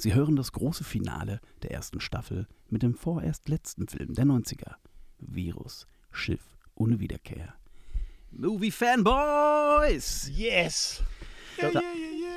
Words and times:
Sie 0.00 0.14
hören 0.14 0.36
das 0.36 0.52
große 0.52 0.84
Finale 0.84 1.40
der 1.62 1.72
ersten 1.72 2.00
Staffel 2.00 2.46
mit 2.70 2.84
dem 2.84 2.94
vorerst 2.94 3.48
letzten 3.48 3.88
Film 3.88 4.14
der 4.14 4.26
90er. 4.26 4.76
Virus, 5.18 5.88
Schiff 6.12 6.56
ohne 6.76 7.00
Wiederkehr. 7.00 7.54
Movie 8.30 8.70
Fanboys! 8.70 10.30
Yes! 10.32 11.02
Da, 11.60 11.80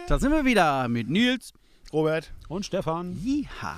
da 0.08 0.20
sind 0.20 0.32
wir 0.32 0.44
wieder 0.44 0.88
mit 0.88 1.08
Nils. 1.08 1.54
Robert? 1.94 2.34
Und 2.48 2.66
Stefan. 2.66 3.14
Jiha. 3.24 3.78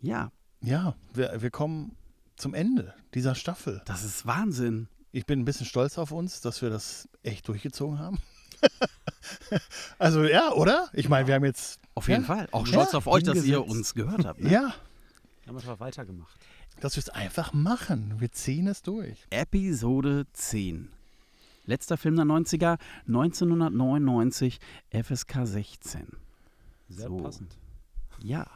Ja, 0.00 0.32
Ja, 0.62 0.96
wir, 1.12 1.42
wir 1.42 1.50
kommen 1.50 1.94
zum 2.36 2.54
Ende 2.54 2.94
dieser 3.12 3.34
Staffel. 3.34 3.82
das 3.84 4.02
ist 4.02 4.24
Wahnsinn. 4.24 4.88
Ich 5.12 5.26
bin 5.26 5.40
ein 5.40 5.44
bisschen 5.44 5.66
stolz 5.66 5.98
auf 5.98 6.10
uns, 6.12 6.40
dass 6.40 6.62
wir 6.62 6.70
das 6.70 7.06
echt 7.22 7.46
durchgezogen 7.48 7.98
haben. 7.98 8.18
also 9.98 10.24
ja, 10.24 10.52
oder? 10.52 10.88
Ich 10.92 11.08
meine, 11.08 11.26
wir 11.26 11.34
haben 11.34 11.44
jetzt, 11.44 11.80
Auf 11.94 12.08
jeden 12.08 12.22
Ja. 12.22 12.26
Fall. 12.26 12.48
Auch 12.52 12.66
Ja, 12.66 12.72
stolz 12.72 12.94
auf 12.94 13.06
euch, 13.06 13.22
dass 13.24 13.44
ihr 13.44 13.64
uns 13.66 13.94
gehört 13.94 14.24
habt. 14.24 14.40
Ne? 14.40 14.50
ja, 14.50 14.62
Haben 14.62 14.74
wir 15.46 15.54
einfach 15.56 15.80
weitergemacht. 15.80 16.38
dass 16.80 16.96
wir 16.96 17.00
es 17.02 17.08
einfach 17.10 17.52
machen. 17.52 18.14
Wir 18.18 18.32
ziehen 18.32 18.66
es 18.66 18.82
durch. 18.82 19.18
Episode 19.30 20.26
10. 20.32 20.90
Letzter 21.66 21.96
Film 21.96 22.16
der 22.16 22.24
90er, 22.24 22.78
1999, 23.06 24.58
FSK 24.90 25.46
16. 25.46 26.06
Sehr 26.88 27.06
So. 27.08 27.16
passend. 27.18 27.56
Ja, 28.22 28.46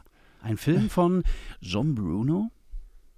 ein 0.41 0.57
Film 0.57 0.89
von 0.89 1.23
John 1.61 1.95
Bruno. 1.95 2.51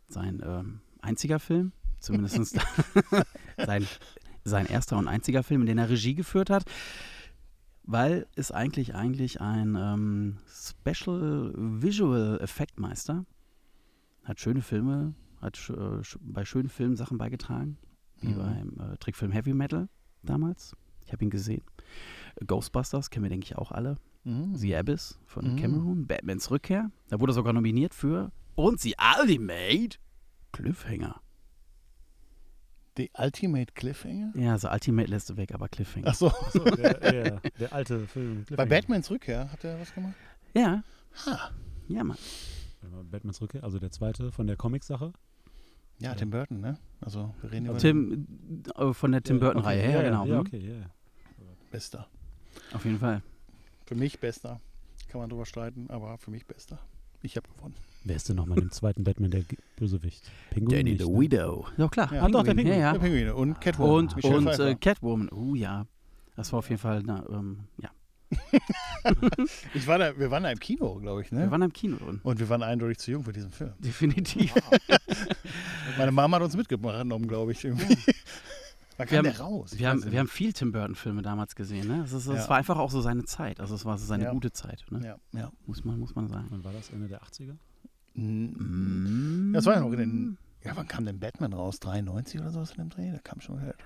Sein 0.10 0.42
ähm, 0.46 0.80
einziger 1.02 1.40
Film, 1.40 1.72
zumindest 2.00 2.58
sein, 3.58 3.88
sein 4.48 4.66
erster 4.66 4.98
und 4.98 5.08
einziger 5.08 5.44
Film, 5.44 5.62
in 5.62 5.68
den 5.68 5.78
er 5.78 5.90
Regie 5.90 6.16
geführt 6.16 6.50
hat. 6.50 6.64
Weil 7.84 8.28
es 8.36 8.52
eigentlich 8.52 8.96
eigentlich 8.96 9.40
ein 9.40 9.76
ähm, 9.80 10.38
Special 10.48 11.54
Visual 11.56 12.40
Effektmeister 12.42 13.26
hat 14.26 14.42
schöne 14.42 14.62
Filme, 14.62 15.14
hat 15.42 15.56
sch 15.56 15.70
äh, 15.70 16.04
sch 16.04 16.18
bei 16.22 16.44
schönen 16.44 16.68
Filmen 16.68 16.98
Sachen 16.98 17.18
beigetragen, 17.18 17.78
wie 18.20 18.34
Mhm. 18.34 18.38
beim 18.38 18.92
äh, 18.92 18.98
Trickfilm 18.98 19.32
Heavy 19.32 19.54
Metal 19.54 19.88
damals. 20.24 20.76
Ich 21.06 21.14
habe 21.14 21.24
ihn 21.24 21.30
gesehen. 21.30 21.64
Ghostbusters 22.46 23.10
kennen 23.10 23.24
wir, 23.24 23.30
denke 23.30 23.46
ich, 23.46 23.58
auch 23.58 23.72
alle. 23.72 23.98
Mhm. 24.26 24.54
The 24.56 24.76
Abyss 24.76 25.18
von 25.26 25.54
Mhm. 25.54 25.56
Cameron, 25.56 26.08
Batmans 26.08 26.52
Rückkehr. 26.52 26.92
Da 27.08 27.22
wurde 27.22 27.32
er 27.32 27.36
sogar 27.36 27.54
nominiert 27.54 27.94
für 27.94 28.34
und 28.56 28.82
The 28.82 28.96
Ultimate 29.22 29.98
Cliffhanger. 30.52 31.22
The 32.98 33.12
Ultimate 33.18 33.74
Cliffhanger? 33.74 34.32
Ja, 34.36 34.54
also 34.54 34.70
Ultimate 34.70 35.08
lässt 35.10 35.30
du 35.30 35.38
weg, 35.38 35.54
aber 35.54 35.70
Cliffhanger. 35.70 36.08
Achso, 36.08 36.28
Achso, 36.28 36.64
der, 36.64 36.94
der, 36.96 37.40
der 37.60 37.74
alte 37.74 38.08
Film. 38.08 38.46
bei 38.56 38.66
Batmans 38.66 39.10
Rückkehr 39.12 39.52
hat 39.52 39.64
er 39.64 39.80
was 39.80 39.94
gemacht? 39.94 40.16
Ja, 40.54 40.84
Ha. 41.26 41.52
ja, 41.88 42.04
Mann. 42.04 42.18
Batmans 43.12 43.42
Rückkehr, 43.42 43.64
also 43.64 43.80
der 43.80 43.92
zweite 43.92 44.32
von 44.32 44.48
der 44.48 44.56
Comic-Sache. 44.56 45.14
Ja, 46.00 46.10
Ja. 46.10 46.16
Tim 46.16 46.30
Burton, 46.30 46.60
ne? 46.62 46.78
Also 47.02 47.34
wir 47.42 47.52
reden 47.52 47.66
über 47.68 47.78
Tim, 47.78 48.28
äh, 48.76 48.94
von 48.94 49.12
der 49.12 49.24
Tim 49.24 49.38
Ja, 49.38 49.46
Burton-Reihe, 49.46 49.84
okay, 49.84 49.94
ja, 49.94 50.02
genau. 50.04 50.26
Ja, 50.26 50.34
hm. 50.36 50.40
okay, 50.42 50.58
ja. 50.60 50.76
ja. 50.76 50.86
Bester. 51.72 52.08
Auf 52.74 52.86
jeden 52.86 53.00
Fall. 53.00 53.22
Für 53.86 53.96
mich 53.96 54.20
Bester. 54.20 54.60
Kann 55.10 55.22
man 55.22 55.30
drüber 55.30 55.46
streiten, 55.46 55.90
aber 55.90 56.18
für 56.18 56.32
mich 56.32 56.46
Bester. 56.46 56.80
Ich 57.22 57.36
habe 57.38 57.48
gewonnen. 57.56 57.76
Wer 58.08 58.16
ist 58.16 58.30
denn 58.30 58.38
nochmal 58.38 58.58
im 58.60 58.72
zweiten 58.72 59.04
Batman 59.04 59.32
der 59.32 59.44
Bösewicht? 59.76 60.32
Pinguin 60.52 60.78
Danny 60.78 60.92
nicht, 60.92 61.04
the 61.04 61.10
ne? 61.12 61.20
Widow. 61.20 61.68
Ja, 61.78 61.88
klar. 61.90 62.14
Ja. 62.14 62.24
Ah, 62.24 62.30
doch, 62.30 62.44
der 62.44 62.54
Pinguin, 62.54 62.74
Pinguin. 62.74 62.80
Ja, 62.80 62.94
Der 62.94 63.02
ja. 63.02 63.06
Pinguine 63.08 63.36
und 63.36 63.60
Catwoman. 63.62 63.96
Und, 63.96 64.16
Michelle 64.16 64.38
und 64.38 64.60
äh, 64.60 64.76
Catwoman. 64.76 65.30
Oh 65.30 65.56
ja. 65.56 65.86
Das 66.36 66.52
war 66.54 66.60
auf 66.60 66.70
jeden 66.70 66.80
Fall, 66.82 67.04
na, 67.06 67.24
ähm, 67.30 67.60
ja. 67.82 67.90
ich 69.74 69.88
war 69.88 69.98
da, 69.98 70.18
wir 70.18 70.30
waren 70.32 70.44
da 70.44 70.52
im 70.52 70.60
Kino, 70.60 70.96
glaube 70.96 71.22
ich, 71.22 71.32
ne? 71.32 71.42
Wir 71.44 71.52
waren 71.52 71.62
im 71.62 71.72
Kino 71.74 71.98
drin. 71.98 72.20
und 72.24 72.40
wir 72.40 72.50
waren 72.50 72.62
eindeutig 72.64 72.98
zu 73.00 73.12
jung 73.12 73.24
für 73.24 73.32
diesen 73.34 73.52
Film. 73.52 73.74
Definitiv. 73.80 74.54
Meine 75.98 76.12
Mama 76.12 76.38
hat 76.38 76.44
uns 76.44 76.56
mitgenommen, 76.56 77.28
glaube 77.28 77.52
ich. 77.54 77.64
Irgendwie. 77.64 77.98
Wir 78.98 79.06
kam 79.06 79.18
haben- 79.18 79.24
der 79.26 79.40
raus? 79.40 79.78
Wir 79.78 79.90
haben, 79.90 80.12
wir 80.12 80.18
haben 80.20 80.28
viel 80.28 80.54
Tim 80.54 80.72
Burton-Filme 80.72 81.22
damals 81.22 81.56
gesehen. 81.56 81.88
Ne? 81.88 82.02
Es, 82.04 82.14
ist, 82.14 82.26
es 82.26 82.36
Ja. 82.46 82.50
war 82.50 82.58
einfach 82.58 82.80
auch 82.80 82.90
so 82.90 83.00
seine 83.00 83.26
Zeit. 83.26 83.60
Also 83.60 83.76
es 83.76 83.86
war 83.86 83.96
so 84.00 84.08
seine 84.08 84.24
Ja. 84.24 84.32
gute 84.32 84.52
Zeit. 84.52 84.84
Ne? 84.90 85.06
ja, 85.06 85.40
ja. 85.40 85.52
Muss, 85.68 85.86
man, 85.86 86.00
muss 86.00 86.16
man 86.16 86.28
sagen. 86.28 86.48
Wann 86.50 86.64
war 86.64 86.74
das? 86.74 86.90
Ende 86.90 87.08
der 87.08 87.22
80er? 87.22 87.56
Mm. 88.18 89.54
Das 89.54 89.66
war 89.66 89.76
ja 89.76 89.80
noch 89.82 89.92
in 89.92 89.98
den. 90.00 90.38
Ja, 90.64 90.76
wann 90.76 90.88
kam 90.88 91.06
denn 91.06 91.20
Batman 91.20 91.54
raus? 91.54 91.80
93 91.80 92.42
oder 92.42 92.52
sowas 92.52 92.72
in 92.72 92.78
dem 92.78 92.90
Dreh? 92.90 93.12
Der 93.12 93.20
kam 93.20 93.40
schon 93.40 93.58
relativ. 93.60 93.86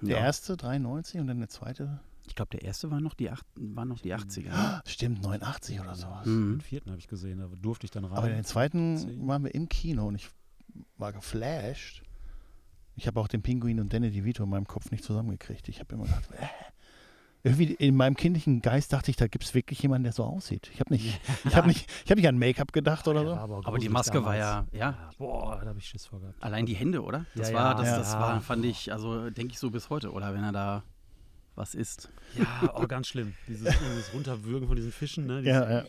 Der 0.00 0.18
Ja. 0.18 0.24
erste 0.24 0.56
93 0.56 1.20
und 1.20 1.26
dann 1.26 1.38
der 1.40 1.48
zweite. 1.48 2.00
Ich 2.28 2.36
glaube, 2.36 2.50
der 2.50 2.62
erste 2.62 2.90
war 2.92 3.00
noch 3.00 3.14
die, 3.14 3.30
acht, 3.30 3.44
waren 3.56 3.88
noch 3.88 3.98
die 4.00 4.14
80er. 4.14 4.50
Ah, 4.52 4.82
Stimmt, 4.86 5.22
89 5.22 5.80
oder 5.80 5.96
sowas. 5.96 6.26
Mhm. 6.26 6.58
Den 6.58 6.60
vierten 6.60 6.90
habe 6.90 7.00
ich 7.00 7.08
gesehen, 7.08 7.38
da 7.40 7.48
durfte 7.60 7.86
ich 7.86 7.90
dann 7.90 8.04
rein. 8.04 8.16
Aber 8.18 8.28
den 8.28 8.44
zweiten 8.44 8.98
Zehn. 8.98 9.26
waren 9.26 9.42
wir 9.42 9.54
im 9.54 9.68
Kino 9.68 10.06
und 10.06 10.14
ich 10.14 10.28
war 10.98 11.12
geflasht. 11.12 12.02
Ich 12.94 13.06
habe 13.08 13.18
auch 13.18 13.26
den 13.28 13.42
Pinguin 13.42 13.80
und 13.80 13.92
Danny 13.92 14.10
DeVito 14.10 14.44
in 14.44 14.50
meinem 14.50 14.66
Kopf 14.66 14.90
nicht 14.92 15.02
zusammengekriegt. 15.02 15.68
Ich 15.68 15.80
habe 15.80 15.94
immer 15.94 16.04
gedacht, 16.04 16.30
äh. 16.38 16.46
Irgendwie 17.42 17.72
in 17.74 17.96
meinem 17.96 18.16
kindlichen 18.16 18.60
Geist 18.60 18.92
dachte 18.92 19.10
ich, 19.10 19.16
da 19.16 19.26
gibt 19.26 19.44
es 19.44 19.54
wirklich 19.54 19.80
jemanden, 19.82 20.04
der 20.04 20.12
so 20.12 20.24
aussieht. 20.24 20.70
Ich 20.74 20.80
habe 20.80 20.92
nicht, 20.92 21.20
ich 21.44 21.56
habe 21.56 21.68
nicht, 21.68 21.90
ich 22.04 22.10
habe 22.10 22.20
nicht 22.20 22.28
an 22.28 22.38
Make-up 22.38 22.72
gedacht 22.72 23.08
oder 23.08 23.24
so. 23.24 23.30
Ja, 23.32 23.42
Aber 23.42 23.78
die 23.78 23.88
Maske 23.88 24.22
war 24.24 24.36
damals. 24.36 24.68
ja, 24.72 24.78
ja, 24.90 25.10
Boah, 25.18 25.58
da 25.60 25.68
habe 25.68 25.78
ich 25.78 25.86
Schiss 25.88 26.06
vor 26.06 26.20
gehabt. 26.20 26.42
allein 26.42 26.66
die 26.66 26.74
Hände, 26.74 27.02
oder? 27.02 27.24
Das 27.34 27.48
Ja, 27.50 27.54
war, 27.56 27.72
ja, 27.72 27.74
das, 27.78 27.86
ja. 27.86 27.98
das 27.98 28.12
war, 28.14 28.40
fand 28.40 28.64
ich, 28.64 28.92
also 28.92 29.30
denke 29.30 29.52
ich 29.52 29.58
so 29.58 29.70
bis 29.70 29.88
heute, 29.90 30.12
oder 30.12 30.34
wenn 30.34 30.44
er 30.44 30.52
da 30.52 30.82
was 31.54 31.74
isst. 31.74 32.10
Ja, 32.38 32.72
oh, 32.74 32.86
ganz 32.86 33.08
schlimm. 33.08 33.34
Dieses, 33.48 33.64
dieses 33.78 34.14
Runterwürgen 34.14 34.66
von 34.68 34.76
diesen 34.76 34.92
Fischen, 34.92 35.26
ne? 35.26 35.42
Dieses, 35.42 35.52
Ja, 35.52 35.70
ja. 35.80 35.84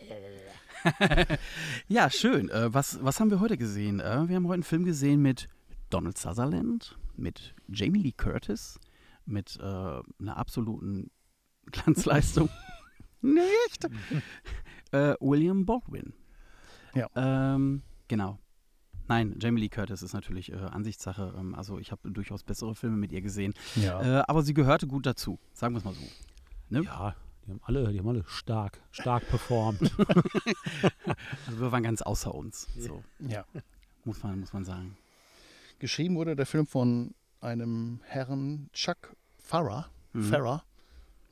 Ja, 1.88 2.10
schön. 2.10 2.48
Äh, 2.50 2.72
was, 2.74 2.98
was 3.02 3.20
haben 3.20 3.30
wir 3.30 3.40
heute 3.40 3.56
gesehen? 3.56 4.00
Äh, 4.00 4.28
wir 4.28 4.36
haben 4.36 4.44
heute 4.46 4.54
einen 4.54 4.62
Film 4.64 4.84
gesehen 4.84 5.22
mit 5.22 5.48
Donald 5.90 6.18
Sutherland, 6.18 6.96
mit 7.16 7.54
Jamie 7.68 8.00
Lee 8.00 8.12
Curtis, 8.12 8.80
mit 9.24 9.58
äh, 9.60 9.62
einer 9.62 10.36
absoluten 10.36 11.10
Glanzleistung. 11.70 12.48
Nicht? 13.20 13.88
äh, 14.90 15.14
William 15.20 15.64
Baldwin. 15.64 16.12
Ja. 16.94 17.08
Ähm, 17.14 17.82
genau. 18.08 18.38
Nein, 19.08 19.36
Jamie 19.40 19.60
Lee 19.60 19.68
Curtis 19.68 20.02
ist 20.02 20.12
natürlich 20.12 20.52
äh, 20.52 20.56
Ansichtssache. 20.56 21.34
Ähm, 21.38 21.54
also 21.54 21.78
ich 21.78 21.90
habe 21.92 22.10
durchaus 22.10 22.42
bessere 22.42 22.74
Filme 22.74 22.96
mit 22.96 23.12
ihr 23.12 23.20
gesehen. 23.22 23.54
ja. 23.76 24.20
Äh, 24.20 24.24
aber 24.26 24.42
sie 24.42 24.54
gehörte 24.54 24.86
gut 24.86 25.06
dazu. 25.06 25.38
Sagen 25.52 25.74
wir 25.74 25.78
es 25.78 25.84
mal 25.84 25.94
so. 25.94 26.02
Ne? 26.68 26.82
Ja, 26.82 27.14
die 27.46 27.50
haben 27.50 27.60
alle, 27.64 27.92
die 27.92 27.98
haben 27.98 28.08
alle 28.08 28.24
stark, 28.26 28.80
stark 28.90 29.26
performt. 29.28 29.80
Also 31.46 31.60
wir 31.60 31.72
waren 31.72 31.82
ganz 31.82 32.02
außer 32.02 32.34
uns. 32.34 32.68
So, 32.78 33.02
ja. 33.20 33.44
muss 34.04 34.22
man, 34.22 34.40
muss 34.40 34.52
man 34.52 34.64
sagen. 34.64 34.96
Geschrieben 35.78 36.14
wurde 36.16 36.36
der 36.36 36.46
Film 36.46 36.66
von 36.66 37.14
einem 37.40 38.00
Herrn 38.04 38.70
Chuck 38.72 39.14
Farrer, 39.38 39.88
Mhm. 40.14 40.24
Farrer, 40.24 40.62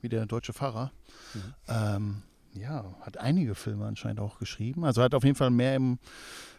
wie 0.03 0.09
der 0.09 0.25
deutsche 0.25 0.53
Pfarrer. 0.53 0.91
Mhm. 1.33 1.41
Ähm, 1.67 2.21
ja, 2.53 2.83
hat 3.01 3.17
einige 3.17 3.55
Filme 3.55 3.85
anscheinend 3.85 4.19
auch 4.19 4.39
geschrieben. 4.39 4.83
Also 4.83 5.01
hat 5.01 5.13
auf 5.13 5.23
jeden 5.23 5.35
Fall 5.37 5.51
mehr 5.51 5.75
im, 5.75 5.99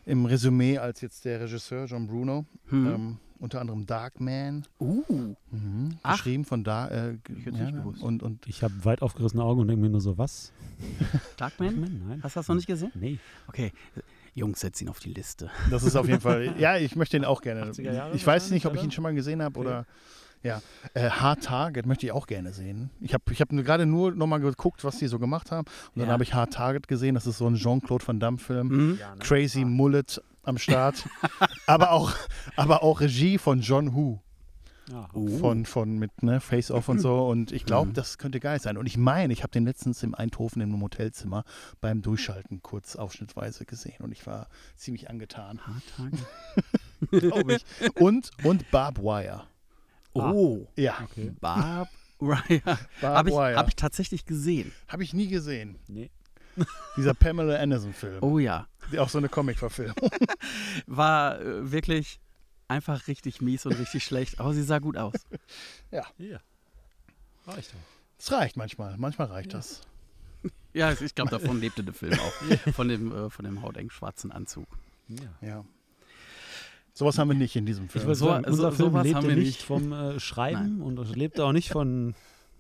im 0.07 0.25
Resümee 0.25 0.79
als 0.79 1.01
jetzt 1.03 1.25
der 1.25 1.41
Regisseur 1.41 1.85
John 1.87 2.07
Bruno. 2.07 2.47
Mhm. 2.71 2.87
Ähm, 2.87 3.19
unter 3.39 3.61
anderem 3.61 3.85
Darkman, 3.87 4.65
Uh, 4.79 5.35
mhm. 5.51 5.99
Geschrieben 6.09 6.45
von 6.45 6.63
da. 6.63 6.87
Äh, 6.89 7.19
Ich 7.37 7.45
hätt's 7.45 7.59
nicht 7.59 7.73
gewusst. 7.75 8.01
Und, 8.01 8.23
und 8.23 8.47
Ich 8.47 8.63
habe 8.63 8.73
weit 8.85 9.03
aufgerissene 9.03 9.43
Augen 9.43 9.61
und 9.61 9.67
denke 9.69 9.83
mir 9.83 9.91
nur 9.91 10.01
so, 10.01 10.17
was? 10.17 10.53
Darkman? 11.37 12.05
Nein. 12.09 12.21
Hast 12.23 12.37
du 12.37 12.39
das 12.41 12.47
noch 12.49 12.55
nicht 12.55 12.69
gesehen? 12.69 12.93
Nee. 12.95 13.19
Okay. 13.49 13.73
Jungs, 14.35 14.61
setz 14.61 14.81
ihn 14.81 14.89
auf 14.89 15.01
die 15.01 15.13
Liste. 15.13 15.51
das 15.71 15.83
ist 15.83 15.97
auf 15.97 16.07
jeden 16.07 16.21
Fall, 16.21 16.55
ja, 16.59 16.77
ich 16.79 16.95
möchte 16.95 17.17
ihn 17.17 17.25
auch 17.25 17.43
gerne. 17.43 17.65
80er 17.65 17.93
Jahre 17.93 18.15
Ich 18.17 18.25
weiß 18.27 18.51
nicht, 18.53 18.65
ob 18.65 18.77
ich 18.77 18.83
ihn 18.85 18.93
schon 18.93 19.03
mal 19.03 19.13
gesehen 19.13 19.43
habe 19.43 19.59
Okay. 19.59 19.69
oder. 19.69 19.87
Ja, 20.43 20.61
äh, 20.95 21.09
Hard 21.11 21.45
Target 21.45 21.87
möchte 21.87 22.07
ich 22.07 22.13
auch 22.13 22.27
gerne 22.27 22.53
sehen. 22.53 22.91
Ich 23.01 23.15
habe 23.15 23.25
ich 23.31 23.41
hab 23.41 23.49
gerade 23.51 23.87
nur 23.87 24.11
noch 24.13 24.27
mal 24.27 24.39
geguckt, 24.41 24.83
was 24.85 24.99
die 24.99 25.07
so 25.07 25.19
gemacht 25.19 25.51
haben. 25.53 25.67
Und 25.95 26.01
dann 26.01 26.07
Ja. 26.09 26.13
habe 26.13 26.25
ich 26.25 26.35
Hard 26.35 26.53
Target 26.53 26.89
gesehen. 26.89 27.15
Das 27.15 27.27
ist 27.27 27.39
so 27.39 27.47
ein 27.47 27.55
Jean-Claude 27.55 28.07
Van 28.07 28.19
Damme-Film. 28.21 28.69
Mhm. 28.69 28.99
Ja, 29.01 29.15
ne? 29.15 29.19
Crazy 29.21 29.65
Mullet 29.65 30.21
am 30.43 30.59
Start. 30.59 31.09
aber, 31.67 31.93
auch, 31.93 32.13
aber 32.57 32.83
auch 32.83 33.01
Regie 33.01 33.39
von 33.39 33.61
John 33.61 33.95
Woo. 33.95 34.19
Ja. 34.91 35.09
Oh. 35.15 35.29
Von, 35.39 35.65
von 35.65 35.97
mit 35.97 36.25
ne, 36.25 36.41
Face 36.41 36.73
Off 36.73 36.89
und 36.89 36.99
so. 36.99 37.29
Und 37.29 37.53
ich 37.53 37.65
glaube, 37.65 37.91
Mhm. 37.91 37.95
das 37.95 38.19
könnte 38.19 38.41
geil 38.41 38.61
sein. 38.61 38.77
Und 38.77 38.87
ich 38.87 38.97
meine, 38.99 39.33
ich 39.33 39.45
habe 39.45 39.53
den 39.53 39.65
letztens 39.65 40.03
im 40.03 40.13
Eindhoven 40.17 40.61
in 40.61 40.73
einem 40.73 40.83
Hotelzimmer 40.83 41.45
beim 41.81 42.03
Durchschalten 42.03 42.63
kurz 42.63 42.97
aufschnittweise 42.97 43.65
gesehen. 43.65 44.01
Und 44.03 44.11
ich 44.11 44.27
war 44.27 44.49
ziemlich 44.77 45.09
angetan, 45.09 45.61
Hardtag. 45.65 46.19
glaube 47.13 47.55
ich. 47.55 47.65
Und, 48.01 48.31
und 48.43 48.69
Barb 48.73 48.99
Wire. 48.99 49.45
Oh. 50.15 50.67
Ja, 50.77 50.99
Okay. 51.05 51.33
Barb 51.41 51.89
Ryan. 52.21 52.63
Habe 53.03 53.31
ich, 53.31 53.37
hab 53.37 53.69
ich 53.69 53.77
tatsächlich 53.77 54.25
gesehen. 54.25 54.73
Habe 54.89 55.03
ich 55.03 55.13
nie 55.13 55.29
gesehen. 55.29 55.79
Nee. 55.89 56.11
Dieser 56.97 57.15
Pamela 57.15 57.59
Anderson-Film. 57.59 58.23
Oh 58.23 58.39
ja. 58.39 58.69
Auch 58.99 59.09
so 59.09 59.19
eine 59.19 59.29
Comic-Verfilmung. 59.29 59.97
War 60.87 61.41
äh, 61.41 61.73
wirklich 61.73 62.21
einfach 62.69 63.07
richtig 63.09 63.41
mies 63.41 63.67
und 63.67 63.73
richtig 63.73 64.05
schlecht, 64.05 64.39
aber 64.39 64.53
sie 64.55 64.63
sah 64.63 64.79
gut 64.79 64.97
aus. 64.97 65.15
Ja. 65.91 66.05
Reicht 67.47 67.73
doch. 67.73 67.79
Das 68.19 68.33
reicht 68.33 68.57
manchmal. 68.57 68.97
Manchmal 68.99 69.29
reicht 69.29 69.53
Ja. 69.53 69.59
das. 69.59 69.81
Ja, 70.75 70.93
ich 70.93 71.15
glaube, 71.15 71.31
davon 71.31 71.61
lebte 71.61 71.83
der 71.85 71.95
Film 71.95 72.19
auch. 72.19 72.73
Von 72.73 72.89
dem, 72.89 73.13
äh, 73.13 73.31
von 73.31 73.45
dem 73.45 73.63
hauteng 73.63 73.91
schwarzen 73.91 74.31
Anzug. 74.33 74.67
Ja. 75.09 75.47
Ja. 75.47 75.65
Sowas 76.95 77.19
haben 77.19 77.29
wir 77.29 77.35
nicht 77.37 77.57
in 77.57 77.65
diesem 77.67 77.89
Film. 77.89 78.07
So- 78.15 78.27
sagen, 78.27 78.45
unser 78.45 78.71
so- 78.71 78.77
Film 78.77 78.91
sowas 78.93 79.05
lebt 79.05 79.17
haben 79.17 79.29
wir 79.29 79.35
nicht 79.37 79.47
nicht. 79.47 79.63
vom 79.63 79.93
äh, 79.93 80.21
Schreiben 80.21 80.83
und 80.83 80.99
es 80.99 81.15
lebt 81.17 81.41
auch 81.41 81.53
nicht 81.53 81.71
von, 81.71 82.15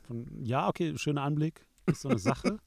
von, 0.06 0.26
ja, 0.42 0.68
okay, 0.68 0.96
schöner 0.96 1.22
Anblick, 1.22 1.66
ist 1.86 2.00
so 2.00 2.08
eine 2.08 2.18
Sache. 2.18 2.58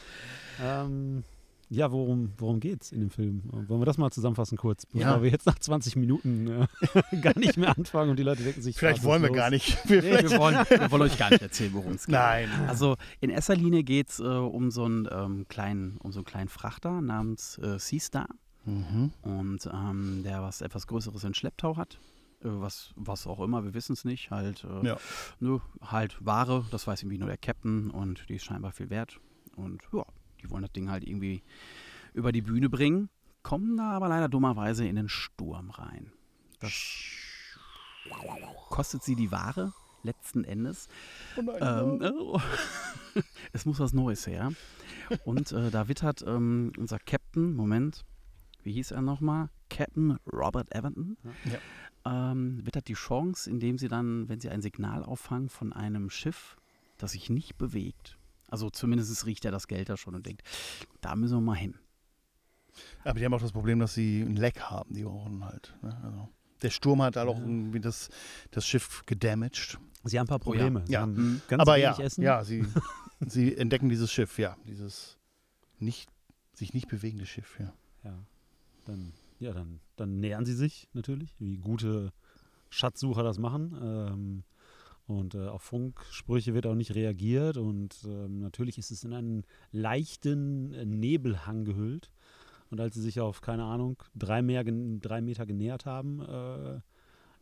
ähm, 0.62 1.24
ja, 1.68 1.90
worum, 1.90 2.32
worum 2.38 2.60
geht's 2.60 2.92
in 2.92 3.00
dem 3.00 3.10
Film? 3.10 3.42
Wollen 3.50 3.80
wir 3.80 3.86
das 3.86 3.98
mal 3.98 4.10
zusammenfassen 4.12 4.56
kurz, 4.56 4.86
bevor 4.86 5.00
Ja. 5.00 5.22
wir 5.22 5.30
jetzt 5.30 5.46
nach 5.46 5.58
20 5.58 5.96
Minuten 5.96 6.46
äh, 6.48 7.16
gar 7.22 7.36
nicht 7.36 7.56
mehr 7.56 7.76
anfangen 7.76 8.10
und 8.10 8.18
die 8.18 8.22
Leute 8.22 8.44
denken 8.44 8.62
sich, 8.62 8.76
Vielleicht 8.78 9.02
wollen 9.02 9.20
wir 9.22 9.30
los? 9.30 9.36
gar 9.36 9.50
nicht. 9.50 9.76
Wir 9.88 10.00
Nee, 10.02 10.22
wir, 10.30 10.38
wollen, 10.38 10.54
wir 10.68 10.90
wollen 10.92 11.02
euch 11.02 11.18
gar 11.18 11.30
nicht 11.30 11.42
erzählen, 11.42 11.72
worum 11.72 11.94
es 11.94 12.06
geht. 12.06 12.12
Nein. 12.14 12.48
Also 12.68 12.96
in 13.20 13.30
erster 13.30 13.56
Linie 13.56 13.82
geht 13.82 14.10
es 14.10 14.20
äh, 14.20 14.22
um, 14.22 14.70
so 14.70 14.84
einen, 14.84 15.08
ähm, 15.10 15.46
kleinen, 15.48 15.96
um 15.98 16.12
so 16.12 16.20
einen 16.20 16.24
kleinen 16.26 16.48
Frachter 16.48 17.00
namens 17.00 17.58
äh, 17.58 17.78
Seastar. 17.80 18.28
Mhm. 18.66 19.12
Und 19.22 19.66
ähm, 19.72 20.22
der 20.24 20.42
was 20.42 20.60
etwas 20.60 20.86
Größeres 20.86 21.24
in 21.24 21.34
Schlepptau 21.34 21.76
hat. 21.76 21.98
Äh, 22.42 22.48
was, 22.48 22.92
was 22.96 23.26
auch 23.26 23.40
immer, 23.40 23.64
wir 23.64 23.72
wissen 23.74 23.92
es 23.94 24.04
nicht. 24.04 24.30
Halt, 24.30 24.64
äh, 24.64 24.86
Ja. 24.86 24.96
nö, 25.40 25.58
halt 25.80 26.16
Ware, 26.24 26.66
das 26.70 26.86
weiß 26.86 27.02
irgendwie 27.02 27.18
nur 27.18 27.28
der 27.28 27.38
Captain 27.38 27.90
und 27.90 28.28
die 28.28 28.34
ist 28.36 28.44
scheinbar 28.44 28.72
viel 28.72 28.90
wert. 28.90 29.20
Und 29.56 29.82
ja, 29.92 30.04
die 30.42 30.50
wollen 30.50 30.62
das 30.62 30.72
Ding 30.72 30.90
halt 30.90 31.04
irgendwie 31.04 31.42
über 32.12 32.32
die 32.32 32.42
Bühne 32.42 32.68
bringen, 32.68 33.08
kommen 33.42 33.76
da 33.76 33.92
aber 33.92 34.08
leider 34.08 34.28
dummerweise 34.28 34.86
in 34.86 34.96
den 34.96 35.08
Sturm 35.08 35.70
rein. 35.70 36.12
Das 36.60 36.72
kostet 38.68 39.02
sie 39.02 39.14
die 39.16 39.30
Ware 39.30 39.72
letzten 40.02 40.44
Endes. 40.44 40.88
Oh 41.36 41.42
nein, 41.42 42.00
Ähm, 42.00 42.12
oh. 42.18 42.40
es 43.52 43.66
muss 43.66 43.80
was 43.80 43.92
Neues 43.92 44.26
her. 44.26 44.52
Und 45.24 45.52
äh, 45.52 45.70
da 45.70 45.88
wittert 45.88 46.22
ähm, 46.26 46.72
unser 46.78 46.98
Captain, 46.98 47.54
Moment, 47.54 48.04
wie 48.66 48.72
hieß 48.72 48.90
er 48.90 49.00
nochmal? 49.00 49.48
Captain 49.70 50.18
Robert 50.30 50.74
Everton. 50.74 51.16
Ähm, 52.04 52.64
wittert 52.66 52.88
die 52.88 52.94
Chance, 52.94 53.48
indem 53.50 53.78
sie 53.78 53.88
dann, 53.88 54.28
wenn 54.28 54.40
sie 54.40 54.48
ein 54.50 54.60
Signal 54.60 55.02
auffangen 55.02 55.48
von 55.48 55.72
einem 55.72 56.10
Schiff, 56.10 56.56
das 56.98 57.12
sich 57.12 57.30
nicht 57.30 57.56
bewegt. 57.56 58.18
Also 58.48 58.70
zumindest 58.70 59.24
riecht 59.26 59.44
er 59.44 59.50
das 59.50 59.66
Geld 59.66 59.88
da 59.88 59.96
schon 59.96 60.14
und 60.14 60.26
denkt, 60.26 60.42
da 61.00 61.16
müssen 61.16 61.36
wir 61.36 61.40
mal 61.40 61.54
hin. 61.56 61.74
Aber 63.04 63.18
die 63.18 63.24
haben 63.24 63.34
auch 63.34 63.40
das 63.40 63.52
Problem, 63.52 63.78
dass 63.78 63.94
sie 63.94 64.20
ein 64.20 64.36
Leck 64.36 64.60
haben. 64.60 64.92
Die 64.94 65.02
brauchen 65.02 65.44
halt. 65.44 65.74
Ne? 65.82 65.96
Also, 66.04 66.28
der 66.62 66.70
Sturm 66.70 67.02
hat 67.02 67.16
halt 67.16 67.28
auch 67.28 67.38
Ja. 67.38 67.42
irgendwie 67.44 67.80
das, 67.80 68.08
das 68.50 68.66
Schiff 68.66 69.02
gedamaged. 69.06 69.78
Sie 70.04 70.18
haben 70.18 70.26
ein 70.26 70.28
paar 70.28 70.38
Oh 70.46 70.52
ja. 70.54 70.60
Probleme. 70.64 70.84
Sie 70.86 70.92
Ja. 70.92 71.00
haben 71.00 71.14
Mhm. 71.14 71.42
ganz 71.48 71.60
Aber 71.60 71.76
ja, 71.76 71.96
Essen. 71.98 72.22
ja, 72.22 72.44
sie, 72.44 72.64
sie 73.20 73.56
entdecken 73.56 73.88
dieses 73.88 74.12
Schiff, 74.12 74.38
ja. 74.38 74.56
Dieses 74.66 75.18
nicht, 75.78 76.08
sich 76.52 76.72
nicht 76.74 76.86
bewegende 76.88 77.26
Schiff, 77.26 77.58
ja. 77.58 77.72
Ja, 78.04 78.16
dann, 78.86 79.12
ja, 79.38 79.52
dann, 79.52 79.80
dann 79.96 80.20
nähern 80.20 80.44
sie 80.44 80.54
sich 80.54 80.88
natürlich, 80.92 81.34
wie 81.38 81.58
gute 81.58 82.12
Schatzsucher 82.70 83.22
das 83.22 83.38
machen. 83.38 83.76
Ähm, 83.80 84.42
und 85.06 85.34
äh, 85.34 85.46
auf 85.46 85.62
Funksprüche 85.62 86.54
wird 86.54 86.66
auch 86.66 86.74
nicht 86.74 86.94
reagiert. 86.94 87.56
Und 87.56 87.96
ähm, 88.04 88.40
natürlich 88.40 88.78
ist 88.78 88.90
es 88.90 89.04
in 89.04 89.12
einen 89.12 89.44
leichten 89.70 90.70
Nebelhang 90.98 91.64
gehüllt. 91.64 92.10
Und 92.70 92.80
als 92.80 92.94
sie 92.94 93.02
sich 93.02 93.20
auf, 93.20 93.40
keine 93.40 93.64
Ahnung, 93.64 94.02
drei, 94.14 94.42
mehr, 94.42 94.64
drei 94.64 95.20
Meter 95.20 95.46
genähert 95.46 95.86
haben, 95.86 96.20
äh, 96.20 96.80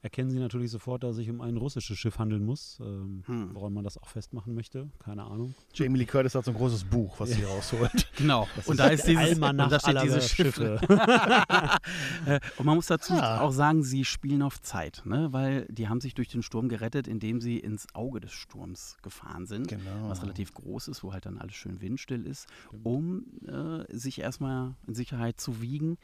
erkennen 0.05 0.31
sie 0.31 0.39
natürlich 0.39 0.71
sofort, 0.71 1.03
dass 1.03 1.13
es 1.13 1.17
sich 1.17 1.31
um 1.31 1.41
ein 1.41 1.57
russisches 1.57 1.99
Schiff 1.99 2.19
handeln 2.19 2.45
muss. 2.45 2.79
Ähm, 2.81 3.23
Hm. 3.27 3.51
Woran 3.55 3.73
man 3.73 3.83
das 3.85 3.97
auch 3.99 4.09
festmachen 4.09 4.55
möchte, 4.55 4.91
keine 4.99 5.25
Ahnung. 5.25 5.55
Jamie 5.73 5.99
Lee 5.99 6.05
Curtis 6.05 6.35
hat 6.35 6.45
so 6.45 6.51
ein 6.51 6.57
großes 6.57 6.85
Buch, 6.85 7.19
was 7.19 7.31
sie 7.31 7.43
rausholt. 7.43 8.11
Genau. 8.17 8.47
Das 8.55 8.67
und 8.69 8.75
ist 8.75 8.79
da 8.81 8.87
ist 8.89 9.07
dieses 9.09 9.23
Almanach 9.23 9.65
und 9.65 9.73
da 9.73 9.81
steht 9.81 10.23
Schiff. 10.23 10.55
Schiffe. 10.57 10.81
Äh, 12.27 12.41
und 12.59 12.65
man 12.67 12.77
muss 12.77 12.87
dazu 12.87 13.15
Ah. 13.15 13.41
auch 13.41 13.51
sagen, 13.51 13.83
sie 13.83 14.05
spielen 14.05 14.43
auf 14.43 14.61
Zeit, 14.63 15.03
ne? 15.05 15.33
weil 15.33 15.67
die 15.71 15.89
haben 15.89 16.01
sich 16.01 16.15
durch 16.15 16.29
den 16.29 16.43
Sturm 16.43 16.69
gerettet, 16.69 17.07
indem 17.09 17.41
sie 17.41 17.59
ins 17.59 17.87
Auge 17.95 18.21
des 18.21 18.33
Sturms 18.33 18.97
gefahren 19.03 19.47
sind, 19.47 19.69
Genau. 19.69 20.09
was 20.09 20.23
relativ 20.23 20.53
groß 20.55 20.89
ist, 20.89 21.03
wo 21.03 21.13
halt 21.13 21.27
dann 21.27 21.39
alles 21.39 21.55
schön 21.55 21.81
windstill 21.81 22.27
ist, 22.27 22.47
um 22.83 23.25
äh, 23.47 23.85
sich 23.95 24.21
erstmal 24.21 24.75
in 24.87 24.95
Sicherheit 24.95 25.41
zu 25.41 25.61
wiegen. 25.61 25.97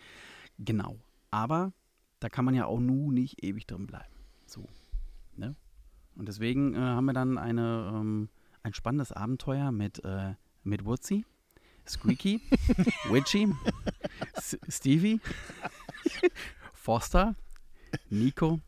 Genau. 0.58 0.96
Aber 1.30 1.72
da 2.20 2.28
kann 2.28 2.44
man 2.44 2.54
ja 2.54 2.66
auch 2.66 2.78
nu 2.80 3.10
nicht 3.10 3.42
ewig 3.42 3.66
drin 3.66 3.86
bleiben. 3.86 4.14
So. 4.46 4.66
Ne? 5.36 5.56
Und 6.16 6.28
deswegen 6.28 6.74
äh, 6.74 6.78
haben 6.78 7.06
wir 7.06 7.12
dann 7.14 7.38
eine, 7.38 7.90
ähm, 7.94 8.28
ein 8.62 8.74
spannendes 8.74 9.10
Abenteuer 9.12 9.72
mit, 9.72 10.04
äh, 10.04 10.34
mit 10.62 10.84
Woodsy, 10.84 11.24
Squeaky, 11.88 12.40
Witchy, 13.10 13.48
S 14.34 14.58
Stevie, 14.68 15.20
Foster, 16.74 17.34
Nico 18.10 18.60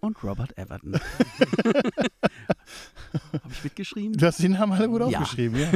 und 0.00 0.22
Robert 0.22 0.56
Everton. 0.56 0.94
Habe 3.32 3.52
ich 3.52 3.64
mitgeschrieben? 3.64 4.12
Du 4.16 4.26
hast 4.26 4.38
die 4.40 4.48
Namen 4.48 4.72
alle 4.72 4.88
gut 4.88 5.00
Ja. 5.10 5.20
aufgeschrieben, 5.20 5.58
ja. 5.60 5.70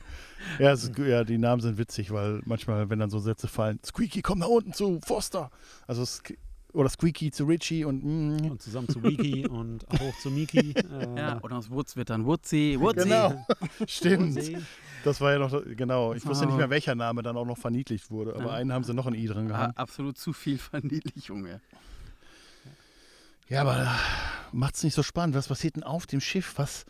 ja, 0.58 0.72
es 0.72 0.84
ist, 0.84 0.98
ja, 0.98 1.24
die 1.24 1.38
Namen 1.38 1.60
sind 1.62 1.78
witzig, 1.78 2.10
weil 2.12 2.40
manchmal, 2.44 2.88
wenn 2.90 2.98
dann 2.98 3.10
so 3.10 3.18
Sätze 3.18 3.48
fallen, 3.48 3.80
Squeaky, 3.84 4.22
komm 4.22 4.38
nach 4.40 4.48
unten 4.48 4.72
zu 4.72 5.00
Foster. 5.04 5.50
Also, 5.86 6.02
Sk- 6.02 6.36
oder 6.74 6.88
Squeaky 6.88 7.30
zu 7.30 7.44
Richie 7.44 7.84
und 7.84 8.04
mm, 8.04 8.50
Und 8.50 8.60
zusammen 8.62 8.88
zu 8.88 9.02
Wiki 9.02 9.46
und 9.46 9.84
hoch 10.00 10.14
zu 10.20 10.30
Miki. 10.30 10.72
Äh, 10.72 11.16
Ja, 11.16 11.38
und 11.38 11.52
aus 11.52 11.70
Woods 11.70 11.96
wird 11.96 12.10
dann 12.10 12.26
Woodsy, 12.26 12.76
Woodsy. 12.78 13.04
Genau, 13.04 13.46
stimmt. 13.88 14.36
Woodsy. 14.36 14.58
Das 15.04 15.20
war 15.20 15.32
ja 15.32 15.38
noch, 15.38 15.62
genau. 15.76 16.14
Ich 16.14 16.24
wusste 16.26 16.46
nicht 16.46 16.54
Oh. 16.54 16.58
mehr, 16.58 16.70
welcher 16.70 16.94
Name 16.94 17.22
dann 17.22 17.36
auch 17.36 17.44
noch 17.46 17.58
verniedlicht 17.58 18.10
wurde, 18.10 18.34
aber 18.34 18.46
Ja. 18.46 18.50
einen 18.52 18.72
haben 18.72 18.84
sie 18.84 18.94
noch 18.94 19.06
ein 19.06 19.14
I 19.14 19.26
dran 19.26 19.46
Ah, 19.46 19.48
gehabt. 19.48 19.78
absolut 19.78 20.18
zu 20.18 20.32
viel 20.32 20.58
Verniedlichung. 20.58 21.46
Ja. 21.46 21.60
Ja, 23.48 23.60
aber 23.60 23.88
macht 24.52 24.76
es 24.76 24.82
nicht 24.84 24.94
so 24.94 25.02
spannend. 25.02 25.36
Was 25.36 25.48
passiert 25.48 25.76
denn 25.76 25.82
auf 25.82 26.06
dem 26.06 26.20
Schiff? 26.20 26.54
Was, 26.56 26.86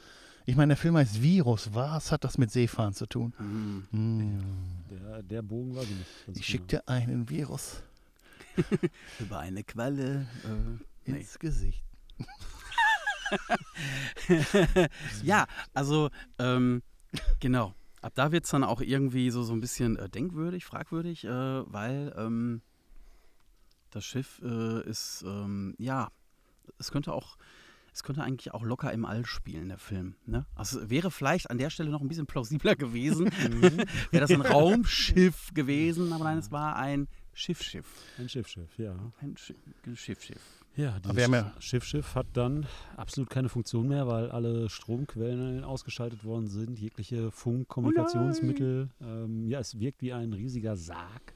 ich 0.46 0.54
meine, 0.56 0.68
der 0.70 0.76
Film 0.76 0.96
heißt 0.96 1.20
Virus. 1.20 1.70
Was 1.74 2.12
hat 2.12 2.22
das 2.24 2.38
mit 2.38 2.50
Seefahren 2.52 2.94
zu 2.94 3.06
tun? 3.06 3.32
Hm. 3.38 3.84
Hm. 3.90 4.38
Der, 4.90 5.22
der 5.22 5.42
Bogen 5.42 5.72
ich 5.72 5.88
nicht. 5.88 6.00
Ich 6.28 6.34
genau. 6.34 6.42
schick 6.44 6.68
dir 6.68 6.88
einen 6.88 7.28
Virus 7.28 7.82
Über 9.20 9.38
eine 9.38 9.64
Qualle. 9.64 10.26
Äh, 10.44 11.10
nee. 11.10 11.20
ins 11.20 11.38
Gesicht. 11.38 11.84
ja, 15.22 15.46
also 15.72 16.10
ähm, 16.38 16.82
genau. 17.40 17.74
Ab 18.00 18.12
da 18.16 18.32
wird 18.32 18.44
es 18.44 18.50
dann 18.50 18.64
auch 18.64 18.82
irgendwie 18.82 19.30
so, 19.30 19.42
so 19.42 19.54
ein 19.54 19.62
bisschen 19.62 19.96
äh, 19.96 20.10
denkwürdig, 20.10 20.66
fragwürdig, 20.66 21.24
äh, 21.24 21.28
weil 21.72 22.14
ähm, 22.18 22.60
das 23.90 24.04
Schiff 24.04 24.42
äh, 24.44 24.82
ist, 24.86 25.24
ähm, 25.26 25.74
ja, 25.78 26.10
es 26.78 26.90
könnte 26.90 27.14
auch, 27.14 27.38
es 27.94 28.02
könnte 28.02 28.22
eigentlich 28.22 28.52
auch 28.52 28.62
locker 28.62 28.92
im 28.92 29.06
All 29.06 29.24
spielen, 29.24 29.68
der 29.68 29.78
Film. 29.78 30.16
Ne? 30.26 30.44
Also 30.54 30.80
es 30.80 30.90
wäre 30.90 31.10
vielleicht 31.10 31.50
an 31.50 31.56
der 31.56 31.70
Stelle 31.70 31.90
noch 31.90 32.02
ein 32.02 32.08
bisschen 32.08 32.26
plausibler 32.26 32.76
gewesen. 32.76 33.30
wäre 34.10 34.20
das 34.20 34.30
ein 34.30 34.42
Raumschiff 34.42 35.54
gewesen, 35.54 36.12
aber 36.12 36.24
nein, 36.24 36.38
es 36.38 36.50
war 36.50 36.76
ein 36.76 37.08
Schiffschiff. 37.34 37.86
Ein 38.18 38.28
Schiffschiff, 38.28 38.78
ja. 38.78 38.94
Ein 39.20 39.36
Schiff, 39.36 39.56
Schiffschiff. 39.94 40.40
Ja, 40.76 40.98
dieses 41.00 41.16
wir 41.16 41.24
haben 41.24 41.32
ja- 41.34 41.54
Schiffschiff 41.60 42.14
hat 42.14 42.26
dann 42.32 42.66
absolut 42.96 43.30
keine 43.30 43.48
Funktion 43.48 43.86
mehr, 43.88 44.06
weil 44.08 44.30
alle 44.30 44.68
Stromquellen 44.68 45.62
ausgeschaltet 45.62 46.24
worden 46.24 46.48
sind, 46.48 46.78
jegliche 46.78 47.30
Funkkommunikationsmittel. 47.30 48.88
ähm, 49.00 49.46
ja, 49.48 49.60
es 49.60 49.78
wirkt 49.78 50.02
wie 50.02 50.12
ein 50.12 50.32
riesiger 50.32 50.76
Sarg, 50.76 51.34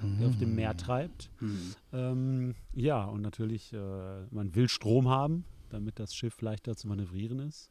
der 0.00 0.28
auf 0.28 0.36
dem 0.38 0.54
Meer 0.56 0.76
treibt. 0.76 1.30
Hm. 1.38 1.74
Ähm, 1.92 2.54
ja, 2.72 3.04
und 3.04 3.20
natürlich, 3.22 3.72
äh, 3.72 4.24
man 4.30 4.54
will 4.56 4.68
Strom 4.68 5.08
haben, 5.08 5.44
damit 5.70 6.00
das 6.00 6.14
Schiff 6.14 6.40
leichter 6.40 6.76
zu 6.76 6.88
manövrieren 6.88 7.38
ist. 7.38 7.70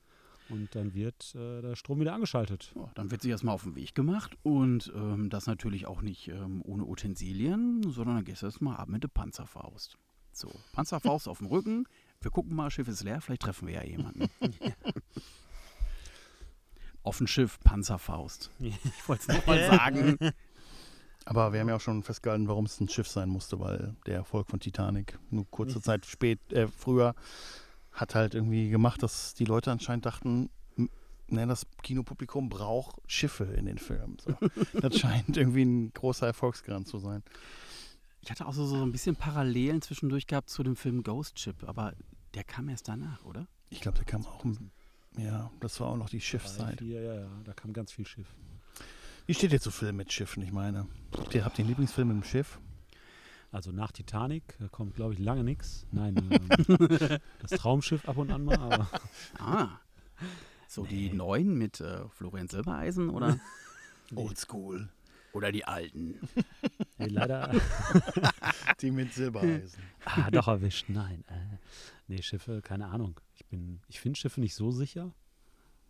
Und 0.52 0.76
dann 0.76 0.94
wird 0.94 1.34
äh, 1.36 1.62
der 1.62 1.76
Strom 1.76 2.00
wieder 2.02 2.14
angeschaltet. 2.14 2.74
Ja, 2.76 2.92
dann 2.96 3.10
wird 3.10 3.22
sich 3.22 3.32
erstmal 3.32 3.56
auf 3.56 3.64
den 3.64 3.76
Weg 3.76 3.96
gemacht 3.96 4.38
und 4.44 4.92
ähm, 4.94 5.30
das 5.30 5.48
natürlich 5.48 5.88
auch 5.88 6.02
nicht 6.02 6.28
ähm, 6.28 6.62
ohne 6.66 6.86
Utensilien, 6.86 7.82
sondern 7.90 8.18
dann 8.18 8.26
gehst 8.26 8.42
du 8.42 8.48
erstmal 8.48 8.76
ab 8.76 8.90
mit 8.90 9.04
der 9.04 9.08
Panzerfaust. 9.08 9.98
So, 10.34 10.52
Panzerfaust 10.74 11.28
auf 11.28 11.38
dem 11.40 11.48
Rücken. 11.48 11.88
Wir 12.22 12.32
gucken 12.32 12.56
mal, 12.56 12.70
Schiff 12.70 12.88
ist 12.88 13.04
leer, 13.04 13.22
vielleicht 13.22 13.44
treffen 13.44 13.68
wir 13.68 13.76
ja 13.76 13.84
jemanden. 13.84 14.30
auf 17.04 17.18
dem 17.18 17.28
Schiff, 17.28 17.60
Panzerfaust. 17.62 18.52
Ich 18.60 19.08
wollte 19.08 19.24
es 19.32 19.38
nochmal 19.38 19.66
sagen. 19.66 20.18
Aber 21.26 21.54
wir 21.54 21.60
haben 21.60 21.70
ja 21.70 21.76
auch 21.76 21.82
schon 21.82 22.04
festgehalten, 22.04 22.48
warum 22.48 22.66
es 22.66 22.80
ein 22.80 22.90
Schiff 22.90 23.08
sein 23.08 23.30
musste, 23.30 23.60
weil 23.60 23.96
der 24.06 24.16
Erfolg 24.16 24.48
von 24.48 24.60
Titanic 24.60 25.20
nur 25.30 25.50
kurze 25.50 25.82
Zeit 25.82 26.06
spät, 26.06 26.40
äh, 26.52 26.68
früher 26.68 27.16
hat 27.92 28.16
halt 28.16 28.36
irgendwie 28.36 28.70
gemacht, 28.70 29.04
dass 29.04 29.34
die 29.34 29.46
Leute 29.46 29.72
anscheinend 29.72 30.06
dachten, 30.06 30.50
ne, 31.28 31.48
das 31.48 31.66
Kinopublikum 31.82 32.50
braucht 32.50 32.96
Schiffe 33.08 33.46
in 33.46 33.66
den 33.66 33.78
Filmen. 33.78 34.18
So. 34.20 34.36
das 34.80 35.00
scheint 35.00 35.38
irgendwie 35.38 35.64
ein 35.64 35.94
großer 35.94 36.28
Erfolgsgrad 36.28 36.88
zu 36.88 37.00
sein. 37.00 37.24
Ich 38.22 38.30
hatte 38.30 38.46
auch 38.46 38.54
so, 38.54 38.66
so 38.66 38.82
ein 38.84 38.92
bisschen 38.92 39.16
Parallelen 39.16 39.82
zwischendurch 39.82 40.28
gehabt 40.28 40.50
zu 40.50 40.64
dem 40.64 40.76
Film 40.76 41.04
Ghost 41.04 41.40
Ship, 41.40 41.56
aber 41.64 41.94
der 42.34 42.44
kam 42.44 42.70
erst 42.70 42.88
danach, 42.88 43.26
oder? 43.26 43.48
Ich 43.70 43.82
glaube, 43.82 43.98
da 43.98 44.04
kam 44.04 44.26
auch, 44.26 44.46
ja, 45.18 45.50
das 45.60 45.80
war 45.80 45.88
auch 45.88 45.98
noch 45.98 46.10
die 46.10 46.22
Schiffszeit. 46.22 46.80
vier, 46.80 47.02
ja, 47.02 47.14
ja, 47.22 47.28
da 47.44 47.54
kam 47.54 47.74
ganz 47.74 47.92
viel 47.92 48.06
Schiff. 48.06 48.28
Wie 49.26 49.34
steht 49.34 49.54
ihr 49.54 49.62
zu 49.62 49.72
Filmen 49.72 49.98
mit 49.98 50.14
Schiffen? 50.14 50.44
Ich 50.44 50.52
meine, 50.52 50.88
habt 51.18 51.34
ihr, 51.34 51.46
habt 51.46 51.58
ihr 51.58 51.64
einen 51.64 51.70
Lieblingsfilm 51.70 52.10
mit 52.10 52.18
dem 52.18 52.24
Schiff? 52.24 52.60
Also 53.52 53.72
nach 53.72 53.92
Titanic 53.92 54.58
äh, 54.62 54.68
kommt, 54.70 54.96
glaube 54.96 55.14
ich, 55.14 55.20
lange 55.20 55.44
nichts. 55.44 55.86
Nein, 55.92 56.16
ähm, 56.70 57.20
das 57.40 57.52
Traumschiff 57.52 58.08
ab 58.08 58.18
und 58.18 58.32
an 58.32 58.46
mal, 58.46 58.58
aber 58.58 58.88
Ah. 59.40 59.80
So 60.68 60.86
die 60.86 61.12
neuen 61.12 61.58
mit 61.58 61.82
äh, 61.82 62.08
Florian 62.10 62.48
Silbereisen 62.48 63.10
oder, 63.10 63.38
Oldschool. 64.16 64.88
oder 65.34 65.52
die 65.52 65.66
alten? 65.66 66.18
nee, 66.98 67.08
leider 67.08 67.52
Die 68.80 68.92
mit 68.92 69.14
Silbereisen. 69.14 69.84
ah, 70.06 70.32
doch 70.32 70.48
erwischt. 70.48 70.86
Nein, 70.88 71.26
äh, 71.28 71.58
nee, 72.08 72.22
Schiffe, 72.22 72.62
keine 72.62 72.88
Ahnung. 72.88 73.20
Ich 73.36 73.46
bin, 73.48 73.82
ich 73.90 74.00
finde 74.00 74.18
Schiffe 74.18 74.40
nicht 74.40 74.56
so 74.56 74.72
sicher. 74.72 75.14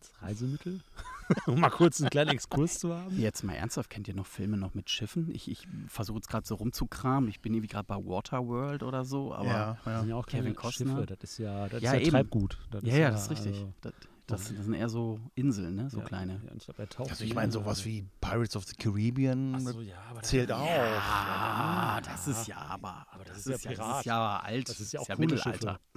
Als 0.01 0.41
Reisemittel. 0.41 0.79
um 1.45 1.59
mal 1.59 1.69
kurz 1.69 2.01
einen 2.01 2.09
kleinen 2.09 2.31
Exkurs 2.31 2.79
zu 2.79 2.93
haben. 2.93 3.17
Jetzt 3.19 3.43
mal 3.43 3.53
ernsthaft, 3.53 3.89
kennt 3.89 4.07
ihr 4.07 4.15
noch 4.15 4.25
Filme 4.25 4.57
noch 4.57 4.73
mit 4.73 4.89
Schiffen? 4.89 5.29
Ich, 5.33 5.49
ich 5.49 5.67
versuche 5.87 6.17
jetzt 6.17 6.27
gerade 6.29 6.45
so 6.45 6.55
rumzukramen. 6.55 7.29
Ich 7.29 7.39
bin 7.39 7.53
irgendwie 7.53 7.67
gerade 7.69 7.85
bei 7.85 7.95
Waterworld 7.95 8.83
oder 8.83 9.05
so, 9.05 9.33
aber 9.33 9.45
ja, 9.47 9.77
Das 9.83 9.85
ja. 9.93 9.99
sind 9.99 10.09
ja 10.09 10.15
auch 10.15 10.25
keine 10.25 10.43
Kevin 10.43 10.55
Costner. 10.55 10.95
Schiffe. 10.95 11.05
Das 11.05 11.17
ist 11.31 11.37
ja, 11.37 11.69
das 11.69 11.81
Ja, 11.81 11.91
ist 11.91 11.95
ja 11.99 12.01
eben. 12.01 12.11
Treibgut. 12.11 12.57
Das 12.71 12.83
ja, 12.83 12.95
ja, 12.97 13.11
das 13.11 13.23
ist 13.23 13.31
richtig. 13.31 13.53
also, 13.53 13.73
das, 13.81 13.93
das, 14.27 14.53
das 14.55 14.65
sind 14.65 14.73
eher 14.73 14.89
so 14.89 15.19
Inseln, 15.35 15.75
ne? 15.75 15.89
so 15.89 15.99
ja, 15.99 16.03
kleine. 16.05 16.41
Ja, 16.45 16.51
ich 16.57 16.65
glaube, 16.65 16.81
er 16.83 16.89
taucht 16.89 17.09
Also 17.11 17.23
ich 17.23 17.33
meine 17.33 17.47
ein, 17.47 17.51
sowas 17.51 17.85
wie 17.85 18.05
Pirates 18.21 18.55
of 18.55 18.65
the 18.65 18.75
Caribbean 18.75 19.55
Ach 19.55 19.59
so, 19.59 19.81
ja, 19.81 19.95
aber 20.09 20.19
das- 20.21 20.29
zählt 20.29 20.51
auch. 20.51 20.67
Ah, 20.69 22.01
das 22.01 22.27
ist 22.27 22.47
ja 22.47 22.57
aber, 22.57 23.05
Aber 23.11 23.23
das 23.25 23.43
das, 23.43 23.47
ist 23.47 23.47
ja 23.47 23.55
ist, 23.55 23.63
ja, 23.63 23.69
das 23.71 23.77
Pirat. 23.79 23.99
ist 23.99 24.05
ja 24.05 24.39
alt. 24.39 24.69
Das 24.69 24.79
ist 24.79 24.93
ja 24.93 24.99
auch 24.99 25.07
ja 25.07 25.15
coole 25.15 25.27
Mittelalter. 25.27 25.79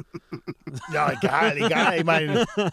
Ja, 0.92 1.12
egal, 1.12 1.56
egal. 1.56 1.98
Ich 1.98 2.04
meine, 2.04 2.40
ein 2.56 2.70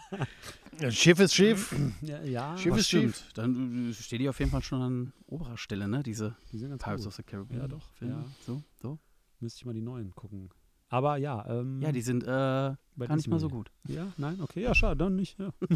Schiff 0.90 1.20
ist 1.20 1.34
Schiff. 1.34 1.74
Ja, 2.02 2.22
ja 2.22 2.56
Schiff 2.58 2.76
ist 2.76 2.88
stimmt. 2.88 3.16
schief. 3.16 3.32
Dann 3.34 3.90
äh, 3.90 3.94
steht 3.94 4.20
die 4.20 4.28
auf 4.28 4.38
jeden 4.38 4.50
Fall 4.50 4.62
schon 4.62 4.80
an 4.82 5.12
oberer 5.26 5.56
Stelle, 5.56 5.86
ne? 5.88 6.02
Diese 6.02 6.34
die 6.50 6.58
sind 6.58 6.70
ganz 6.70 6.82
Pirates 6.82 7.02
cool. 7.04 7.08
of 7.08 7.14
the 7.16 7.22
Caribbean. 7.22 7.60
Ja, 7.60 7.68
doch, 7.68 7.92
Filme. 7.94 8.14
ja. 8.14 8.24
So, 8.46 8.62
so. 8.80 8.98
Müsste 9.40 9.58
ich 9.58 9.64
mal 9.66 9.74
die 9.74 9.82
neuen 9.82 10.14
gucken. 10.14 10.50
Aber 10.88 11.16
ja, 11.16 11.44
ähm, 11.48 11.80
Ja, 11.80 11.90
die 11.92 12.02
sind 12.02 12.22
äh, 12.24 12.26
gar 12.26 12.76
nicht 12.98 13.28
mal 13.28 13.38
so 13.38 13.46
Disney. 13.48 13.58
gut. 13.58 13.70
Ja, 13.88 14.12
nein, 14.18 14.40
okay, 14.40 14.62
ja, 14.62 14.74
schade, 14.74 14.96
dann 14.96 15.16
nicht. 15.16 15.38
Ja. 15.38 15.52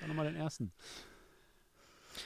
dann 0.00 0.08
nochmal 0.08 0.26
den 0.26 0.36
ersten. 0.36 0.72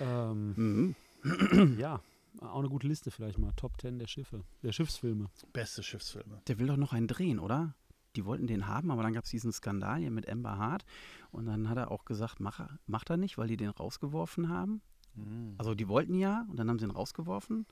Ähm, 0.01 0.95
Mhm. 1.25 1.77
ja, 1.79 2.01
auch 2.41 2.59
eine 2.59 2.69
gute 2.69 2.89
Liste 2.89 3.11
vielleicht 3.11 3.39
mal. 3.39 3.53
Top 3.57 3.81
10 3.81 3.99
der 3.99 4.07
Schiffe, 4.09 4.43
der 4.63 4.73
Schiffsfilme. 4.73 5.31
Beste 5.53 5.83
Schiffsfilme. 5.83 6.41
Der 6.49 6.59
will 6.59 6.67
doch 6.67 6.77
noch 6.77 6.93
einen 6.93 7.07
drehen, 7.07 7.39
oder? 7.39 7.75
Die 8.17 8.25
wollten 8.25 8.47
den 8.47 8.67
haben, 8.67 8.91
aber 8.91 9.03
dann 9.03 9.13
gab 9.15 9.25
es 9.25 9.31
diesen 9.31 9.53
Skandal 9.53 9.99
hier 10.01 10.11
mit 10.11 10.29
Amber 10.29 10.59
Hart. 10.59 10.85
Und 11.31 11.47
dann 11.47 11.69
hat 11.69 11.79
er 11.79 11.91
auch 11.91 12.05
gesagt, 12.05 12.41
mach, 12.41 12.61
er- 12.61 12.79
macht 12.87 13.09
er 13.11 13.17
nicht, 13.17 13.39
weil 13.39 13.49
die 13.49 13.57
den 13.57 13.71
rausgeworfen 13.71 14.49
haben. 14.49 14.83
Mhm. 15.15 15.55
Also 15.59 15.75
die 15.75 15.89
wollten 15.89 16.15
ja 16.15 16.45
und 16.51 16.57
dann 16.59 16.69
haben 16.69 16.79
sie 16.79 16.85
ihn 16.87 16.91
rausgeworfen. 16.91 17.67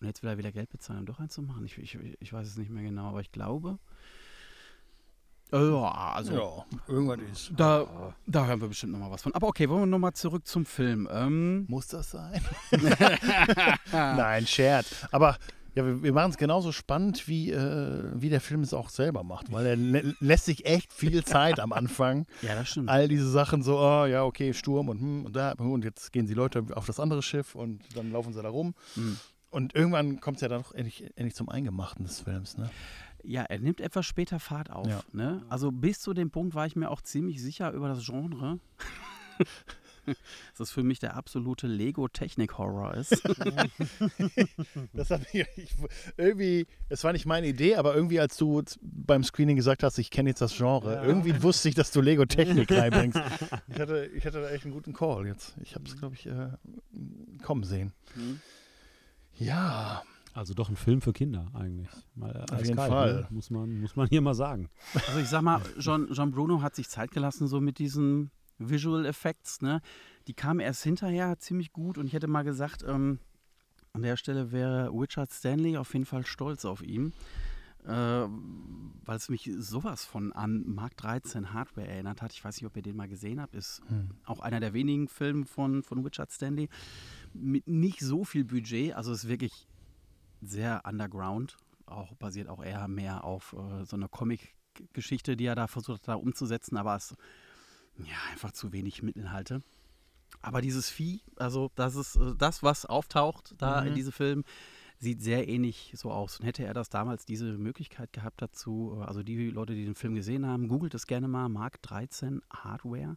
Und 0.00 0.06
jetzt 0.06 0.22
will 0.22 0.30
er 0.30 0.38
wieder 0.38 0.52
Geld 0.52 0.70
bezahlen, 0.70 1.00
um 1.00 1.06
doch 1.06 1.18
einen 1.18 1.28
zu 1.28 1.42
machen. 1.42 1.64
Ich, 1.64 1.76
ich, 1.76 1.98
ich 2.20 2.32
weiß 2.32 2.46
es 2.46 2.56
nicht 2.56 2.70
mehr 2.70 2.82
genau, 2.84 3.08
aber 3.08 3.20
ich 3.20 3.32
glaube. 3.32 3.78
Äh, 5.52 5.56
Ja, 5.70 6.12
also 6.12 6.32
ja, 6.34 6.78
irgendwas 6.86 7.18
ist. 7.32 7.52
da, 7.56 8.14
da 8.26 8.46
hören 8.46 8.60
wir 8.60 8.68
bestimmt 8.68 8.92
nochmal 8.92 9.10
was 9.10 9.22
von. 9.22 9.34
Aber 9.34 9.48
okay, 9.48 9.68
wollen 9.68 9.80
wir 9.82 9.86
nochmal 9.86 10.12
zurück 10.12 10.46
zum 10.46 10.64
Film. 10.66 11.08
Ähm, 11.10 11.64
Muss 11.68 11.86
das 11.88 12.10
sein? 12.12 12.40
Nein, 13.92 14.46
Scherz. 14.46 15.06
Aber 15.10 15.36
ja, 15.78 15.86
wir, 15.86 16.02
wir 16.02 16.12
machen 16.12 16.30
es 16.32 16.36
genauso 16.36 16.72
spannend, 16.72 17.28
wie, 17.28 17.52
äh, 17.52 18.10
wie 18.14 18.28
der 18.30 18.40
Film 18.40 18.62
es 18.62 18.74
auch 18.74 18.88
selber 18.90 19.22
macht, 19.22 19.52
weil 19.52 19.64
er 19.66 19.76
lä- 19.76 20.14
lässt 20.18 20.46
sich 20.46 20.66
echt 20.66 20.92
viel 20.92 21.24
Zeit 21.24 21.60
am 21.60 21.72
Anfang. 21.72 22.26
ja, 22.42 22.54
das 22.56 22.68
stimmt. 22.70 22.88
All 22.88 23.06
diese 23.06 23.30
Sachen 23.30 23.62
so, 23.62 23.78
oh, 23.78 24.04
ja, 24.06 24.24
okay, 24.24 24.52
Sturm 24.52 24.88
und, 24.88 25.00
hm, 25.00 25.24
und 25.26 25.36
da 25.36 25.52
und 25.52 25.84
jetzt 25.84 26.12
gehen 26.12 26.26
die 26.26 26.34
Leute 26.34 26.64
auf 26.74 26.86
das 26.86 26.98
andere 26.98 27.22
Schiff 27.22 27.54
und 27.54 27.80
dann 27.94 28.10
laufen 28.10 28.32
sie 28.32 28.42
da 28.42 28.48
rum. 28.48 28.74
Mhm. 28.96 29.18
Und 29.50 29.74
irgendwann 29.74 30.20
kommt 30.20 30.38
es 30.38 30.40
ja 30.42 30.48
dann 30.48 30.62
doch 30.62 30.72
endlich, 30.74 31.04
endlich 31.16 31.34
zum 31.34 31.48
Eingemachten 31.48 32.04
des 32.04 32.20
Films, 32.20 32.58
ne? 32.58 32.68
Ja, 33.22 33.42
er 33.42 33.58
nimmt 33.58 33.80
etwas 33.80 34.04
später 34.06 34.38
Fahrt 34.40 34.70
auf. 34.70 34.86
Ja. 34.88 35.00
Ne? 35.12 35.42
Also 35.48 35.70
bis 35.72 36.00
zu 36.00 36.12
dem 36.14 36.30
Punkt 36.30 36.54
war 36.54 36.66
ich 36.66 36.76
mir 36.76 36.90
auch 36.90 37.00
ziemlich 37.02 37.40
sicher 37.42 37.72
über 37.72 37.88
das 37.88 38.04
Genre. 38.04 38.58
dass 40.52 40.68
es 40.68 40.70
für 40.70 40.82
mich 40.82 40.98
der 40.98 41.16
absolute 41.16 41.66
Lego-Technik-Horror 41.66 42.94
ist. 42.94 43.22
Das 44.92 45.10
hat 45.10 45.20
mich 45.32 45.46
ich, 45.56 45.74
irgendwie, 46.16 46.66
es 46.88 47.04
war 47.04 47.12
nicht 47.12 47.26
meine 47.26 47.46
Idee, 47.46 47.76
aber 47.76 47.94
irgendwie, 47.94 48.20
als 48.20 48.36
du 48.36 48.62
beim 48.82 49.22
Screening 49.24 49.56
gesagt 49.56 49.82
hast, 49.82 49.98
ich 49.98 50.10
kenne 50.10 50.30
jetzt 50.30 50.40
das 50.40 50.56
Genre, 50.56 50.94
Ja. 50.94 51.04
irgendwie 51.04 51.42
wusste 51.42 51.68
ich, 51.68 51.74
dass 51.74 51.90
du 51.90 52.00
Lego 52.00 52.24
Technik 52.24 52.70
reinbringst. 52.72 53.20
Ich 53.68 53.78
hatte, 53.80 54.06
ich 54.14 54.24
hatte 54.26 54.40
da 54.40 54.50
echt 54.50 54.64
einen 54.64 54.74
guten 54.74 54.92
Call 54.92 55.26
jetzt. 55.26 55.54
Ich 55.62 55.74
habe 55.74 55.84
es, 55.86 55.96
glaube 55.96 56.14
ich, 56.14 56.26
äh, 56.26 56.48
kommen 57.42 57.64
sehen. 57.64 57.92
Ja, 59.38 60.02
Also 60.34 60.54
doch 60.54 60.68
ein 60.68 60.76
Film 60.76 61.00
für 61.00 61.12
Kinder 61.12 61.46
eigentlich. 61.54 61.88
Mal 62.14 62.44
Auf 62.50 62.60
jeden 62.64 62.78
eiskalt, 62.78 62.90
Fall. 62.92 63.14
Ne? 63.22 63.26
Muss, 63.30 63.50
man, 63.50 63.80
muss 63.80 63.96
man 63.96 64.08
hier 64.08 64.20
mal 64.20 64.34
sagen. 64.34 64.68
Also 65.06 65.20
ich 65.20 65.28
sag 65.28 65.42
mal, 65.42 65.60
John, 65.78 66.08
John 66.12 66.30
Bruno 66.30 66.62
hat 66.62 66.74
sich 66.76 66.88
Zeit 66.88 67.10
gelassen 67.10 67.48
so 67.48 67.60
mit 67.60 67.78
diesen 67.78 68.30
Visual 68.58 69.06
Effects. 69.06 69.60
Ne? 69.62 69.80
Die 70.26 70.34
kamen 70.34 70.60
erst 70.60 70.82
hinterher 70.82 71.38
ziemlich 71.38 71.72
gut 71.72 71.98
und 71.98 72.06
ich 72.06 72.12
hätte 72.12 72.26
mal 72.28 72.42
gesagt, 72.44 72.84
ähm, 72.86 73.18
an 73.92 74.02
der 74.02 74.16
Stelle 74.16 74.52
wäre 74.52 74.90
Richard 74.92 75.32
Stanley 75.32 75.76
auf 75.76 75.92
jeden 75.94 76.06
Fall 76.06 76.26
stolz 76.26 76.64
auf 76.64 76.82
ihn. 76.82 77.12
Äh, 77.84 77.90
weil 77.90 79.16
es 79.16 79.30
mich 79.30 79.50
sowas 79.56 80.04
von 80.04 80.32
an 80.32 80.62
Mark 80.66 80.96
13 80.98 81.54
Hardware 81.54 81.86
erinnert 81.86 82.20
hat. 82.20 82.32
Ich 82.32 82.44
weiß 82.44 82.56
nicht, 82.56 82.66
ob 82.66 82.76
ihr 82.76 82.82
den 82.82 82.96
mal 82.96 83.08
gesehen 83.08 83.40
habt. 83.40 83.54
Ist 83.54 83.80
Hm. 83.88 84.10
auch 84.26 84.40
einer 84.40 84.60
der 84.60 84.74
wenigen 84.74 85.08
Filme 85.08 85.46
von, 85.46 85.82
von 85.82 86.04
Richard 86.04 86.30
Stanley. 86.30 86.68
Mit 87.32 87.66
nicht 87.66 88.00
so 88.00 88.24
viel 88.24 88.44
Budget, 88.44 88.94
also 88.94 89.12
ist 89.12 89.28
wirklich 89.28 89.66
sehr 90.42 90.82
underground. 90.86 91.56
Auch 91.86 92.14
basiert 92.16 92.48
auch 92.48 92.62
eher 92.62 92.88
mehr 92.88 93.24
auf 93.24 93.54
äh, 93.54 93.84
so 93.86 93.96
einer 93.96 94.08
Comic-Geschichte, 94.08 95.36
die 95.36 95.46
er 95.46 95.54
da 95.54 95.66
versucht 95.66 96.02
hat, 96.02 96.08
da 96.08 96.14
umzusetzen, 96.16 96.76
aber 96.76 96.96
es 96.96 97.16
ja 98.06 98.16
einfach 98.32 98.52
zu 98.52 98.72
wenig 98.72 99.02
Mittelhalte. 99.02 99.62
Aber 100.40 100.60
dieses 100.60 100.88
Vieh, 100.90 101.22
also 101.36 101.70
das 101.74 101.94
ist 101.96 102.16
äh, 102.16 102.34
das, 102.36 102.62
was 102.62 102.84
auftaucht 102.86 103.54
da 103.58 103.80
in 103.82 103.90
Mhm. 103.92 103.94
diesem 103.96 104.12
Film, 104.12 104.44
sieht 105.00 105.22
sehr 105.22 105.48
ähnlich 105.48 105.92
so 105.96 106.10
aus. 106.10 106.38
Und 106.38 106.46
hätte 106.46 106.64
er 106.64 106.74
das 106.74 106.88
damals 106.90 107.24
diese 107.24 107.56
Möglichkeit 107.56 108.12
gehabt 108.12 108.42
dazu, 108.42 108.98
äh, 109.00 109.04
also 109.04 109.22
die 109.22 109.50
Leute, 109.50 109.74
die 109.74 109.84
den 109.84 109.94
Film 109.94 110.14
gesehen 110.14 110.46
haben, 110.46 110.68
googelt 110.68 110.94
es 110.94 111.06
gerne 111.06 111.28
mal, 111.28 111.48
Mark 111.48 111.80
13 111.82 112.42
Hardware. 112.50 113.16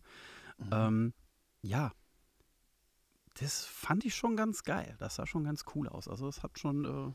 Mhm. 0.57 0.69
Ähm, 0.71 1.13
ja, 1.61 1.91
das 3.35 3.65
fand 3.65 4.05
ich 4.05 4.15
schon 4.15 4.35
ganz 4.35 4.63
geil. 4.63 4.95
Das 4.99 5.15
sah 5.15 5.25
schon 5.25 5.43
ganz 5.43 5.63
cool 5.75 5.87
aus. 5.87 6.07
Also 6.07 6.27
es 6.27 6.43
hat 6.43 6.59
schon, 6.59 6.85
äh, 6.85 7.13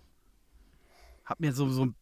hat 1.25 1.41
mir 1.41 1.53
so, 1.53 1.69
so 1.69 1.85
ein 1.87 1.95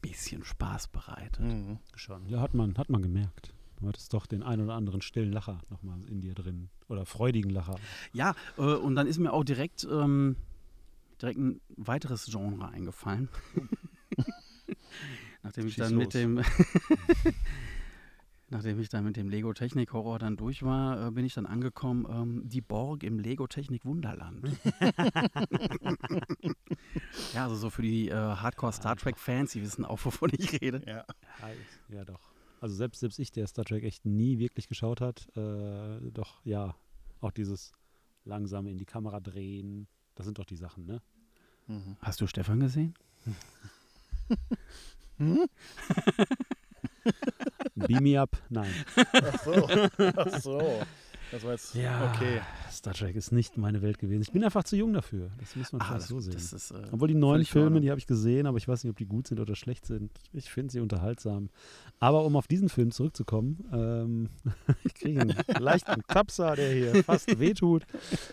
bisschen 0.00 0.44
Spaß 0.44 0.88
bereitet. 0.88 1.40
Mhm. 1.44 1.78
Schon. 1.94 2.26
Ja, 2.28 2.40
hat 2.40 2.54
man, 2.54 2.76
hat 2.78 2.90
man 2.90 3.02
gemerkt. 3.02 3.54
Du 3.80 3.88
hattest 3.88 4.12
doch 4.12 4.26
den 4.26 4.42
ein 4.42 4.60
oder 4.60 4.74
anderen 4.74 5.00
stillen 5.00 5.32
Lacher 5.32 5.60
nochmal 5.70 6.00
in 6.08 6.20
dir 6.20 6.34
drin. 6.34 6.68
Oder 6.88 7.06
freudigen 7.06 7.50
Lacher. 7.50 7.76
Ja, 8.12 8.34
äh, 8.58 8.62
und 8.62 8.94
dann 8.94 9.06
ist 9.06 9.18
mir 9.18 9.32
auch 9.32 9.44
direkt, 9.44 9.86
ähm, 9.90 10.36
direkt 11.20 11.38
ein 11.38 11.60
weiteres 11.76 12.26
Genre 12.26 12.68
eingefallen. 12.68 13.28
Nachdem 15.42 15.66
ich 15.66 15.76
dann 15.76 15.96
mit 15.96 16.12
los. 16.12 16.14
dem 16.22 16.42
Nachdem 18.52 18.80
ich 18.80 18.88
dann 18.88 19.04
mit 19.04 19.16
dem 19.16 19.28
Lego 19.28 19.54
Technik 19.54 19.92
Horror 19.92 20.18
dann 20.18 20.36
durch 20.36 20.64
war, 20.64 21.06
äh, 21.06 21.10
bin 21.12 21.24
ich 21.24 21.34
dann 21.34 21.46
angekommen, 21.46 22.04
ähm, 22.10 22.48
die 22.48 22.60
Borg 22.60 23.04
im 23.04 23.20
Lego 23.20 23.46
Technik 23.46 23.84
Wunderland. 23.84 24.42
ja, 27.32 27.44
also 27.44 27.54
so 27.54 27.70
für 27.70 27.82
die 27.82 28.08
äh, 28.08 28.14
Hardcore 28.14 28.72
Star 28.72 28.96
Trek 28.96 29.18
Fans, 29.18 29.52
die 29.52 29.62
wissen 29.62 29.84
auch, 29.84 30.04
wovon 30.04 30.32
ich 30.36 30.60
rede. 30.60 30.82
Ja. 30.84 31.04
Ja, 31.88 32.04
doch. 32.04 32.32
Also 32.60 32.74
selbst, 32.74 33.00
selbst 33.00 33.18
ich, 33.18 33.32
der 33.32 33.46
Star 33.46 33.64
Trek 33.64 33.84
echt 33.84 34.04
nie 34.04 34.38
wirklich 34.38 34.68
geschaut 34.68 35.00
hat, 35.00 35.26
äh, 35.36 36.10
doch, 36.10 36.44
ja, 36.44 36.76
auch 37.20 37.32
dieses 37.32 37.72
langsame 38.24 38.70
in 38.70 38.76
die 38.76 38.84
Kamera 38.84 39.18
drehen, 39.18 39.88
das 40.14 40.26
sind 40.26 40.38
doch 40.38 40.44
die 40.44 40.56
Sachen, 40.56 40.84
ne? 40.84 41.00
Mhm. 41.66 41.96
Hast 42.00 42.20
du 42.20 42.26
Stefan 42.26 42.60
gesehen? 42.60 42.94
Beam 47.74 48.02
me 48.02 48.20
up, 48.20 48.36
nein. 48.50 48.72
Ach 48.94 49.42
so. 49.42 49.68
Ach 49.98 50.40
so. 50.40 50.82
Das 51.32 51.44
war 51.44 51.52
jetzt 51.52 51.74
Ja, 51.76 52.12
okay. 52.12 52.40
Star 52.72 52.92
Trek 52.92 53.14
ist 53.14 53.30
nicht 53.30 53.56
meine 53.56 53.82
Welt 53.82 53.98
gewesen. 53.98 54.22
Ich 54.22 54.32
bin 54.32 54.42
einfach 54.42 54.64
zu 54.64 54.76
jung 54.76 54.92
dafür. 54.92 55.30
Das 55.38 55.54
muss 55.54 55.72
man 55.72 55.80
Ah, 55.82 55.94
das, 55.94 56.08
so 56.08 56.18
sehen. 56.20 56.34
ist, 56.34 56.70
äh, 56.72 56.82
Obwohl 56.90 57.08
die 57.08 57.14
neuen 57.14 57.44
Filme, 57.44 57.80
die 57.80 57.90
habe 57.90 58.00
ich 58.00 58.06
gesehen, 58.06 58.46
aber 58.46 58.58
ich 58.58 58.66
weiß 58.66 58.82
nicht, 58.82 58.90
ob 58.90 58.96
die 58.96 59.06
gut 59.06 59.28
sind 59.28 59.38
oder 59.38 59.54
schlecht 59.54 59.86
sind. 59.86 60.10
Ich 60.32 60.50
finde 60.50 60.72
sie 60.72 60.80
unterhaltsam. 60.80 61.50
Aber 62.00 62.24
um 62.24 62.34
auf 62.36 62.48
diesen 62.48 62.68
Film 62.68 62.90
zurückzukommen, 62.90 63.64
ähm, 63.72 64.28
ich 64.84 64.94
kriege 64.94 65.20
einen 65.20 65.36
leichten 65.60 66.02
Tapser, 66.08 66.56
der 66.56 66.72
hier 66.72 67.04
fast 67.04 67.38
wehtut. 67.38 67.84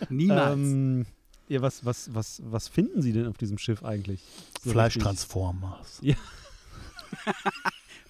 niemals. 0.08 0.54
Ähm, 0.54 1.06
ja, 1.48 1.62
was, 1.62 1.84
was, 1.84 2.12
was, 2.14 2.42
was 2.44 2.68
finden 2.68 3.00
Sie 3.00 3.12
denn 3.12 3.26
auf 3.26 3.38
diesem 3.38 3.58
Schiff 3.58 3.82
eigentlich? 3.84 4.22
So? 4.62 4.70
Fleischtransformers. 4.70 6.02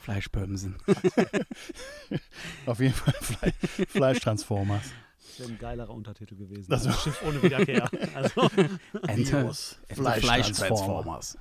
Fleischbömsen. 0.09 0.77
Auf 2.67 2.81
jeden 2.81 2.95
Fall 2.95 3.13
Fle 3.21 3.53
Fleischtransformers. 3.89 4.85
Das 5.19 5.41
wäre 5.41 5.51
ein 5.51 5.59
geilerer 5.59 5.91
Untertitel 5.91 6.35
gewesen. 6.35 6.71
Das 6.71 6.85
Das 6.85 7.03
Schiff 7.03 7.23
ohne 7.27 7.43
Wiederkehr. 7.43 7.91
Also, 8.15 8.49
Enter, 9.07 9.53
Fleisch-Transformers. 9.91 11.37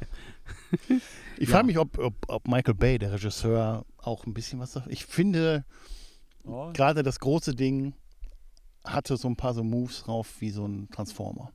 Ich 1.37 1.47
frage 1.47 1.65
mich, 1.65 1.77
ob, 1.77 1.97
ob, 1.97 2.13
ob 2.27 2.47
Michael 2.49 2.73
Bay, 2.73 2.99
der 2.99 3.13
Regisseur, 3.13 3.85
auch 3.99 4.25
ein 4.25 4.33
bisschen 4.33 4.59
was 4.59 4.73
sagt. 4.73 4.87
Ich 4.89 5.05
finde, 5.05 5.63
oh, 6.43 6.73
gerade 6.73 7.03
das 7.03 7.21
große 7.21 7.55
Ding 7.55 7.93
hatte 8.83 9.15
so 9.15 9.29
ein 9.29 9.37
paar 9.37 9.53
so 9.53 9.63
Moves 9.63 10.03
drauf 10.03 10.27
wie 10.41 10.49
so 10.49 10.65
ein 10.65 10.89
Transformer. 10.91 11.53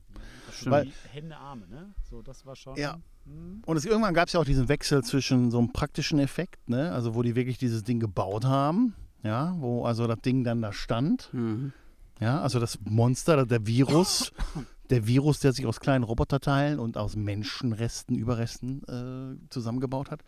Weil- 0.65 0.91
Hände, 1.11 1.35
Arme, 1.37 1.67
ne? 1.67 1.93
So, 2.09 2.21
das 2.21 2.45
war 2.45 2.55
schon. 2.55 2.75
Ja. 2.77 2.97
Hm. 3.25 3.61
Und 3.65 3.77
es, 3.77 3.85
irgendwann 3.85 4.13
gab 4.13 4.27
es 4.27 4.33
ja 4.33 4.39
auch 4.39 4.45
diesen 4.45 4.67
Wechsel 4.69 5.03
zwischen 5.03 5.49
so 5.51 5.57
einem 5.59 5.71
praktischen 5.71 6.19
Effekt, 6.19 6.69
ne? 6.69 6.91
also 6.91 7.15
wo 7.15 7.21
die 7.21 7.35
wirklich 7.35 7.57
dieses 7.57 7.83
Ding 7.83 7.99
gebaut 7.99 8.43
haben, 8.45 8.95
ja, 9.23 9.55
wo 9.59 9.85
also 9.85 10.07
das 10.07 10.19
Ding 10.19 10.43
dann 10.43 10.61
da 10.61 10.73
stand, 10.73 11.29
Mhm. 11.33 11.71
ja, 12.19 12.41
also 12.41 12.59
das 12.59 12.79
Monster, 12.83 13.45
der 13.45 13.65
Virus, 13.65 14.31
der 14.89 15.07
Virus, 15.07 15.39
der 15.39 15.53
sich 15.53 15.65
aus 15.65 15.79
kleinen 15.79 16.03
Roboterteilen 16.03 16.79
und 16.79 16.97
aus 16.97 17.15
Menschenresten, 17.15 18.17
Überresten 18.17 18.83
äh, 18.83 19.49
zusammengebaut 19.49 20.11
hat. 20.11 20.21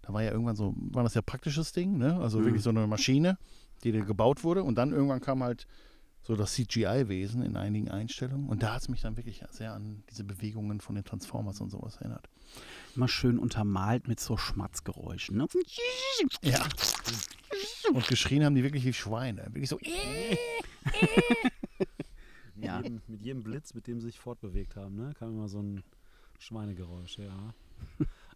Da 0.00 0.12
war 0.14 0.22
ja 0.22 0.30
irgendwann 0.32 0.56
so, 0.56 0.74
war 0.76 1.02
das 1.02 1.12
ja 1.14 1.20
praktisches 1.22 1.72
Ding, 1.72 1.98
ne? 1.98 2.18
also 2.20 2.38
Mhm. 2.38 2.44
wirklich 2.46 2.62
so 2.62 2.70
eine 2.70 2.86
Maschine, 2.86 3.36
die 3.82 3.92
da 3.92 4.00
gebaut 4.00 4.44
wurde 4.44 4.62
und 4.62 4.76
dann 4.76 4.92
irgendwann 4.92 5.20
kam 5.20 5.42
halt 5.42 5.66
so 6.26 6.34
das 6.36 6.54
CGI-Wesen 6.54 7.42
in 7.42 7.56
einigen 7.56 7.90
Einstellungen 7.90 8.48
und 8.48 8.62
da 8.62 8.74
hat 8.74 8.82
es 8.82 8.88
mich 8.88 9.02
dann 9.02 9.16
wirklich 9.16 9.44
sehr 9.50 9.74
an 9.74 10.02
diese 10.10 10.24
Bewegungen 10.24 10.80
von 10.80 10.94
den 10.94 11.04
Transformers 11.04 11.60
und 11.60 11.70
sowas 11.70 11.96
erinnert. 11.96 12.28
Immer 12.96 13.08
schön 13.08 13.38
untermalt 13.38 14.08
mit 14.08 14.18
so 14.20 14.36
Schmatzgeräuschen. 14.36 15.36
Ne? 15.36 15.46
Ja. 16.42 16.66
Und 17.92 18.08
geschrien 18.08 18.42
haben 18.44 18.54
die 18.54 18.62
wirklich 18.62 18.84
wie 18.84 18.92
Schweine. 18.94 19.42
Wirklich 19.52 19.68
so. 19.68 19.78
Mit, 22.54 22.64
Ja. 22.64 22.80
jedem, 22.80 23.02
mit 23.08 23.22
jedem 23.22 23.42
Blitz, 23.42 23.74
mit 23.74 23.86
dem 23.86 24.00
sie 24.00 24.06
sich 24.06 24.18
fortbewegt 24.20 24.76
haben, 24.76 24.94
ne? 24.96 25.12
kam 25.18 25.30
immer 25.30 25.48
so 25.48 25.60
ein 25.60 25.82
Schweinegeräusch, 26.38 27.18
ja. 27.18 27.52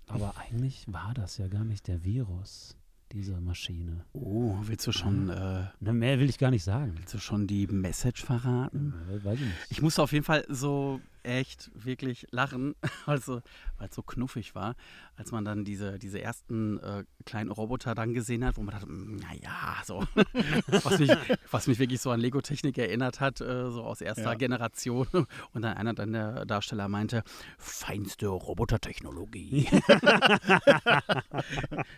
Aber 0.07 0.37
eigentlich 0.39 0.85
war 0.89 1.15
das 1.15 1.39
ja 1.39 1.47
gar 1.49 1.65
nicht 1.65 1.87
der 1.87 2.03
Virus 2.05 2.77
dieser 3.13 3.41
Maschine. 3.41 4.05
Oh, 4.13 4.57
willst 4.63 4.87
du 4.87 4.93
schon, 4.93 5.29
äh, 5.31 5.65
Ne, 5.81 5.93
mehr 5.93 6.19
will 6.19 6.29
ich 6.29 6.39
gar 6.39 6.51
nicht 6.51 6.65
sagen. 6.65 6.93
willst 6.97 7.15
du 7.15 7.19
schon 7.19 7.47
die 7.47 7.67
Message 7.67 8.25
verraten? 8.25 8.95
Weiß 9.25 9.35
ich 9.39 9.41
nicht. 9.47 9.57
Ich 9.71 9.83
musste 9.83 10.03
auf 10.03 10.13
jeden 10.13 10.25
Fall 10.25 10.45
so 10.49 11.01
echt 11.23 11.71
wirklich 11.75 12.27
lachen, 12.31 12.75
also, 13.07 13.43
weil 13.79 13.89
es 13.89 13.95
so 13.95 14.03
knuffig 14.03 14.55
war, 14.55 14.75
als 15.17 15.33
man 15.33 15.45
dann 15.45 15.65
diese, 15.65 15.99
diese 15.99 16.21
ersten 16.21 16.79
äh, 16.79 17.05
kleinen 17.25 17.51
Roboter 17.51 17.95
dann 17.95 18.15
gesehen 18.15 18.45
hat, 18.45 18.57
wo 18.57 18.63
man 18.63 18.75
dachte, 18.75 18.87
"Mm, 18.87 19.17
naja, 19.17 19.83
so. 19.85 20.05
was, 20.67 20.99
mich, 20.99 21.11
was 21.51 21.67
mich 21.67 21.79
wirklich 21.79 22.01
so 22.01 22.11
an 22.11 22.21
Lego-Technik 22.21 22.79
erinnert 22.79 23.21
hat, 23.21 23.41
äh, 23.41 23.71
so 23.71 23.83
aus 23.83 24.01
erster 24.01 24.23
Ja. 24.33 24.35
Generation. 24.35 25.07
Und 25.53 25.63
dann 25.63 25.77
einer 25.77 25.95
dann 25.95 26.13
der 26.13 26.45
Darsteller 26.47 26.89
meinte, 26.89 27.23
feinste 27.59 28.29
Robotertechnologie. 28.29 29.69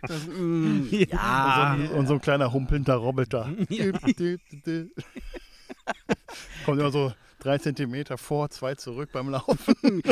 das, 0.03 0.27
mm, 0.27 0.87
ja. 0.91 1.75
und, 1.75 1.87
so, 1.87 1.95
und 1.95 2.07
so 2.07 2.15
ein 2.15 2.21
kleiner 2.21 2.53
humpelnder 2.53 2.95
Roboter. 2.97 3.51
Kommt 6.65 6.81
immer 6.81 6.91
so 6.91 7.13
drei 7.41 7.59
Zentimeter 7.59 8.17
vor, 8.19 8.49
zwei 8.51 8.75
zurück 8.77 9.11
beim 9.13 9.29
Laufen. 9.31 10.03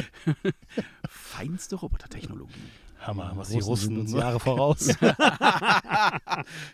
Feinste 1.09 1.77
Robotertechnologie. 1.77 2.53
Hammer, 3.01 3.33
was 3.37 3.49
Die 3.49 3.55
die 3.59 3.61
Russen 3.61 3.95
sind 3.95 3.97
Russen. 3.97 4.01
uns 4.01 4.13
ne? 4.15 4.19
Jahre 4.21 4.41
voraus. 4.41 4.89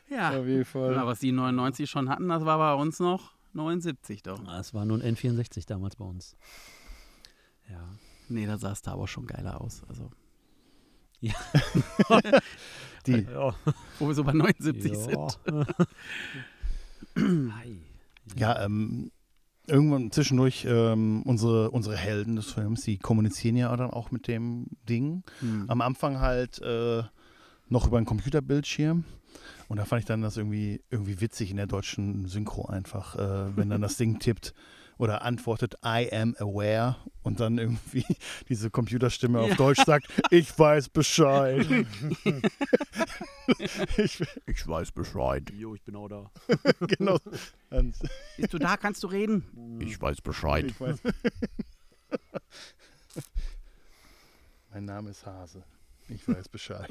Ja. 0.08 0.30
Auf 0.38 0.46
jeden 0.46 0.64
Fall. 0.64 0.94
Ja, 0.94 1.06
was 1.06 1.18
die 1.18 1.32
99 1.32 1.88
schon 1.90 2.08
hatten, 2.08 2.28
das 2.28 2.44
war 2.46 2.56
bei 2.58 2.74
uns 2.80 2.98
noch 3.00 3.34
79 3.52 4.22
doch. 4.22 4.40
Es 4.58 4.72
war 4.72 4.84
nur 4.86 5.00
ein 5.02 5.16
N64 5.16 5.66
damals 5.66 5.96
bei 5.96 6.04
uns. 6.04 6.36
Ja. 7.68 7.88
Nee, 8.28 8.46
da 8.46 8.56
sah 8.58 8.72
es 8.72 8.80
da 8.82 8.92
aber 8.92 9.06
schon 9.06 9.26
geiler 9.26 9.60
aus. 9.60 9.82
Also, 9.88 10.10
Die, 13.06 13.12
Ja. 13.30 13.54
wo 13.98 14.06
wir 14.08 14.14
so 14.14 14.24
bei 14.24 14.32
79 14.32 14.92
Ja. 14.92 14.98
sind. 14.98 15.38
Hi. 17.54 17.80
ja, 18.36 18.64
ähm, 18.64 19.10
irgendwann 19.66 20.10
zwischendurch 20.10 20.66
ähm, 20.68 21.22
unsere, 21.24 21.70
unsere 21.70 21.96
Helden 21.96 22.36
des 22.36 22.52
Films, 22.52 22.82
die 22.82 22.98
kommunizieren 22.98 23.56
ja 23.56 23.74
dann 23.76 23.90
auch 23.90 24.10
mit 24.10 24.28
dem 24.28 24.66
Ding. 24.88 25.22
Hm. 25.40 25.64
Am 25.68 25.80
Anfang 25.80 26.20
halt 26.20 26.60
äh, 26.62 27.02
noch 27.68 27.86
über 27.86 27.96
einen 27.96 28.06
Computerbildschirm. 28.06 29.04
Und 29.68 29.76
da 29.78 29.84
fand 29.84 30.00
ich 30.00 30.06
dann 30.06 30.22
das 30.22 30.36
irgendwie, 30.36 30.82
irgendwie 30.90 31.20
witzig 31.20 31.50
in 31.50 31.56
der 31.56 31.66
deutschen 31.66 32.26
Synchro 32.26 32.66
einfach, 32.66 33.16
äh, 33.16 33.56
wenn 33.56 33.70
dann 33.70 33.80
das 33.80 33.96
Ding 33.98 34.18
tippt 34.18 34.54
oder 34.98 35.22
antwortet, 35.22 35.74
I 35.84 36.08
am 36.12 36.34
aware 36.38 36.96
und 37.22 37.40
dann 37.40 37.58
irgendwie 37.58 38.04
diese 38.48 38.70
Computerstimme 38.70 39.40
auf 39.40 39.50
Ja. 39.50 39.54
Deutsch 39.56 39.84
sagt, 39.84 40.06
ich 40.30 40.56
weiß 40.58 40.88
Bescheid. 40.90 41.66
ich, 43.96 44.22
Ich 44.46 44.66
weiß 44.68 44.92
Bescheid. 44.92 45.50
Jo, 45.56 45.74
ich 45.74 45.82
bin 45.82 45.96
auch 45.96 46.08
da. 46.08 46.30
genau. 46.80 47.18
Und 47.70 47.96
Bist 48.36 48.52
du 48.52 48.58
da? 48.58 48.76
Kannst 48.76 49.02
du 49.02 49.06
reden? 49.08 49.78
Ich 49.80 50.00
weiß 50.00 50.20
Bescheid. 50.20 50.64
ich 50.66 50.80
weiß. 50.80 50.98
mein 54.72 54.84
Name 54.84 55.10
ist 55.10 55.24
Hase. 55.26 55.64
Ich 56.08 56.26
weiß 56.28 56.48
Bescheid. 56.48 56.88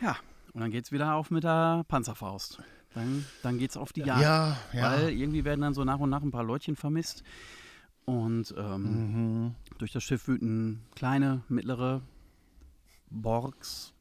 Ja, 0.00 0.16
und 0.52 0.60
dann 0.60 0.70
geht's 0.70 0.92
wieder 0.92 1.14
auf 1.14 1.30
mit 1.30 1.44
der 1.44 1.84
Panzerfaust. 1.88 2.60
Dann, 2.94 3.24
dann 3.42 3.58
geht's 3.58 3.76
auf 3.76 3.92
die 3.92 4.00
Jagd. 4.02 4.22
Ja, 4.22 4.56
ja. 4.72 4.82
Weil 4.82 5.10
irgendwie 5.10 5.44
werden 5.44 5.60
dann 5.60 5.74
so 5.74 5.84
nach 5.84 5.98
und 5.98 6.10
nach 6.10 6.22
ein 6.22 6.30
paar 6.30 6.44
Leutchen 6.44 6.76
vermisst. 6.76 7.22
Und 8.06 8.54
ähm, 8.56 9.44
Mhm. 9.46 9.54
durch 9.78 9.92
das 9.92 10.04
Schiff 10.04 10.28
wüten 10.28 10.82
kleine, 10.94 11.42
mittlere 11.48 12.02
Borgs 13.10 13.92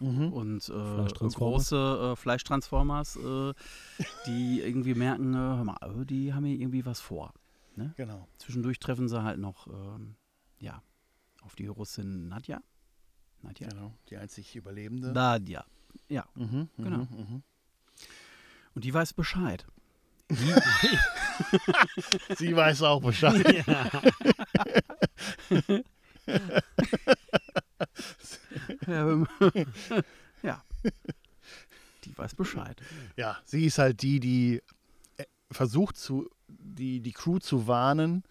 Mhm. 0.00 0.32
und 0.32 0.68
äh, 0.68 1.28
große 1.28 2.12
äh, 2.12 2.16
Fleischtransformers, 2.16 3.16
äh, 3.16 3.52
die 4.26 4.60
irgendwie 4.60 4.94
merken, 4.94 5.32
äh, 5.34 5.36
hör 5.36 5.64
mal, 5.64 5.76
äh, 5.80 6.04
die 6.04 6.34
haben 6.34 6.44
hier 6.44 6.58
irgendwie 6.58 6.84
was 6.84 7.00
vor. 7.00 7.32
Genau. 7.96 8.28
Zwischendurch 8.38 8.78
treffen 8.80 9.08
sie 9.08 9.22
halt 9.22 9.38
noch, 9.38 9.66
ähm, 9.68 10.16
ja, 10.58 10.82
auf 11.42 11.54
die 11.56 11.66
Russin 11.68 12.28
Nadja. 12.28 12.60
Nadja? 13.42 13.68
Genau. 13.68 13.94
Die 14.10 14.16
einzig 14.16 14.54
Überlebende. 14.56 15.12
Nadja. 15.12 15.64
Ja, 16.08 16.26
Mhm, 16.34 16.68
mhm, 16.76 16.84
Genau. 16.84 17.06
Und 18.74 18.84
die 18.84 18.92
weiß 18.94 19.12
Bescheid. 19.14 19.66
Sie 22.38 22.56
weiß 22.56 22.82
auch 22.82 23.02
Bescheid. 23.02 23.64
Ähm, 28.86 29.26
ja. 30.42 30.62
Die 32.04 32.16
weiß 32.16 32.34
Bescheid. 32.34 32.80
Ja, 33.16 33.38
sie 33.44 33.66
ist 33.66 33.78
halt 33.78 34.02
die, 34.02 34.20
die 34.20 34.62
äh, 35.16 35.24
versucht, 35.50 35.96
zu, 35.96 36.28
die, 36.48 37.00
die 37.00 37.12
Crew 37.12 37.38
zu 37.38 37.66
warnen. 37.66 38.24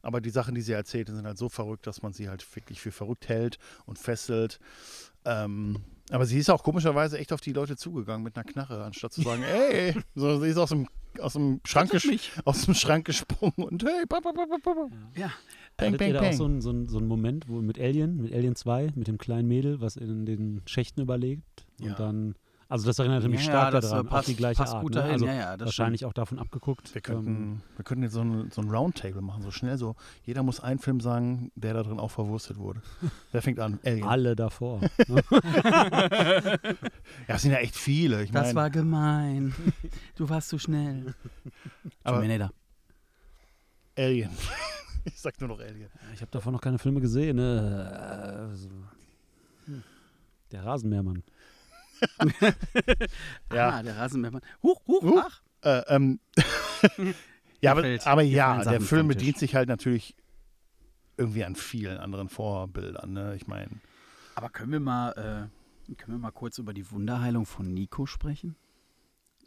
Aber 0.00 0.20
die 0.20 0.30
Sachen, 0.30 0.54
die 0.54 0.60
sie 0.60 0.72
erzählt, 0.72 1.08
sind 1.08 1.26
halt 1.26 1.38
so 1.38 1.48
verrückt, 1.48 1.86
dass 1.86 2.02
man 2.02 2.12
sie 2.12 2.28
halt 2.28 2.46
wirklich 2.54 2.80
für 2.80 2.92
verrückt 2.92 3.28
hält 3.28 3.58
und 3.84 3.98
fesselt. 3.98 4.60
Ähm, 5.24 5.82
aber 6.10 6.26
sie 6.26 6.38
ist 6.38 6.50
auch 6.50 6.62
komischerweise 6.62 7.18
echt 7.18 7.32
auf 7.32 7.40
die 7.40 7.52
Leute 7.52 7.76
zugegangen 7.76 8.22
mit 8.22 8.36
einer 8.36 8.44
Knarre, 8.44 8.84
anstatt 8.84 9.12
zu 9.12 9.22
sagen, 9.22 9.42
ey, 9.42 9.94
so, 10.14 10.40
sie 10.40 10.48
ist 10.48 10.56
aus 10.56 10.70
dem, 10.70 10.88
aus 11.20 11.34
dem, 11.34 11.60
Schrank, 11.64 11.90
aus 12.44 12.64
dem 12.64 12.74
Schrank 12.74 13.04
gesprungen 13.06 13.54
und 13.64 13.84
hey, 13.84 14.06
pa, 14.08 14.20
pa, 14.20 14.32
pa, 14.32 14.44
pa, 14.46 14.58
pa. 14.74 14.88
Ja. 15.16 15.30
Bang, 15.76 15.92
ihr 16.00 16.12
da 16.12 16.18
auch 16.20 16.22
bang. 16.24 16.32
so 16.36 16.44
einen 16.44 16.60
so 16.60 16.70
ein, 16.70 16.88
so 16.88 16.98
ein 16.98 17.06
Moment, 17.06 17.48
wo 17.48 17.60
mit 17.60 17.78
Alien, 17.78 18.20
mit 18.20 18.32
Alien 18.34 18.56
2, 18.56 18.92
mit 18.94 19.06
dem 19.06 19.18
kleinen 19.18 19.46
Mädel, 19.48 19.80
was 19.80 19.96
in 19.96 20.26
den 20.26 20.62
Schächten 20.66 21.02
überlebt 21.02 21.66
Ja. 21.78 21.90
und 21.90 22.00
dann, 22.00 22.34
also 22.70 22.86
das 22.86 22.98
erinnerte 22.98 23.28
mich 23.28 23.40
Ja, 23.46 23.70
stark 23.70 23.74
äh, 23.74 23.80
daran, 23.80 24.06
passt, 24.06 24.24
auch 24.24 24.26
die 24.30 24.36
gleiche 24.36 24.58
passt 24.58 24.74
Art. 24.74 24.82
gut 24.82 24.94
ne? 24.94 25.00
dahin. 25.00 25.12
Also 25.14 25.26
ja, 25.26 25.32
ja, 25.34 25.56
das 25.56 25.66
wahrscheinlich 25.66 26.04
auch 26.04 26.12
davon 26.12 26.38
abgeguckt. 26.38 26.94
Wir 26.94 26.98
ähm, 26.98 27.02
könnten, 27.02 27.62
wir 27.76 27.84
könnten 27.84 28.02
jetzt 28.02 28.12
so 28.12 28.20
ein, 28.20 28.50
so 28.50 28.60
ein 28.60 28.68
Roundtable 28.70 29.22
machen, 29.22 29.42
so 29.42 29.50
schnell 29.50 29.78
so. 29.78 29.96
Jeder 30.24 30.42
muss 30.42 30.60
einen 30.60 30.78
Film 30.78 31.00
sagen, 31.00 31.50
der 31.54 31.72
da 31.74 31.82
drin 31.82 31.98
auch 31.98 32.10
verwurstet 32.10 32.58
wurde. 32.58 32.82
Wer 33.32 33.40
fängt 33.40 33.58
an? 33.58 33.78
Alien. 33.84 34.06
alle 34.06 34.36
davor. 34.36 34.80
ne? 35.08 35.22
Ja, 37.26 37.34
es 37.34 37.42
sind 37.42 37.52
ja 37.52 37.58
echt 37.58 37.74
viele. 37.76 38.22
Ich 38.22 38.30
Das 38.32 38.48
mein, 38.48 38.56
war 38.56 38.70
gemein. 38.70 39.54
Du 40.16 40.28
warst 40.28 40.50
zu 40.50 40.58
schnell. 40.58 41.14
Aber- 42.04 42.18
Terminator. 42.18 42.52
Alien. 43.96 44.30
ich 45.04 45.18
sag 45.18 45.40
nur 45.40 45.48
noch 45.48 45.60
Alien. 45.60 45.88
Ich 46.14 46.20
habe 46.20 46.30
davon 46.30 46.52
noch 46.52 46.60
keine 46.60 46.78
Filme 46.78 47.00
gesehen. 47.00 47.36
Ne? 47.36 48.46
Also, 48.50 48.68
hm. 49.64 49.82
Der 50.52 50.64
Rasenmähermann. 50.64 51.22
Ja. 53.52 53.70
Ah, 53.70 53.82
der 53.82 53.96
Rasenmähermann. 53.96 54.42
Huch, 54.62 54.80
huch, 54.86 55.02
Huch. 55.02 55.22
ach. 55.24 55.42
Äh, 55.62 55.94
ähm, 55.94 56.20
ja, 57.60 57.72
aber, 57.72 57.84
aber 58.04 58.22
ja, 58.22 58.62
der 58.62 58.80
Film 58.80 59.08
bedient 59.08 59.38
sich 59.38 59.54
halt 59.54 59.68
natürlich 59.68 60.14
irgendwie 61.16 61.44
an 61.44 61.56
vielen 61.56 61.98
anderen 61.98 62.28
Vorbildern. 62.28 63.12
Ne? 63.12 63.34
Ich 63.34 63.46
meine, 63.46 63.70
Aber 64.36 64.50
können 64.50 64.70
wir 64.70 64.80
mal, 64.80 65.10
äh, 65.12 65.94
können 65.96 66.12
wir 66.12 66.18
mal 66.18 66.30
kurz 66.30 66.58
über 66.58 66.72
die 66.72 66.90
Wunderheilung 66.90 67.46
von 67.46 67.72
Nico 67.72 68.06
sprechen? 68.06 68.54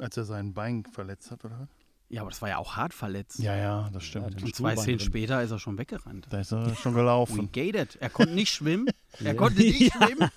als 0.02 0.18
er 0.18 0.26
sein 0.26 0.54
Bein 0.54 0.84
verletzt 0.86 1.32
hat, 1.32 1.46
oder? 1.46 1.68
Ja, 2.14 2.22
aber 2.22 2.30
das 2.30 2.42
war 2.42 2.50
ja 2.50 2.58
auch 2.58 2.76
hart 2.76 2.94
verletzt. 2.94 3.40
Ja, 3.40 3.56
ja, 3.56 3.90
das 3.94 4.04
stimmt. 4.04 4.36
Ja, 4.40 4.46
Und 4.46 4.54
zwei 4.56 4.76
Szenen 4.76 5.00
später 5.00 5.42
ist 5.42 5.52
er 5.52 5.60
schon 5.60 5.78
weggerannt. 5.78 6.28
da 6.30 6.42
ist 6.42 6.52
er 6.52 6.76
schon 6.76 6.94
gelaufen. 6.94 7.50
gated. 7.54 7.96
Er 8.02 8.10
konnte 8.10 8.34
nicht 8.34 8.54
schwimmen. 8.54 8.88
Er 9.20 9.28
Ja. 9.28 9.34
konnte 9.34 9.60
nicht 9.60 9.92
schwimmen. 9.94 10.30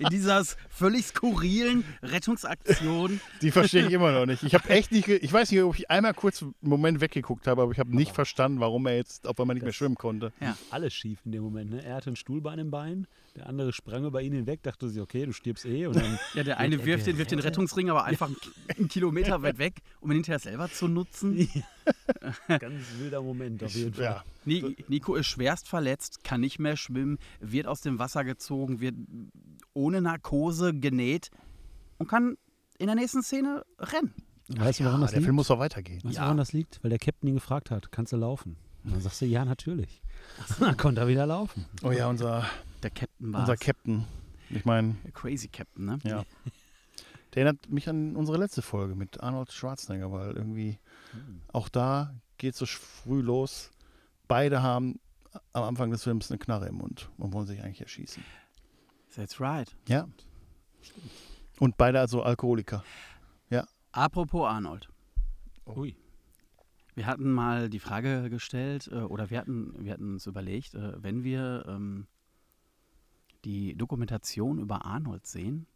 In 0.00 0.08
dieser 0.08 0.44
völlig 0.68 1.06
skurrilen 1.06 1.84
Rettungsaktion. 2.02 3.20
Die 3.42 3.50
verstehe 3.50 3.86
ich 3.86 3.92
immer 3.92 4.12
noch 4.12 4.26
nicht. 4.26 4.42
Ich 4.42 4.54
habe 4.54 4.68
echt 4.68 4.92
nicht, 4.92 5.08
ich 5.08 5.32
weiß 5.32 5.50
nicht, 5.50 5.62
ob 5.62 5.78
ich 5.78 5.90
einmal 5.90 6.12
kurz 6.14 6.42
einen 6.42 6.54
Moment 6.60 7.00
weggeguckt 7.00 7.46
habe, 7.46 7.62
aber 7.62 7.72
ich 7.72 7.78
habe 7.78 7.94
nicht 7.94 8.12
verstanden, 8.12 8.60
warum 8.60 8.86
er 8.86 8.96
jetzt 8.96 9.26
auf 9.26 9.38
einmal 9.40 9.54
nicht 9.54 9.62
mehr 9.62 9.72
schwimmen 9.72 9.94
konnte. 9.96 10.32
Alles 10.70 10.92
schief 10.94 11.20
in 11.24 11.32
dem 11.32 11.42
Moment. 11.42 11.70
Ne? 11.70 11.84
Er 11.84 11.94
hatte 11.96 12.10
ein 12.10 12.16
Stuhlbein 12.16 12.58
im 12.58 12.70
Bein, 12.70 13.06
der 13.36 13.46
andere 13.48 13.72
sprang 13.72 14.04
über 14.04 14.22
ihn 14.22 14.32
hinweg, 14.32 14.62
dachte 14.62 14.88
sich, 14.88 15.00
okay, 15.00 15.26
du 15.26 15.32
stirbst 15.32 15.64
eh. 15.66 15.86
Und 15.86 15.96
dann 15.96 16.18
Ja, 16.34 16.42
der 16.42 16.58
eine 16.58 16.76
Ja, 16.76 16.84
wirft 16.84 17.06
der 17.06 17.12
den, 17.12 17.18
wirft 17.18 17.30
den. 17.30 17.38
Rettungsring 17.38 17.90
aber 17.90 18.04
einfach 18.06 18.26
einen 18.26 18.36
Ki- 18.36 18.50
einen 18.78 18.88
Kilometer 18.88 19.42
weit 19.42 19.58
weg, 19.58 19.80
um 20.00 20.10
ihn 20.10 20.16
hinterher 20.16 20.38
selber 20.38 20.70
zu 20.70 20.88
nutzen. 20.88 21.36
ganz 22.48 22.84
wilder 22.98 23.22
Moment 23.22 23.62
auf 23.62 23.72
jeden 23.74 23.94
Fall. 23.94 24.04
Ja, 24.04 24.24
Ni- 24.44 24.76
Nico 24.88 25.14
ist 25.14 25.26
schwerst 25.26 25.68
verletzt, 25.68 26.24
kann 26.24 26.40
nicht 26.40 26.58
mehr 26.58 26.76
schwimmen, 26.76 27.18
wird 27.40 27.66
aus 27.66 27.80
dem 27.80 27.98
Wasser 27.98 28.24
gezogen, 28.24 28.80
wird 28.80 28.94
ohne 29.74 30.00
Narkose 30.00 30.74
genäht 30.74 31.30
und 31.98 32.08
kann 32.08 32.36
in 32.78 32.86
der 32.86 32.96
nächsten 32.96 33.22
Szene 33.22 33.64
rennen. 33.78 34.12
Weißt 34.48 34.80
du, 34.80 34.84
warum 34.84 35.00
das 35.00 35.10
der 35.10 35.18
liegt? 35.20 35.26
Film 35.26 35.36
muss 35.36 35.48
doch 35.48 35.58
weitergehen. 35.58 36.02
Weißt 36.04 36.14
du, 36.16 36.20
Ja. 36.20 36.24
woran 36.24 36.36
das 36.36 36.52
liegt? 36.52 36.78
Weil 36.82 36.90
der 36.90 36.98
Captain 37.00 37.28
ihn 37.28 37.34
gefragt 37.34 37.70
hat, 37.70 37.90
kannst 37.90 38.12
du 38.12 38.16
laufen? 38.16 38.56
Und 38.84 38.92
dann 38.92 39.00
sagst 39.00 39.20
du, 39.20 39.26
ja, 39.26 39.44
natürlich. 39.44 40.00
Dann 40.60 40.76
konnte 40.76 41.00
er 41.00 41.08
wieder 41.08 41.26
laufen. 41.26 41.64
Oh 41.82 41.90
ja, 41.90 42.08
unser, 42.08 42.44
Der 42.86 42.92
Captain 42.92 43.32
war 43.32 43.40
unser 43.40 43.56
Captain. 43.56 44.04
Ich 44.48 44.64
meine, 44.64 44.94
Crazy 45.12 45.48
Captain, 45.48 45.84
ne? 45.84 45.98
ja. 46.04 46.24
Der 47.34 47.42
erinnert 47.42 47.68
mich 47.68 47.88
an 47.88 48.14
unsere 48.14 48.38
letzte 48.38 48.62
Folge 48.62 48.94
mit 48.94 49.20
Arnold 49.20 49.52
Schwarzenegger, 49.52 50.10
weil 50.12 50.36
irgendwie 50.36 50.78
auch 51.52 51.68
da 51.68 52.14
geht 52.38 52.52
es 52.54 52.60
so 52.60 52.66
früh 52.66 53.20
los. 53.20 53.72
Beide 54.28 54.62
haben 54.62 55.00
am 55.52 55.64
Anfang 55.64 55.90
des 55.90 56.04
Films 56.04 56.30
eine 56.30 56.38
Knarre 56.38 56.68
im 56.68 56.76
Mund 56.76 57.10
und 57.18 57.32
wollen 57.32 57.46
sich 57.46 57.60
eigentlich 57.62 57.82
erschießen. 57.82 58.22
That's 59.14 59.40
right. 59.40 59.76
Ja. 59.88 60.08
Und 61.58 61.76
beide 61.76 62.00
also 62.00 62.22
Alkoholiker. 62.22 62.84
Apropos 63.96 64.46
Arnold. 64.46 64.90
Ui. 65.64 65.96
Wir 66.94 67.06
hatten 67.06 67.32
mal 67.32 67.70
die 67.70 67.78
Frage 67.78 68.28
gestellt, 68.28 68.90
äh, 68.92 68.96
oder 68.96 69.30
wir 69.30 69.38
hatten, 69.38 69.72
wir 69.78 69.94
hatten 69.94 70.12
uns 70.14 70.26
überlegt, 70.26 70.74
äh, 70.74 71.02
wenn 71.02 71.24
wir 71.24 71.64
ähm, 71.66 72.06
die 73.44 73.76
Dokumentation 73.76 74.58
über 74.58 74.84
Arnold 74.84 75.26
sehen, 75.26 75.66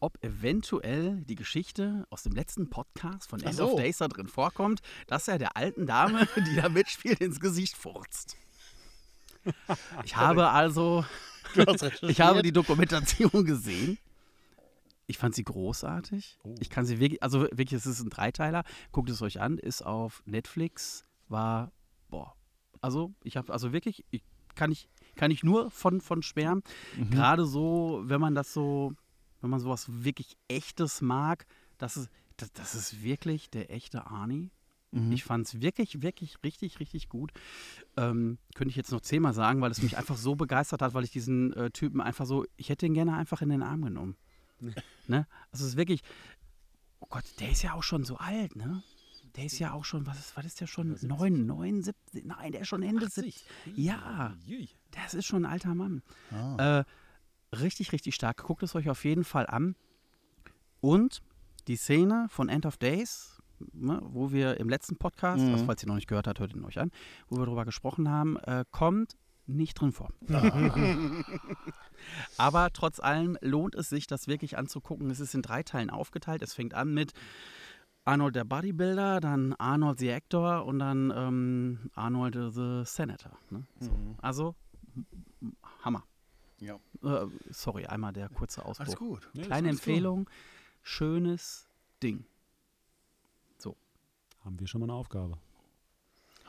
ob 0.00 0.22
eventuell 0.24 1.22
die 1.22 1.34
Geschichte 1.34 2.06
aus 2.10 2.22
dem 2.22 2.32
letzten 2.32 2.70
Podcast 2.70 3.28
von 3.28 3.40
End 3.40 3.54
so. 3.54 3.72
of 3.72 3.76
Days 3.76 3.98
da 3.98 4.08
drin 4.08 4.28
vorkommt, 4.28 4.80
dass 5.06 5.28
er 5.28 5.38
der 5.38 5.56
alten 5.56 5.86
Dame, 5.86 6.26
die 6.48 6.56
da 6.56 6.68
mitspielt, 6.68 7.20
ins 7.20 7.40
Gesicht 7.40 7.76
furzt. 7.76 8.36
Ich 10.04 10.16
habe 10.16 10.48
also, 10.50 11.04
ich 12.02 12.20
habe 12.20 12.42
die 12.42 12.52
Dokumentation 12.52 13.44
gesehen. 13.44 13.98
Ich 15.06 15.18
fand 15.18 15.34
sie 15.34 15.44
großartig. 15.44 16.38
Oh. 16.44 16.54
Ich 16.60 16.70
kann 16.70 16.86
sie 16.86 17.00
wirklich, 17.00 17.22
also 17.22 17.42
wirklich, 17.42 17.72
es 17.72 17.86
ist 17.86 18.00
ein 18.00 18.10
Dreiteiler. 18.10 18.64
Guckt 18.92 19.10
es 19.10 19.20
euch 19.22 19.40
an, 19.40 19.58
ist 19.58 19.82
auf 19.84 20.22
Netflix, 20.24 21.04
war, 21.28 21.72
boah, 22.08 22.36
also 22.80 23.12
ich 23.24 23.36
habe, 23.36 23.52
also 23.52 23.72
wirklich, 23.72 24.04
ich, 24.10 24.22
kann 24.54 24.70
ich, 24.70 24.88
kann 25.20 25.30
ich 25.30 25.44
nur 25.44 25.70
von, 25.70 26.00
von 26.00 26.22
schwärmen. 26.22 26.62
Mhm. 26.96 27.10
Gerade 27.10 27.44
so, 27.44 28.00
wenn 28.04 28.22
man 28.22 28.34
das 28.34 28.54
so, 28.54 28.94
wenn 29.42 29.50
man 29.50 29.60
sowas 29.60 29.84
wirklich 29.90 30.34
Echtes 30.48 31.02
mag, 31.02 31.44
das 31.76 31.98
ist, 31.98 32.08
das, 32.38 32.50
das 32.54 32.74
ist 32.74 33.02
wirklich 33.02 33.50
der 33.50 33.70
echte 33.70 34.06
Arnie. 34.06 34.50
Mhm. 34.92 35.12
Ich 35.12 35.24
fand 35.24 35.46
es 35.46 35.60
wirklich, 35.60 36.00
wirklich 36.00 36.38
richtig, 36.42 36.80
richtig 36.80 37.10
gut. 37.10 37.32
Ähm, 37.98 38.38
könnte 38.54 38.70
ich 38.70 38.76
jetzt 38.76 38.92
noch 38.92 39.02
zehnmal 39.02 39.34
sagen, 39.34 39.60
weil 39.60 39.70
es 39.70 39.82
mich 39.82 39.98
einfach 39.98 40.16
so 40.16 40.36
begeistert 40.36 40.80
hat, 40.80 40.94
weil 40.94 41.04
ich 41.04 41.10
diesen 41.10 41.52
äh, 41.52 41.70
Typen 41.70 42.00
einfach 42.00 42.24
so, 42.24 42.46
ich 42.56 42.70
hätte 42.70 42.86
ihn 42.86 42.94
gerne 42.94 43.14
einfach 43.14 43.42
in 43.42 43.50
den 43.50 43.62
Arm 43.62 43.82
genommen. 43.82 44.16
ne? 45.06 45.26
Also 45.52 45.66
es 45.66 45.72
ist 45.72 45.76
wirklich, 45.76 46.00
oh 47.00 47.08
Gott, 47.10 47.24
der 47.40 47.50
ist 47.50 47.60
ja 47.60 47.74
auch 47.74 47.82
schon 47.82 48.04
so 48.04 48.16
alt, 48.16 48.56
ne? 48.56 48.82
Der 49.36 49.44
ist 49.44 49.58
ja 49.58 49.72
auch 49.72 49.84
schon, 49.84 50.06
was 50.06 50.18
ist, 50.18 50.36
was 50.36 50.44
ist 50.44 50.60
der 50.60 50.66
schon? 50.66 50.88
70. 50.96 51.08
9, 51.08 51.46
79, 51.46 52.24
nein, 52.24 52.52
der 52.52 52.62
ist 52.62 52.68
schon 52.68 52.82
Ende 52.82 53.08
70. 53.08 53.44
Ja. 53.76 54.34
Das 54.90 55.14
ist 55.14 55.26
schon 55.26 55.44
ein 55.44 55.50
alter 55.52 55.74
Mann. 55.74 56.02
Ah. 56.32 56.80
Äh, 56.80 57.56
richtig, 57.56 57.92
richtig 57.92 58.14
stark. 58.14 58.42
Guckt 58.42 58.62
es 58.62 58.74
euch 58.74 58.90
auf 58.90 59.04
jeden 59.04 59.24
Fall 59.24 59.46
an. 59.46 59.76
Und 60.80 61.20
die 61.68 61.76
Szene 61.76 62.26
von 62.30 62.48
End 62.48 62.66
of 62.66 62.76
Days, 62.76 63.40
ne, 63.72 64.00
wo 64.02 64.32
wir 64.32 64.58
im 64.58 64.68
letzten 64.68 64.96
Podcast, 64.96 65.42
Mhm. 65.44 65.52
also 65.52 65.64
falls 65.66 65.82
ihr 65.84 65.88
noch 65.88 65.94
nicht 65.94 66.08
gehört 66.08 66.26
habt, 66.26 66.40
hört 66.40 66.54
ihn 66.54 66.64
euch 66.64 66.78
an, 66.78 66.90
wo 67.28 67.36
wir 67.38 67.44
darüber 67.46 67.64
gesprochen 67.64 68.08
haben, 68.08 68.36
äh, 68.38 68.64
kommt 68.70 69.16
nicht 69.46 69.74
drin 69.80 69.92
vor. 69.92 70.10
Aber 72.38 72.72
trotz 72.72 73.00
allem 73.00 73.36
lohnt 73.40 73.74
es 73.74 73.88
sich, 73.88 74.06
das 74.06 74.26
wirklich 74.28 74.56
anzugucken. 74.58 75.10
Es 75.10 75.20
ist 75.20 75.34
in 75.34 75.42
drei 75.42 75.62
Teilen 75.62 75.90
aufgeteilt. 75.90 76.42
Es 76.42 76.54
fängt 76.54 76.74
an 76.74 76.94
mit 76.94 77.12
Arnold 78.04 78.34
der 78.34 78.44
Bodybuilder, 78.44 79.20
dann 79.20 79.52
Arnold 79.54 79.98
the 79.98 80.10
Actor 80.10 80.64
und 80.64 80.78
dann 80.78 81.12
ähm, 81.14 81.90
Arnold 81.94 82.54
the 82.54 82.82
Senator. 82.84 83.32
Ne? 83.50 83.64
So. 83.78 83.90
Mhm. 83.92 84.16
Also, 84.20 84.54
Hammer. 85.84 86.04
Ja. 86.58 86.78
Äh, 87.02 87.26
sorry, 87.50 87.86
einmal 87.86 88.12
der 88.12 88.28
kurze 88.28 88.64
Alles 88.64 88.80
Ausbruch. 88.80 88.98
gut. 88.98 89.30
Ja, 89.34 89.44
Kleine 89.44 89.68
so. 89.68 89.72
Empfehlung, 89.72 90.28
schönes 90.82 91.68
Ding. 92.02 92.24
Haben 94.44 94.58
wir 94.58 94.66
schon 94.66 94.80
mal 94.80 94.86
eine 94.86 94.94
Aufgabe. 94.94 95.38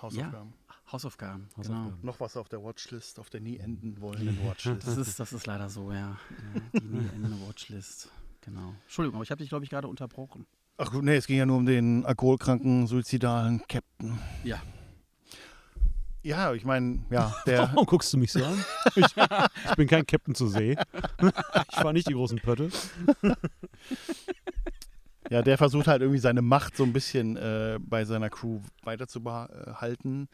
Hausaufgaben. 0.01 0.53
Hausaufgaben, 0.91 1.49
genau. 1.55 1.57
Hausaufgaben. 1.57 1.99
Noch 2.05 2.19
was 2.19 2.37
auf 2.37 2.49
der 2.49 2.63
Watchlist, 2.63 3.19
auf 3.19 3.29
der 3.29 3.41
nie 3.41 3.57
enden 3.57 4.01
wollenden 4.01 4.43
Watchlist. 4.45 4.87
Das 4.87 4.97
ist, 4.97 5.19
das 5.19 5.33
ist 5.33 5.45
leider 5.45 5.69
so, 5.69 5.91
ja. 5.91 6.17
ja 6.73 6.79
die 6.79 6.85
nie 6.85 7.07
endende 7.07 7.47
Watchlist. 7.47 8.09
Genau. 8.41 8.73
Entschuldigung, 8.83 9.15
aber 9.17 9.23
ich 9.23 9.31
habe 9.31 9.39
dich, 9.39 9.49
glaube 9.49 9.63
ich, 9.63 9.69
gerade 9.69 9.87
unterbrochen. 9.87 10.45
Ach 10.77 10.91
gut, 10.91 11.03
nee, 11.03 11.15
es 11.15 11.27
ging 11.27 11.37
ja 11.37 11.45
nur 11.45 11.57
um 11.57 11.65
den 11.65 12.05
alkoholkranken, 12.05 12.87
suizidalen 12.87 13.61
Captain. 13.67 14.19
Ja. 14.43 14.61
Ja, 16.23 16.53
ich 16.53 16.65
meine, 16.65 16.99
ja, 17.09 17.35
der, 17.45 17.59
Warum 17.73 17.85
guckst 17.85 18.13
du 18.13 18.17
mich 18.17 18.31
so 18.31 18.43
an? 18.43 18.63
Ich, 18.95 19.05
ich 19.05 19.75
bin 19.75 19.87
kein 19.87 20.05
Captain 20.05 20.35
zur 20.35 20.49
See. 20.49 20.77
Ich 21.69 21.75
fahre 21.75 21.93
nicht 21.93 22.07
die 22.07 22.13
großen 22.13 22.39
Pötte. 22.39 22.69
ja, 25.29 25.41
der 25.41 25.57
versucht 25.57 25.87
halt 25.87 26.01
irgendwie 26.01 26.19
seine 26.19 26.43
Macht 26.43 26.77
so 26.77 26.83
ein 26.83 26.93
bisschen 26.93 27.37
äh, 27.37 27.79
bei 27.81 28.05
seiner 28.05 28.29
Crew 28.29 28.59
weiterzubehalten. 28.83 30.29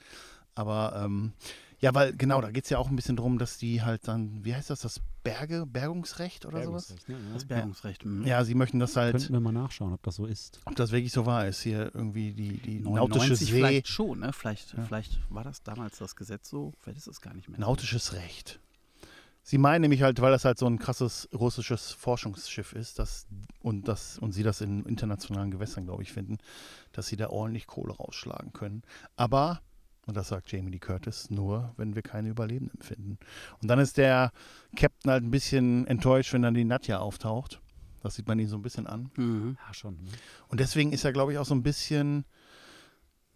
Aber 0.56 1.02
ähm, 1.06 1.34
ja, 1.80 1.94
weil 1.94 2.16
genau, 2.16 2.42
da 2.42 2.52
geht 2.52 2.64
es 2.64 2.70
ja 2.70 2.78
auch 2.80 2.90
ein 2.90 2.96
bisschen 2.96 3.16
drum, 3.16 3.38
dass 3.38 3.58
die 3.58 3.82
halt 3.84 4.08
dann, 4.08 4.44
wie 4.44 4.56
heißt 4.56 4.70
das, 4.70 4.82
das 4.82 5.00
Berge, 5.24 5.66
Bergungsrecht 5.66 6.46
oder 6.46 6.64
sowas? 6.64 6.88
Bergungsrecht? 7.06 7.36
Das 7.36 7.42
Ja. 7.44 7.48
Bergungsrecht. 7.48 8.06
mhm. 8.06 8.26
Ja, 8.26 8.44
sie 8.44 8.56
möchten 8.56 8.80
das 8.80 8.96
halt, 8.96 9.12
Könnten 9.14 9.34
wir 9.34 9.40
mal 9.40 9.52
nachschauen, 9.52 9.94
ob 9.94 10.02
das 10.04 10.16
so 10.16 10.26
ist. 10.26 10.60
ob 10.66 10.76
das 10.76 10.92
wirklich 10.92 11.12
so 11.12 11.26
wahr 11.26 11.48
ist, 11.48 11.62
hier 11.62 11.92
irgendwie 11.94 12.34
die, 12.34 12.58
die 12.60 12.80
99 12.80 12.86
nautische 13.30 13.36
See, 13.36 13.52
vielleicht 13.52 13.88
schon, 13.88 14.20
ne? 14.20 14.34
Vielleicht, 14.34 14.74
Ja. 14.74 14.84
vielleicht 14.84 15.20
war 15.30 15.44
das 15.44 15.62
damals 15.64 15.98
das 15.98 16.16
Gesetz 16.16 16.50
so, 16.50 16.74
vielleicht 16.80 16.98
ist 17.00 17.08
es 17.08 17.22
gar 17.22 17.34
nicht 17.34 17.50
mehr. 17.50 17.58
so. 17.58 17.62
nautisches 17.62 18.14
Recht. 18.14 18.60
Sie 19.44 19.58
meinen 19.58 19.82
nämlich 19.84 20.02
halt, 20.02 20.20
weil 20.20 20.32
das 20.32 20.44
halt 20.44 20.58
so 20.58 20.66
ein 20.68 20.78
krasses 20.78 21.30
russisches 21.34 21.94
Forschungsschiff 21.94 22.74
ist, 22.74 23.00
dass, 23.00 23.28
und, 23.62 23.88
das, 23.88 24.18
und 24.20 24.34
sie 24.34 24.44
das 24.44 24.60
in 24.60 24.84
internationalen 24.86 25.52
Gewässern, 25.52 25.86
glaube 25.86 26.04
ich, 26.04 26.12
finden, 26.12 26.38
dass 26.92 27.08
sie 27.08 27.16
da 27.16 27.30
ordentlich 27.30 27.66
Kohle 27.66 27.94
rausschlagen 27.94 28.52
können. 28.52 28.84
Aber, 29.16 29.62
und 30.08 30.16
das 30.16 30.30
sagt 30.30 30.52
Jamie 30.52 30.72
Lee 30.72 30.80
Curtis, 30.80 31.30
nur, 31.30 31.74
wenn 31.76 31.94
wir 31.94 32.02
keine 32.02 32.30
Überlebenden 32.30 32.82
finden. 32.82 33.20
Und 33.62 33.68
dann 33.68 33.78
ist 33.78 33.98
der 33.98 34.32
Captain 34.76 35.12
halt 35.12 35.24
ein 35.24 35.32
bisschen 35.32 35.86
enttäuscht, 35.86 36.34
wenn 36.34 36.42
dann 36.42 36.54
die 36.54 36.64
Nadja 36.64 37.00
auftaucht. 37.00 37.62
Das 38.02 38.16
sieht 38.16 38.28
man 38.28 38.40
ihn 38.40 38.48
so 38.48 38.56
ein 38.56 38.62
bisschen 38.62 38.88
an. 38.88 39.12
Mhm. 39.18 39.58
Ja, 39.68 39.74
schon. 39.74 39.96
Ne? 39.96 40.12
Und 40.48 40.62
deswegen 40.62 40.94
ist 40.94 41.04
er, 41.04 41.12
glaube 41.12 41.34
ich, 41.34 41.38
auch 41.38 41.46
so 41.46 41.54
ein 41.54 41.62
bisschen, 41.62 42.24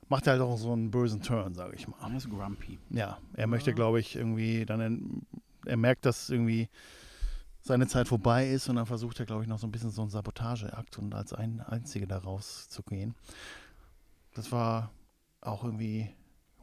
macht 0.08 0.28
er 0.28 0.34
halt 0.34 0.42
auch 0.42 0.56
so 0.58 0.72
einen 0.72 0.92
bösen 0.92 1.22
Turn, 1.22 1.54
sage 1.54 1.76
ich 1.76 1.90
mal. 1.90 1.98
Er 2.10 2.16
ist 2.16 2.30
grumpy. 2.30 2.80
Ja, 2.90 3.18
er 3.34 3.48
möchte, 3.48 3.74
glaube 3.74 4.00
ich, 4.00 4.16
irgendwie 4.16 4.66
dann, 4.66 4.80
in, 4.80 5.26
er 5.66 5.78
merkt, 5.78 6.06
dass 6.06 6.30
irgendwie 6.30 6.70
seine 7.60 7.88
Zeit 7.88 8.08
vorbei 8.08 8.50
ist 8.50 8.70
und 8.70 8.78
dann 8.78 8.86
versucht 8.86 9.20
er, 9.20 9.26
glaube 9.26 9.44
ich, 9.44 9.50
noch 9.50 9.60
so 9.60 9.68
ein 9.68 9.72
bisschen 9.72 9.92
so 9.92 10.02
einen 10.02 10.10
Sabotageakt 10.10 10.98
und 10.98 11.14
als 11.14 11.34
ein 11.34 11.60
Einzige 11.60 12.08
da 12.08 12.20
rauszugehen. 12.20 13.14
Das 14.34 14.54
war 14.54 14.92
auch 15.42 15.66
irgendwie 15.66 16.10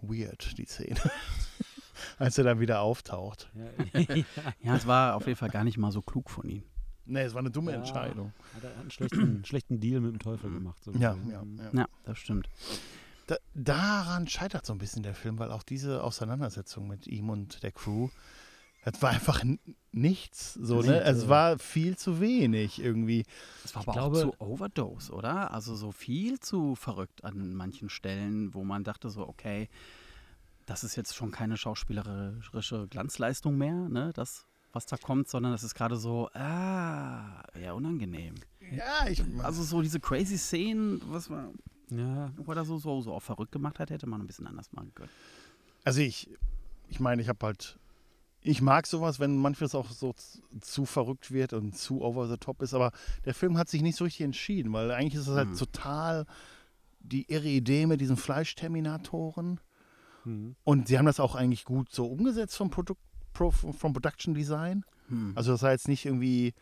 weird, 0.03 0.57
die 0.59 0.65
Szene. 0.67 0.99
Als 2.19 2.39
er 2.39 2.45
dann 2.45 2.61
wieder 2.61 2.81
auftaucht. 2.81 3.51
Ja, 4.63 4.77
es 4.77 4.87
war 4.87 5.17
auf 5.17 5.27
jeden 5.27 5.37
Fall 5.37 5.51
gar 5.51 5.65
nicht 5.65 5.79
mal 5.79 5.91
so 5.93 6.01
klug 6.03 6.31
von 6.31 6.49
ihm. 6.49 6.63
Nee, 7.07 7.23
es 7.23 7.33
war 7.35 7.41
eine 7.41 7.51
dumme 7.51 7.73
Ja. 7.73 7.79
Entscheidung. 7.79 8.33
Hat 8.55 8.65
er 8.65 8.79
einen 8.79 8.91
schlechten, 8.91 9.45
schlechten 9.45 9.81
Deal 9.81 10.01
mit 10.01 10.13
dem 10.13 10.19
Teufel 10.19 10.51
gemacht. 10.53 10.83
So 10.85 10.93
Ja, 10.93 11.17
ja, 11.31 11.43
ja. 11.43 11.71
Ja, 11.73 11.89
das 12.05 12.19
stimmt. 12.19 12.49
Da, 13.27 13.37
daran 13.55 14.29
scheitert 14.29 14.65
so 14.67 14.73
ein 14.73 14.79
bisschen 14.79 15.03
der 15.03 15.15
Film, 15.15 15.39
weil 15.39 15.51
auch 15.51 15.63
diese 15.63 16.03
Auseinandersetzung 16.03 16.87
mit 16.87 17.07
ihm 17.07 17.31
und 17.31 17.63
der 17.63 17.73
Crew 17.73 18.09
Das 18.85 19.03
war 19.03 19.11
einfach 19.11 19.43
nichts. 19.93 20.55
So, 20.55 20.81
ne? 20.83 21.01
Es 21.03 21.25
äh, 21.25 21.29
war 21.29 21.59
viel 21.59 21.97
zu 21.97 22.21
wenig 22.21 22.81
irgendwie. 22.83 23.25
Es 23.65 23.75
war 23.75 23.83
Ich 23.83 23.89
aber 23.89 23.93
glaube- 23.93 24.17
auch 24.19 24.21
zu 24.39 24.41
Overdose, 24.41 25.13
oder? 25.13 25.53
Also 25.53 25.75
so 25.75 25.93
viel 25.93 26.39
zu 26.41 26.75
verrückt 26.75 27.25
an 27.25 27.55
manchen 27.55 27.89
Stellen, 27.91 28.55
wo 28.55 28.65
man 28.65 28.85
dachte 28.85 29.11
so, 29.11 29.27
okay, 29.29 29.69
das 30.67 30.85
ist 30.85 30.97
jetzt 30.97 31.15
schon 31.17 31.31
keine 31.31 31.57
schauspielerische 31.57 32.87
Glanzleistung 32.89 33.57
mehr, 33.59 33.89
ne? 33.89 34.13
Das, 34.15 34.47
was 34.73 34.87
da 34.87 34.97
kommt, 34.97 35.29
sondern 35.29 35.53
das 35.53 35.65
ist 35.65 35.75
gerade 35.75 35.97
so, 35.97 36.29
ah, 36.35 37.43
eher 37.55 37.75
unangenehm. 37.75 38.35
Ja, 38.71 39.09
ich. 39.09 39.23
Also 39.43 39.63
so 39.63 39.81
diese 39.83 39.99
crazy 39.99 40.37
Szenen, 40.39 41.01
was 41.07 41.29
man, 41.31 41.55
Ja, 41.91 42.31
wo 42.37 42.53
er 42.53 42.57
da 42.57 42.65
so, 42.65 42.79
so, 42.79 43.01
so 43.01 43.15
auch 43.15 43.23
verrückt 43.23 43.53
gemacht 43.53 43.79
hat, 43.79 43.91
hätte 43.91 44.07
man 44.07 44.21
ein 44.21 44.27
bisschen 44.27 44.47
anders 44.47 44.71
machen 44.73 44.93
können. 44.95 45.11
Also 45.85 46.01
ich, 46.01 46.29
ich 46.91 47.01
meine, 47.01 47.23
ich 47.23 47.29
habe 47.31 47.45
halt, 47.47 47.79
ich 48.41 48.63
mag 48.63 48.87
sowas, 48.87 49.19
wenn 49.21 49.37
manches 49.37 49.75
auch 49.75 49.91
so 49.91 50.15
zu 50.61 50.87
verrückt 50.87 51.33
wird 51.33 51.53
und 51.53 51.77
zu 51.77 52.03
over 52.03 52.29
the 52.29 52.37
top 52.37 52.63
ist, 52.63 52.75
aber 52.75 52.93
der 53.25 53.35
Film 53.35 53.59
hat 53.59 53.69
sich 53.69 53.83
nicht 53.83 53.97
so 53.97 54.05
richtig 54.05 54.25
entschieden, 54.25 54.73
weil 54.73 54.91
eigentlich 54.91 55.15
ist 55.15 55.29
es 55.29 55.37
halt 55.37 55.51
Mhm. 55.51 55.57
total 55.57 56.27
die 57.01 57.31
irre 57.31 57.49
Idee 57.49 57.87
mit 57.87 58.01
diesen 58.01 58.17
Fleischterminatoren 58.17 59.61
mhm. 60.25 60.57
und 60.65 60.89
sie 60.89 60.99
haben 60.99 61.07
das 61.07 61.21
auch 61.21 61.35
eigentlich 61.35 61.65
gut 61.65 61.93
so 61.93 62.07
umgesetzt 62.07 62.57
vom 62.57 62.71
Produkt, 62.71 63.01
Pro, 63.33 63.51
vom 63.51 63.93
Production 63.93 64.35
Design. 64.35 64.85
Hm. 65.09 65.33
Also 65.37 65.53
das 65.53 65.61
sah 65.61 65.71
jetzt 65.71 65.87
nicht 65.87 66.05
irgendwie, 66.07 66.55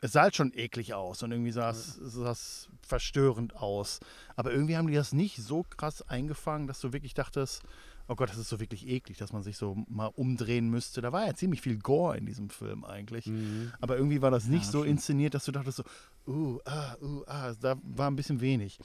es 0.00 0.12
sah 0.12 0.22
halt 0.22 0.34
schon 0.36 0.52
eklig 0.52 0.94
aus 0.94 1.22
und 1.22 1.30
irgendwie 1.30 1.52
sah 1.52 1.70
es, 1.70 1.94
sah 1.94 2.30
es 2.32 2.68
verstörend 2.82 3.54
aus. 3.56 4.00
Aber 4.34 4.52
irgendwie 4.52 4.76
haben 4.76 4.88
die 4.88 4.94
das 4.94 5.12
nicht 5.12 5.36
so 5.36 5.64
krass 5.76 6.02
eingefangen, 6.02 6.66
dass 6.66 6.80
du 6.80 6.92
wirklich 6.92 7.14
dachtest, 7.14 7.62
oh 8.08 8.14
Gott, 8.16 8.30
das 8.30 8.38
ist 8.38 8.48
so 8.48 8.58
wirklich 8.58 8.88
eklig, 8.88 9.18
dass 9.18 9.32
man 9.32 9.42
sich 9.42 9.56
so 9.58 9.84
mal 9.88 10.06
umdrehen 10.06 10.70
müsste. 10.70 11.02
Da 11.02 11.12
war 11.12 11.26
ja 11.26 11.34
ziemlich 11.34 11.60
viel 11.60 11.78
Gore 11.78 12.16
in 12.16 12.26
diesem 12.26 12.48
Film 12.48 12.84
eigentlich. 12.84 13.26
Mhm. 13.26 13.72
Aber 13.80 13.96
irgendwie 13.96 14.22
war 14.22 14.30
das 14.30 14.46
nicht 14.46 14.64
Ja, 14.64 14.70
so 14.70 14.78
stimmt. 14.80 14.92
inszeniert, 14.92 15.34
dass 15.34 15.44
du 15.44 15.52
dachtest 15.52 15.76
so, 15.76 15.84
uh, 16.26 16.58
ah, 16.64 16.96
uh, 17.02 17.22
ah, 17.26 17.54
da 17.60 17.76
war 17.82 18.10
ein 18.10 18.16
bisschen 18.16 18.40
wenig, 18.40 18.78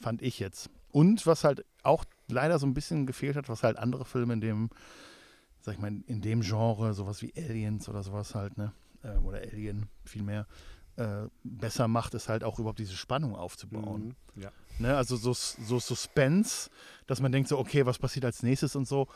fand 0.00 0.22
ich 0.22 0.38
jetzt. 0.38 0.70
Und 0.90 1.26
was 1.26 1.44
halt 1.44 1.64
auch 1.82 2.04
leider 2.28 2.58
so 2.58 2.66
ein 2.66 2.74
bisschen 2.74 3.06
gefehlt 3.06 3.36
hat, 3.36 3.48
was 3.48 3.62
halt 3.62 3.78
andere 3.78 4.04
Filme 4.04 4.32
in 4.32 4.40
dem, 4.40 4.70
sag 5.60 5.74
ich 5.74 5.80
mal, 5.80 5.92
in 6.06 6.20
dem 6.22 6.40
Genre, 6.40 6.94
sowas 6.94 7.20
wie 7.22 7.32
Aliens 7.36 7.88
oder 7.88 8.02
sowas 8.02 8.34
halt, 8.34 8.56
ne, 8.56 8.72
äh, 9.02 9.16
oder 9.18 9.38
Alien 9.40 9.88
vielmehr, 10.04 10.46
äh, 11.00 11.28
besser 11.44 11.88
macht, 11.88 12.14
ist 12.14 12.28
halt 12.28 12.44
auch 12.44 12.58
überhaupt 12.58 12.78
diese 12.78 12.94
Spannung 12.96 13.34
aufzubauen. 13.34 14.14
Mhm. 14.34 14.42
Ja. 14.42 14.50
Ne? 14.78 14.96
Also 14.96 15.16
so, 15.16 15.32
so 15.32 15.78
Suspense, 15.78 16.70
dass 17.06 17.20
man 17.20 17.32
denkt 17.32 17.48
so, 17.48 17.58
okay, 17.58 17.86
was 17.86 17.98
passiert 17.98 18.24
als 18.24 18.42
nächstes 18.42 18.76
und 18.76 18.86
so, 18.86 19.06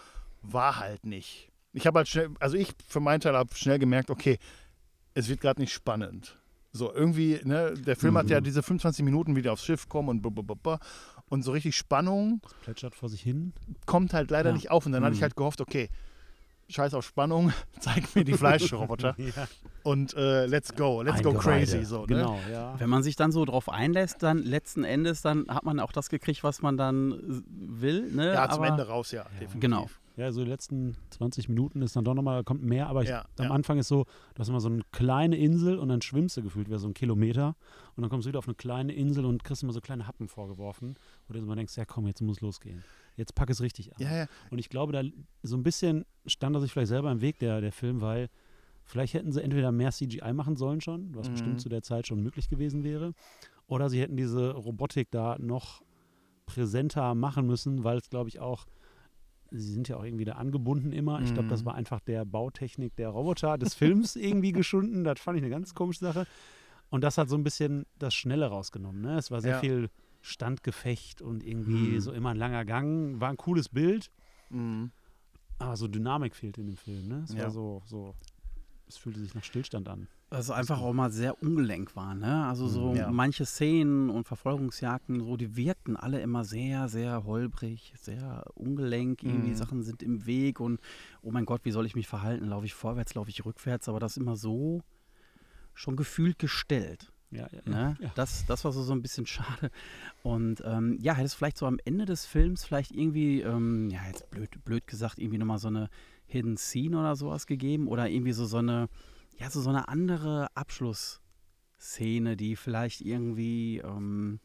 war 0.42 0.78
halt 0.78 1.04
nicht. 1.06 1.50
Ich 1.72 1.86
habe 1.86 1.98
halt 1.98 2.08
schnell, 2.08 2.30
also 2.40 2.56
ich 2.56 2.72
für 2.86 3.00
meinen 3.00 3.20
Teil 3.20 3.34
habe 3.34 3.54
schnell 3.54 3.78
gemerkt, 3.78 4.10
okay, 4.10 4.38
es 5.14 5.28
wird 5.28 5.40
gerade 5.40 5.60
nicht 5.60 5.72
spannend. 5.72 6.38
So 6.72 6.92
irgendwie, 6.92 7.40
ne, 7.44 7.74
der 7.74 7.96
Film 7.96 8.16
hat 8.18 8.30
ja 8.30 8.40
Mhm. 8.40 8.44
diese 8.44 8.62
25 8.62 9.04
Minuten, 9.04 9.36
wie 9.36 9.42
die 9.42 9.48
aufs 9.48 9.64
Schiff 9.64 9.88
kommen 9.88 10.08
und 10.08 10.22
blablabla. 10.22 10.78
und 11.30 11.42
so 11.42 11.52
richtig 11.52 11.74
Spannung 11.76 12.40
Das 12.42 12.54
plätschert 12.54 12.94
vor 12.94 13.08
sich 13.08 13.22
hin. 13.22 13.54
kommt 13.86 14.12
halt 14.12 14.30
leider 14.30 14.50
Ja. 14.50 14.54
nicht 14.56 14.70
auf. 14.70 14.84
Und 14.86 14.92
dann 14.92 15.02
hatte 15.04 15.14
ich 15.14 15.20
Mhm. 15.20 15.24
halt 15.24 15.36
gehofft, 15.36 15.60
okay, 15.60 15.88
scheiß 16.68 16.94
auf 16.94 17.04
Spannung, 17.04 17.52
zeig 17.80 18.14
mir 18.14 18.24
die 18.24 18.32
Fleischroboter 18.34 19.14
ja. 19.18 19.46
und 19.82 20.14
äh, 20.14 20.46
let's 20.46 20.74
go, 20.74 21.02
let's 21.02 21.22
go 21.22 21.30
Eingeweide. 21.30 21.64
crazy. 21.66 21.84
So, 21.84 22.00
ne? 22.02 22.06
Genau, 22.06 22.38
ja. 22.50 22.74
Wenn 22.78 22.90
man 22.90 23.02
sich 23.02 23.16
dann 23.16 23.32
so 23.32 23.44
drauf 23.44 23.68
einlässt, 23.68 24.22
dann 24.22 24.38
letzten 24.38 24.84
Endes, 24.84 25.22
dann 25.22 25.46
hat 25.48 25.64
man 25.64 25.80
auch 25.80 25.92
das 25.92 26.08
gekriegt, 26.08 26.42
was 26.44 26.62
man 26.62 26.76
dann 26.76 27.42
will. 27.48 28.10
Ne? 28.10 28.32
Ja, 28.34 28.48
zum 28.50 28.60
Aber- 28.62 28.68
Ende 28.68 28.86
raus, 28.88 29.10
ja, 29.12 29.24
definitiv. 29.40 29.60
Genau. 29.60 29.88
Ja, 30.16 30.30
so 30.30 30.44
die 30.44 30.48
letzten 30.50 30.96
20 31.10 31.48
Minuten 31.48 31.82
ist 31.82 31.96
dann 31.96 32.04
doch 32.04 32.14
nochmal, 32.14 32.44
kommt 32.44 32.62
mehr, 32.62 32.86
aber 32.88 33.02
ich, 33.02 33.08
Ja, 33.08 33.24
am 33.38 33.46
ja. 33.46 33.50
Anfang 33.50 33.78
ist 33.78 33.88
so, 33.88 34.04
du 34.34 34.38
hast 34.38 34.48
immer 34.48 34.60
so 34.60 34.68
eine 34.68 34.82
kleine 34.92 35.36
Insel 35.36 35.76
und 35.78 35.88
dann 35.88 36.02
schwimmst 36.02 36.36
du 36.36 36.42
gefühlt 36.42 36.70
wie 36.70 36.78
so 36.78 36.86
einen 36.86 36.94
Kilometer 36.94 37.56
und 37.96 38.02
dann 38.02 38.10
kommst 38.10 38.26
du 38.26 38.28
wieder 38.28 38.38
auf 38.38 38.46
eine 38.46 38.54
kleine 38.54 38.92
Insel 38.92 39.24
und 39.24 39.42
kriegst 39.42 39.64
immer 39.64 39.72
so 39.72 39.80
kleine 39.80 40.06
Happen 40.06 40.28
vorgeworfen, 40.28 40.94
wo 41.26 41.32
du 41.34 41.40
immer 41.40 41.56
denkst, 41.56 41.76
ja 41.76 41.84
komm, 41.84 42.06
jetzt 42.06 42.20
muss 42.22 42.40
losgehen. 42.40 42.84
Jetzt 43.16 43.34
pack 43.34 43.50
es 43.50 43.60
richtig 43.60 43.96
an. 43.96 44.02
Ja. 44.02 44.26
Und 44.50 44.58
ich 44.58 44.68
glaube, 44.68 44.92
da 44.92 45.02
so 45.42 45.56
ein 45.56 45.64
bisschen 45.64 46.04
stand 46.26 46.54
er 46.54 46.60
sich 46.60 46.70
vielleicht 46.72 46.88
selber 46.88 47.10
im 47.10 47.20
Weg, 47.20 47.40
der, 47.40 47.60
der 47.60 47.72
Film, 47.72 48.00
weil 48.00 48.28
vielleicht 48.84 49.14
hätten 49.14 49.32
sie 49.32 49.42
entweder 49.42 49.72
mehr 49.72 49.90
CGI 49.90 50.32
machen 50.32 50.54
sollen 50.56 50.80
schon, 50.80 51.12
was 51.14 51.26
Mhm. 51.28 51.32
bestimmt 51.32 51.60
zu 51.60 51.68
der 51.68 51.82
Zeit 51.82 52.06
schon 52.06 52.22
möglich 52.22 52.48
gewesen 52.48 52.84
wäre, 52.84 53.14
oder 53.66 53.88
sie 53.90 54.00
hätten 54.00 54.16
diese 54.16 54.52
Robotik 54.52 55.10
da 55.10 55.36
noch 55.40 55.82
präsenter 56.46 57.14
machen 57.14 57.46
müssen, 57.46 57.82
weil 57.84 57.98
es, 57.98 58.10
glaube 58.10 58.28
ich, 58.28 58.38
auch, 58.40 58.66
sie 59.50 59.72
sind 59.72 59.88
ja 59.88 59.96
auch 59.96 60.04
irgendwie 60.04 60.24
da 60.24 60.32
angebunden 60.32 60.92
immer. 60.92 61.20
Ich 61.22 61.32
glaube, 61.34 61.48
das 61.48 61.62
Mhm. 61.62 61.66
war 61.66 61.74
einfach 61.76 62.00
der 62.00 62.24
Bautechnik 62.24 62.96
der 62.96 63.08
Roboter 63.10 63.56
des 63.58 63.74
Films 63.74 64.16
irgendwie 64.16 64.52
geschunden. 64.52 65.04
Das 65.04 65.20
fand 65.20 65.36
ich 65.38 65.42
eine 65.42 65.50
ganz 65.50 65.74
komische 65.74 66.00
Sache. 66.00 66.26
Und 66.90 67.02
das 67.02 67.18
hat 67.18 67.28
so 67.28 67.36
ein 67.36 67.44
bisschen 67.44 67.86
das 67.98 68.14
Schnelle 68.14 68.46
rausgenommen. 68.46 69.00
Ne? 69.02 69.16
Es 69.18 69.30
war 69.30 69.40
sehr 69.40 69.52
Ja. 69.54 69.60
viel 69.60 69.90
Standgefecht 70.22 71.22
und 71.22 71.42
irgendwie 71.44 71.94
Mhm. 71.94 72.00
so 72.00 72.12
immer 72.12 72.30
ein 72.30 72.36
langer 72.36 72.64
Gang. 72.64 73.20
War 73.20 73.30
ein 73.30 73.36
cooles 73.36 73.68
Bild. 73.68 74.10
Mhm. 74.50 74.90
Aber 75.58 75.76
so 75.76 75.86
Dynamik 75.88 76.34
fehlt 76.34 76.58
in 76.58 76.66
dem 76.66 76.76
Film, 76.76 77.06
ne? 77.08 77.22
Es 77.24 77.34
Ja. 77.34 77.44
war 77.44 77.50
so, 77.50 77.82
so, 77.86 78.14
es 78.88 78.96
fühlte 78.96 79.20
sich 79.20 79.34
nach 79.34 79.44
Stillstand 79.44 79.88
an. 79.88 80.08
Also 80.30 80.52
einfach 80.52 80.80
auch 80.80 80.92
mal 80.92 81.12
sehr 81.12 81.40
ungelenk 81.42 81.94
war, 81.94 82.14
ne? 82.14 82.46
Also 82.46 82.66
so 82.66 82.94
Ja. 82.94 83.10
manche 83.12 83.44
Szenen 83.46 84.10
und 84.10 84.26
Verfolgungsjagden, 84.26 85.20
so, 85.20 85.36
die 85.36 85.54
wirkten 85.56 85.96
alle 85.96 86.20
immer 86.20 86.44
sehr, 86.44 86.88
sehr 86.88 87.24
holprig, 87.24 87.92
sehr 87.96 88.44
ungelenk. 88.54 89.22
Irgendwie 89.22 89.50
Mhm. 89.50 89.54
Sachen 89.56 89.82
sind 89.82 90.02
im 90.02 90.26
Weg 90.26 90.58
und 90.60 90.80
oh 91.22 91.30
mein 91.30 91.44
Gott, 91.46 91.60
wie 91.64 91.70
soll 91.70 91.86
ich 91.86 91.94
mich 91.94 92.08
verhalten? 92.08 92.46
Laufe 92.46 92.66
ich 92.66 92.74
vorwärts, 92.74 93.14
laufe 93.14 93.30
ich 93.30 93.44
rückwärts, 93.44 93.88
aber 93.88 94.00
das 94.00 94.16
immer 94.16 94.34
so 94.34 94.82
schon 95.72 95.94
gefühlt 95.96 96.38
gestellt. 96.38 97.12
Ja, 97.30 97.48
ja, 97.52 97.60
Ne? 97.64 97.96
ja. 98.00 98.12
Das, 98.14 98.44
das 98.46 98.64
war 98.64 98.72
so, 98.72 98.82
so 98.82 98.92
ein 98.92 99.02
bisschen 99.02 99.26
schade. 99.26 99.70
Und 100.22 100.62
ähm, 100.64 100.96
ja, 101.00 101.14
hätte 101.14 101.26
es 101.26 101.34
vielleicht 101.34 101.58
so 101.58 101.66
am 101.66 101.78
Ende 101.84 102.06
des 102.06 102.26
Films 102.26 102.64
vielleicht 102.64 102.92
irgendwie, 102.92 103.40
ähm, 103.42 103.88
ja, 103.90 104.00
jetzt 104.06 104.28
blöd, 104.30 104.50
blöd 104.64 104.86
gesagt, 104.86 105.18
irgendwie 105.18 105.38
nochmal 105.38 105.58
so 105.58 105.68
eine 105.68 105.90
Hidden 106.26 106.56
Scene 106.56 106.98
oder 106.98 107.14
sowas 107.16 107.46
gegeben 107.46 107.86
oder 107.88 108.08
irgendwie 108.08 108.32
so, 108.32 108.46
so 108.46 108.58
eine, 108.58 108.88
ja, 109.38 109.50
so, 109.50 109.60
so 109.60 109.70
eine 109.70 109.88
andere 109.88 110.48
Abschlussszene, 110.54 112.36
die 112.36 112.56
vielleicht 112.56 113.00
irgendwie, 113.00 113.78
ähm, 113.78 114.40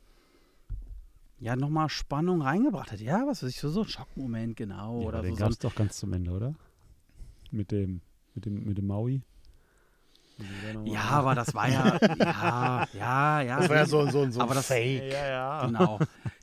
ja, 1.39 1.56
nochmal 1.56 1.89
Spannung 1.89 2.41
reingebracht 2.41 2.91
hat. 2.91 2.99
Ja, 2.99 3.25
was 3.28 3.43
weiß 3.43 3.49
ich, 3.49 3.60
so, 3.60 3.69
so 3.69 3.82
ein 3.84 3.88
Schockmoment, 3.88 4.56
genau. 4.58 5.02
ja, 5.02 5.08
oder 5.08 5.21
den 5.21 5.32
so, 5.32 5.38
so 5.38 5.43
gab 5.43 5.52
es 5.52 5.60
doch 5.60 5.75
ganz 5.75 5.97
zum 5.97 6.13
Ende, 6.13 6.32
oder? 6.32 6.54
Mit 7.52 7.71
dem, 7.71 8.02
mit 8.36 8.45
dem, 8.45 8.65
mit 8.65 8.78
dem 8.78 8.88
Maui. 8.88 9.21
ja, 10.86 11.02
aber 11.02 11.36
das 11.36 11.54
war 11.54 11.67
ja, 11.67 11.97
ja, 12.17 12.88
ja, 12.93 13.41
ja. 13.41 13.60
Das 13.60 13.69
war 13.69 13.75
ja 13.75 13.86
so, 13.86 14.10
so, 14.10 14.30
so 14.32 14.39
Aber 14.39 14.52
ein 14.52 14.56
das- 14.56 14.67
Fake. 14.67 15.12
Ja, 15.12 15.28
ja. 15.28 15.65
Genau. 15.65 15.99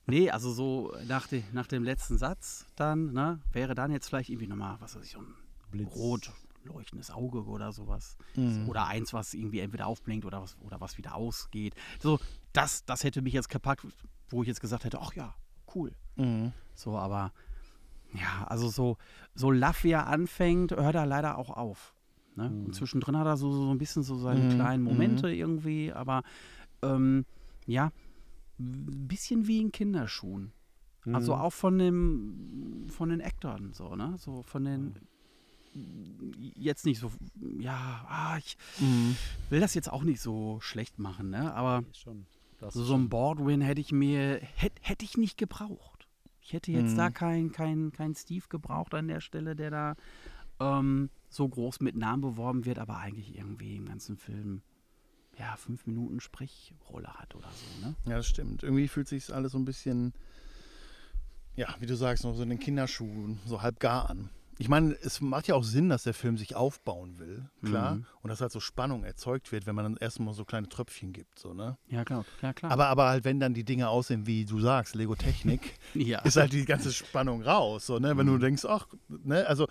Nee, 0.06 0.30
also 0.30 0.52
so 0.52 0.94
nach, 1.09 1.26
de, 1.26 1.42
nach 1.52 1.66
dem 1.66 1.82
letzten 1.82 2.18
Satz 2.18 2.66
dann, 2.76 3.12
ne, 3.12 3.40
wäre 3.52 3.74
dann 3.74 3.90
jetzt 3.90 4.09
vielleicht 4.09 4.28
irgendwie 4.30 4.48
nochmal, 4.48 4.76
was 4.80 4.94
weiß 4.96 5.04
ich, 5.04 5.12
so 5.12 5.18
ein 5.20 5.35
Blitz. 5.70 5.94
rot 5.96 6.30
leuchtendes 6.66 7.11
Auge 7.11 7.44
oder 7.44 7.72
sowas. 7.72 8.16
Mhm. 8.37 8.68
Oder 8.68 8.87
eins, 8.87 9.12
was 9.12 9.35
irgendwie 9.35 9.61
entweder 9.61 9.87
aufblinkt 9.87 10.24
oder 10.24 10.42
was, 10.42 10.57
oder 10.61 10.81
was 10.81 10.98
wieder 10.98 11.14
ausgeht. 11.14 11.74
So, 12.00 12.18
das, 12.52 12.85
das 12.85 13.05
hätte 13.05 13.22
mich 13.22 13.33
jetzt 13.33 13.48
gepackt, 13.48 13.87
wo 14.29 14.42
ich 14.42 14.48
jetzt 14.48 14.61
gesagt 14.61 14.85
hätte, 14.85 15.00
ach 15.00 15.14
ja, 15.14 15.35
cool. 15.74 15.92
Mhm. 16.16 16.52
So, 16.74 16.96
aber 16.96 17.33
ja, 18.12 18.46
also 18.46 18.68
so, 18.68 18.96
so 19.35 19.50
laff 19.50 19.85
wie 19.85 19.90
er 19.90 20.07
anfängt, 20.07 20.72
hört 20.72 20.94
er 20.94 21.07
leider 21.07 21.38
auch 21.38 21.50
auf. 21.50 21.94
Ne? 22.35 22.50
Mhm. 22.50 22.66
Und 22.66 22.74
zwischendrin 22.74 23.16
hat 23.16 23.26
er 23.26 23.37
so, 23.37 23.52
so 23.52 23.70
ein 23.70 23.79
bisschen 23.79 24.02
so 24.02 24.16
seine 24.16 24.44
Mhm, 24.44 24.48
kleinen 24.48 24.83
mhm. 24.83 24.88
Momente 24.90 25.31
irgendwie, 25.31 25.92
aber 25.92 26.22
ähm, 26.83 27.24
ja, 27.66 27.92
ein 28.59 29.09
bisschen 29.09 29.46
wie 29.46 29.61
in 29.61 29.72
Kinderschuhen. 29.72 30.52
Also 31.12 31.35
Mhm. 31.35 31.40
auch 31.40 31.52
von 31.52 31.79
dem, 31.79 32.87
von 32.90 33.11
den 33.11 33.22
Actoren 33.22 33.72
so, 33.72 33.94
ne? 33.94 34.14
So 34.18 34.42
von 34.42 34.64
den 34.64 34.96
jetzt 36.55 36.87
nicht 36.87 36.99
so, 37.01 37.11
ja, 37.59 38.05
ah, 38.09 38.39
ich 38.39 38.57
Mhm. 38.79 39.17
will 39.51 39.61
das 39.61 39.75
jetzt 39.75 39.91
auch 39.93 40.03
nicht 40.03 40.21
so 40.21 40.59
schlecht 40.61 40.99
machen, 40.99 41.31
ne? 41.31 41.55
Aber 41.55 41.83
Nee, 41.83 41.87
schon. 41.95 42.27
Das 42.59 42.75
so, 42.75 42.95
ein 42.95 43.09
Baldwin 43.09 43.61
hätte 43.61 43.81
ich 43.81 43.93
mir, 43.93 44.41
hätte 44.57 44.81
hätt 44.83 45.03
ich 45.03 45.17
nicht 45.17 45.37
gebraucht. 45.37 46.09
Ich 46.41 46.53
hätte 46.53 46.73
jetzt 46.73 46.93
Mhm. 46.93 46.99
da 46.99 47.11
keinen 47.11 47.53
kein, 47.53 47.93
kein 47.93 48.15
Steve 48.15 48.47
gebraucht 48.49 48.95
an 48.95 49.09
der 49.09 49.21
Stelle, 49.21 49.55
der 49.57 49.71
da 49.71 49.97
ähm, 50.61 51.11
so 51.29 51.47
groß 51.49 51.81
mit 51.81 51.97
Namen 51.97 52.23
beworben 52.23 52.65
wird, 52.65 52.79
aber 52.79 52.97
eigentlich 52.99 53.37
irgendwie 53.37 53.77
im 53.77 53.87
ganzen 53.87 54.17
Film 54.17 54.62
ja, 55.39 55.55
fünf 55.57 55.87
Minuten 55.87 56.21
Sprechrolle 56.21 57.09
hat 57.15 57.35
oder 57.35 57.55
so, 57.57 57.67
ne? 57.77 57.95
Ja, 58.07 58.17
das 58.17 58.27
stimmt. 58.27 58.62
Irgendwie 58.62 58.89
fühlt 58.89 59.07
sich 59.07 59.35
alles 59.35 59.53
so 59.53 59.59
ein 59.59 59.67
bisschen, 59.67 60.15
ja, 61.57 61.75
wie 61.81 61.87
du 61.87 61.95
sagst, 61.95 62.25
noch 62.25 62.35
so 62.35 62.43
in 62.43 62.49
den 62.49 62.59
Kinderschuhen, 62.59 63.39
so 63.45 63.61
halb 63.61 63.79
gar 63.79 64.09
an. 64.09 64.31
Ich 64.59 64.69
meine, 64.71 64.97
es 65.03 65.21
macht 65.21 65.49
ja 65.49 65.55
auch 65.55 65.64
Sinn, 65.64 65.88
dass 65.90 66.05
der 66.05 66.14
Film 66.14 66.38
sich 66.38 66.57
aufbauen 66.57 67.19
will, 67.19 67.51
klar. 67.62 67.97
Mhm. 67.97 68.07
Und 68.23 68.31
dass 68.31 68.40
halt 68.40 68.53
so 68.53 68.61
Spannung 68.61 69.05
erzeugt 69.05 69.53
wird, 69.53 69.66
wenn 69.66 69.75
man 69.75 69.85
dann 69.85 69.97
erstmal 69.99 70.33
so 70.33 70.45
kleine 70.47 70.69
Tröpfchen 70.69 71.12
gibt, 71.12 71.38
so, 71.38 71.53
ne? 71.53 71.77
Ja, 71.88 72.05
klar, 72.05 72.25
ja, 72.40 72.53
klar. 72.55 72.73
Aber, 72.73 72.87
aber 72.87 73.09
halt, 73.09 73.25
wenn 73.25 73.38
dann 73.38 73.53
die 73.53 73.64
Dinge 73.64 73.88
aussehen, 73.88 74.27
wie 74.27 74.45
du 74.47 74.59
sagst, 74.61 74.95
Lego 74.95 75.14
Technik, 75.14 75.75
ja. 75.95 76.21
ist 76.21 76.37
halt 76.37 76.53
die 76.53 76.64
ganze 76.64 76.92
Spannung 76.92 77.42
raus, 77.42 77.87
so, 77.87 77.99
ne? 77.99 78.16
Wenn 78.16 78.27
du 78.27 78.33
Mhm. 78.35 78.40
denkst, 78.40 78.64
ach, 78.64 78.87
ne, 79.09 79.47
also 79.47 79.69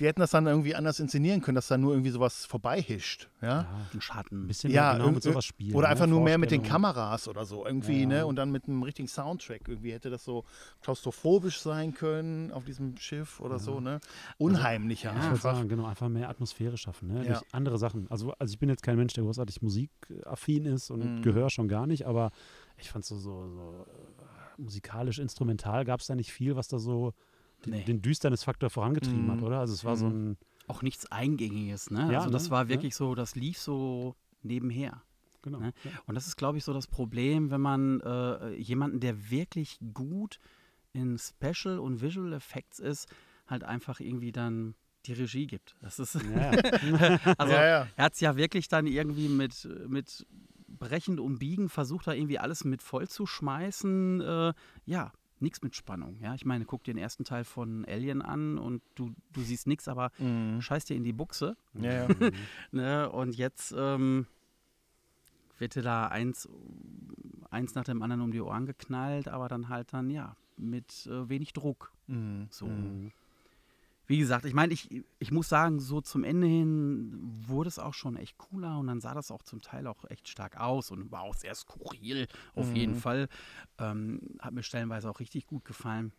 die 0.00 0.06
hätten 0.06 0.20
das 0.20 0.30
dann 0.30 0.46
irgendwie 0.46 0.74
anders 0.74 0.98
inszenieren 0.98 1.42
können, 1.42 1.54
dass 1.56 1.68
da 1.68 1.76
nur 1.78 1.92
irgendwie 1.92 2.10
sowas 2.10 2.46
vorbeihischt. 2.46 3.28
Ja. 3.42 3.66
Ein 3.94 4.00
Schatten. 4.00 4.44
Ein 4.44 4.46
bisschen 4.48 4.70
Ja, 4.72 4.90
mehr 4.94 4.98
genau 5.00 5.10
mit 5.12 5.22
sowas 5.22 5.44
spielen. 5.44 5.74
Oder 5.76 5.86
ne? 5.88 5.92
einfach 5.92 6.06
nur 6.06 6.22
mehr 6.22 6.38
mit 6.38 6.50
den. 6.50 6.62
Kameras 6.62 7.28
oder 7.28 7.44
so 7.44 7.64
irgendwie, 7.66 8.00
Ja. 8.02 8.08
ne? 8.08 8.26
Und 8.26 8.36
dann 8.36 8.50
mit 8.50 8.66
einem 8.66 8.82
richtigen 8.82 9.08
Soundtrack. 9.08 9.68
Irgendwie 9.68 9.92
hätte 9.92 10.08
das 10.10 10.24
so 10.24 10.44
klaustrophobisch 10.82 11.60
sein 11.60 11.92
können 11.94 12.50
auf 12.50 12.64
diesem 12.64 12.96
Schiff 12.96 13.38
oder 13.40 13.58
so, 13.58 13.78
ne? 13.80 14.00
Unheimlicher 14.38 15.10
Ich 15.10 15.16
würde 15.16 15.28
einfach. 15.32 15.54
sagen, 15.56 15.68
genau, 15.68 15.84
einfach 15.86 16.08
mehr 16.08 16.28
Atmosphäre 16.30 16.76
schaffen, 16.78 17.08
ne? 17.08 17.18
Ja. 17.24 17.32
durch 17.34 17.42
andere 17.52 17.78
Sachen. 17.78 18.10
Also, 18.10 18.32
also 18.38 18.52
ich 18.52 18.58
bin 18.58 18.68
jetzt 18.68 18.82
kein 18.82 18.96
Mensch, 18.96 19.12
der 19.12 19.24
großartig 19.24 19.60
musikaffin 19.62 20.64
ist 20.64 20.90
und 20.90 21.00
Mhm. 21.18 21.22
Gehör 21.22 21.50
schon 21.50 21.68
gar 21.68 21.86
nicht, 21.86 22.06
aber 22.06 22.30
ich 22.78 22.90
fand 22.90 23.04
so, 23.04 23.16
so, 23.16 23.46
so 23.48 23.86
äh, 23.88 24.60
musikalisch, 24.62 25.18
instrumental 25.18 25.84
gab 25.84 26.00
es 26.00 26.06
da 26.06 26.14
nicht 26.14 26.32
viel, 26.32 26.56
was 26.56 26.68
da 26.68 26.78
so 26.78 27.12
Nee. 27.66 27.84
den 27.84 28.00
Düsternisfaktor 28.02 28.70
vorangetrieben 28.70 29.26
Mhm. 29.26 29.30
hat, 29.32 29.42
oder? 29.42 29.58
Also 29.60 29.74
es 29.74 29.84
war 29.84 29.96
so 29.96 30.06
Mhm. 30.08 30.30
ein, 30.32 30.36
Auch 30.66 30.82
nichts 30.82 31.10
Eingängiges, 31.10 31.90
ne? 31.90 32.12
Ja, 32.12 32.18
also 32.20 32.30
das 32.30 32.44
ne? 32.44 32.50
war 32.50 32.62
Ja. 32.64 32.68
wirklich 32.68 32.94
so, 32.94 33.14
das 33.14 33.34
lief 33.34 33.58
so 33.58 34.14
nebenher. 34.42 35.02
genau. 35.42 35.58
Ne? 35.60 35.72
Ja. 35.84 35.90
Und 36.06 36.14
das 36.14 36.26
ist, 36.26 36.36
glaube 36.36 36.58
ich, 36.58 36.64
so 36.64 36.72
das 36.74 36.86
Problem, 36.86 37.50
wenn 37.50 37.60
man 37.62 38.00
äh, 38.00 38.54
jemanden, 38.54 39.00
der 39.00 39.30
wirklich 39.30 39.78
gut 39.94 40.38
in 40.92 41.18
Special 41.18 41.78
und 41.78 42.02
Visual 42.02 42.32
Effects 42.34 42.78
ist, 42.78 43.08
halt 43.46 43.64
einfach 43.64 44.00
irgendwie 44.00 44.32
dann 44.32 44.74
die 45.06 45.14
Regie 45.14 45.46
gibt. 45.46 45.76
Das 45.80 45.98
ist, 45.98 46.14
Ja, 46.14 46.52
ja. 46.52 47.18
also 47.38 47.52
ja, 47.54 47.66
ja. 47.66 47.88
er 47.96 48.04
hat 48.04 48.12
es 48.14 48.20
ja 48.20 48.36
wirklich 48.36 48.68
dann 48.68 48.86
irgendwie 48.86 49.28
mit, 49.28 49.66
mit 49.88 50.26
Brechen 50.68 51.18
und 51.18 51.38
Biegen 51.38 51.68
versucht, 51.68 52.06
da 52.06 52.12
irgendwie 52.12 52.38
alles 52.38 52.64
mit 52.64 52.82
voll 52.82 53.08
zu 53.08 53.26
schmeißen. 53.26 54.20
Äh, 54.20 54.52
ja, 54.84 55.12
nichts 55.42 55.62
mit 55.62 55.74
Spannung. 55.76 56.18
Ja, 56.20 56.34
ich 56.34 56.44
meine, 56.44 56.64
guck 56.64 56.84
dir 56.84 56.94
den 56.94 56.98
ersten 57.02 57.24
Teil 57.24 57.44
von 57.44 57.84
Alien 57.86 58.22
an 58.22 58.58
und 58.58 58.82
du, 58.94 59.12
du 59.32 59.40
siehst 59.42 59.66
nichts, 59.66 59.88
aber 59.88 60.10
Mhm. 60.18 60.60
scheiß 60.60 60.84
dir 60.84 60.96
in 60.96 61.04
die 61.04 61.12
Buchse. 61.12 61.56
Ja, 61.74 61.92
ja. 61.92 62.08
Ne? 62.72 63.10
Und 63.10 63.36
jetzt 63.36 63.74
ähm, 63.76 64.26
wird 65.58 65.74
dir 65.74 65.82
da 65.82 66.08
eins, 66.08 66.48
eins 67.50 67.74
nach 67.74 67.84
dem 67.84 68.02
anderen 68.02 68.22
um 68.22 68.32
die 68.32 68.40
Ohren 68.40 68.66
geknallt, 68.66 69.28
aber 69.28 69.48
dann 69.48 69.68
halt 69.68 69.92
dann, 69.92 70.10
ja, 70.10 70.36
mit 70.56 71.06
äh, 71.06 71.28
wenig 71.28 71.52
Druck. 71.52 71.92
Mhm. 72.06 72.46
So. 72.50 72.66
Mhm. 72.66 73.12
Wie 74.10 74.18
gesagt, 74.18 74.44
ich 74.44 74.54
meine, 74.54 74.72
ich, 74.72 75.04
ich 75.20 75.30
muss 75.30 75.48
sagen, 75.48 75.78
so 75.78 76.00
zum 76.00 76.24
Ende 76.24 76.48
hin 76.48 77.12
wurde 77.46 77.68
es 77.68 77.78
auch 77.78 77.94
schon 77.94 78.16
echt 78.16 78.38
cooler 78.38 78.76
und 78.80 78.88
dann 78.88 79.00
sah 79.00 79.14
das 79.14 79.30
auch 79.30 79.44
zum 79.44 79.62
Teil 79.62 79.86
auch 79.86 80.04
echt 80.10 80.28
stark 80.28 80.58
aus 80.58 80.90
und 80.90 81.12
war 81.12 81.20
auch 81.20 81.36
sehr 81.36 81.54
skurril, 81.54 82.26
auf 82.56 82.74
jeden 82.74 82.94
Mhm. 82.94 82.98
Fall. 82.98 83.28
Ähm, 83.78 84.20
hat 84.40 84.52
mir 84.52 84.64
stellenweise 84.64 85.08
auch 85.08 85.20
richtig 85.20 85.46
gut 85.46 85.64
gefallen. 85.64 86.12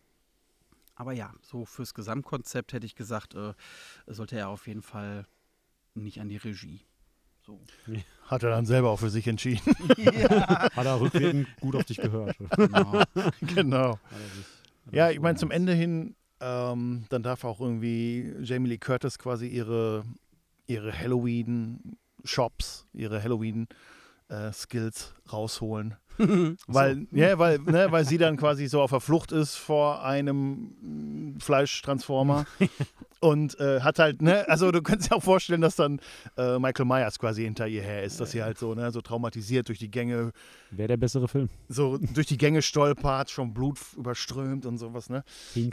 Aber 0.95 1.11
ja, 1.11 1.33
so 1.41 1.65
fürs 1.65 1.93
Gesamtkonzept 1.93 2.71
hätte 2.71 2.85
ich 2.85 2.95
gesagt, 2.95 3.35
äh, 3.35 3.53
sollte 4.07 4.37
er 4.37 4.47
auf 4.47 4.67
jeden 4.67 4.83
Fall 4.83 5.27
nicht 5.93 6.21
an 6.21 6.29
die 6.29 6.37
Regie. 6.37 6.85
So. 7.45 7.59
Hat 8.27 8.43
er 8.43 8.51
dann 8.51 8.65
selber 8.65 8.91
auch 8.91 8.99
für 8.99 9.09
sich 9.09 9.27
entschieden. 9.27 9.59
Hat 9.97 10.85
er 10.85 11.01
rückwirkend 11.01 11.59
gut 11.59 11.75
auf 11.75 11.83
dich 11.83 11.97
gehört. 11.97 12.37
Genau. 12.55 13.03
genau. 13.41 13.99
Er 14.85 14.93
Ja, 14.93 15.09
ich 15.11 15.19
meine, 15.19 15.37
zum. 15.37 15.51
Ende 15.51 15.73
hin, 15.73 16.15
ähm, 16.41 17.05
dann 17.09 17.23
darf 17.23 17.43
auch 17.43 17.61
irgendwie 17.61 18.33
Jamie 18.41 18.69
Lee 18.69 18.77
Curtis 18.79 19.19
quasi 19.19 19.47
ihre, 19.47 20.03
ihre 20.65 20.91
Halloween-Shops, 20.97 22.87
ihre 22.93 23.21
Halloween-Skills 23.23 25.13
rausholen. 25.31 25.95
Weil, 26.67 27.07
ja, 27.11 27.37
weil, 27.39 27.59
ne, 27.59 27.87
weil 27.89 28.05
sie 28.05 28.17
dann 28.17 28.37
quasi 28.37 28.67
so 28.67 28.81
auf 28.81 28.91
der 28.91 28.99
Flucht 28.99 29.31
ist 29.31 29.55
vor 29.55 30.03
einem 30.03 30.75
mm, 30.81 31.39
Fleischtransformer 31.39 32.45
und 33.19 33.59
äh, 33.59 33.81
hat 33.81 33.99
halt, 33.99 34.21
ne, 34.21 34.47
also 34.47 34.71
du 34.71 34.81
kannst 34.81 35.09
dir 35.11 35.15
auch 35.15 35.23
vorstellen, 35.23 35.61
dass 35.61 35.75
dann 35.75 35.99
äh, 36.37 36.59
Michael 36.59 36.85
Myers 36.85 37.17
quasi 37.17 37.43
hinter 37.43 37.67
ihr 37.67 37.81
her 37.81 38.03
ist, 38.03 38.19
dass 38.19 38.31
sie 38.31 38.43
halt 38.43 38.57
so, 38.57 38.75
ne, 38.75 38.91
so 38.91 39.01
traumatisiert 39.01 39.67
durch 39.67 39.79
die 39.79 39.89
Gänge, 39.89 40.31
Wäre 40.69 40.89
der 40.89 40.97
bessere 40.97 41.27
Film. 41.27 41.49
so 41.69 41.97
durch 41.97 42.27
die 42.27 42.37
Gänge 42.37 42.61
stolpert, 42.61 43.29
schon 43.29 43.53
Blut 43.53 43.79
überströmt 43.97 44.65
und 44.65 44.77
sowas, 44.77 45.09
ne. 45.09 45.23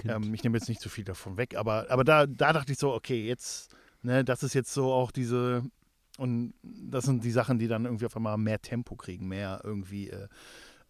Ähm, 0.09 0.33
ich 0.35 0.43
nehme 0.45 0.57
jetzt 0.57 0.69
nicht 0.69 0.81
zu 0.81 0.89
viel 0.89 1.05
davon 1.05 1.37
weg, 1.37 1.57
aber, 1.57 1.87
aber 1.91 2.05
da, 2.05 2.27
da 2.27 2.53
dachte 2.53 2.73
ich 2.73 2.79
so, 2.79 2.95
okay, 2.95 3.27
jetzt, 3.27 3.75
ne, 4.03 4.25
das 4.25 4.43
ist 4.43 4.55
jetzt 4.55 4.73
so 4.73 4.93
auch 4.93 5.11
diese, 5.11 5.63
und 6.19 6.53
das 6.63 7.05
sind 7.05 7.25
die 7.25 7.31
Sachen, 7.31 7.59
die 7.59 7.69
dann 7.69 7.85
irgendwie 7.87 8.07
auf 8.07 8.17
einmal 8.17 8.37
mehr 8.37 8.61
Tempo 8.61 8.97
kriegen, 8.97 9.29
mehr 9.29 9.61
irgendwie, 9.65 10.11
äh, 10.11 10.29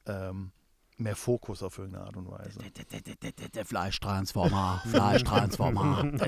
ähm, 0.06 0.50
mehr 0.96 1.14
Fokus 1.14 1.62
auf 1.62 1.78
irgendeine 1.78 2.06
Art 2.06 2.16
und 2.16 2.28
Weise. 2.30 2.58
Fleischtransformer, 3.64 4.82
Fleischtransformer. 4.90 6.12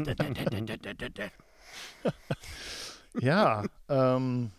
Ja, 3.19 3.65
ähm, 3.89 4.53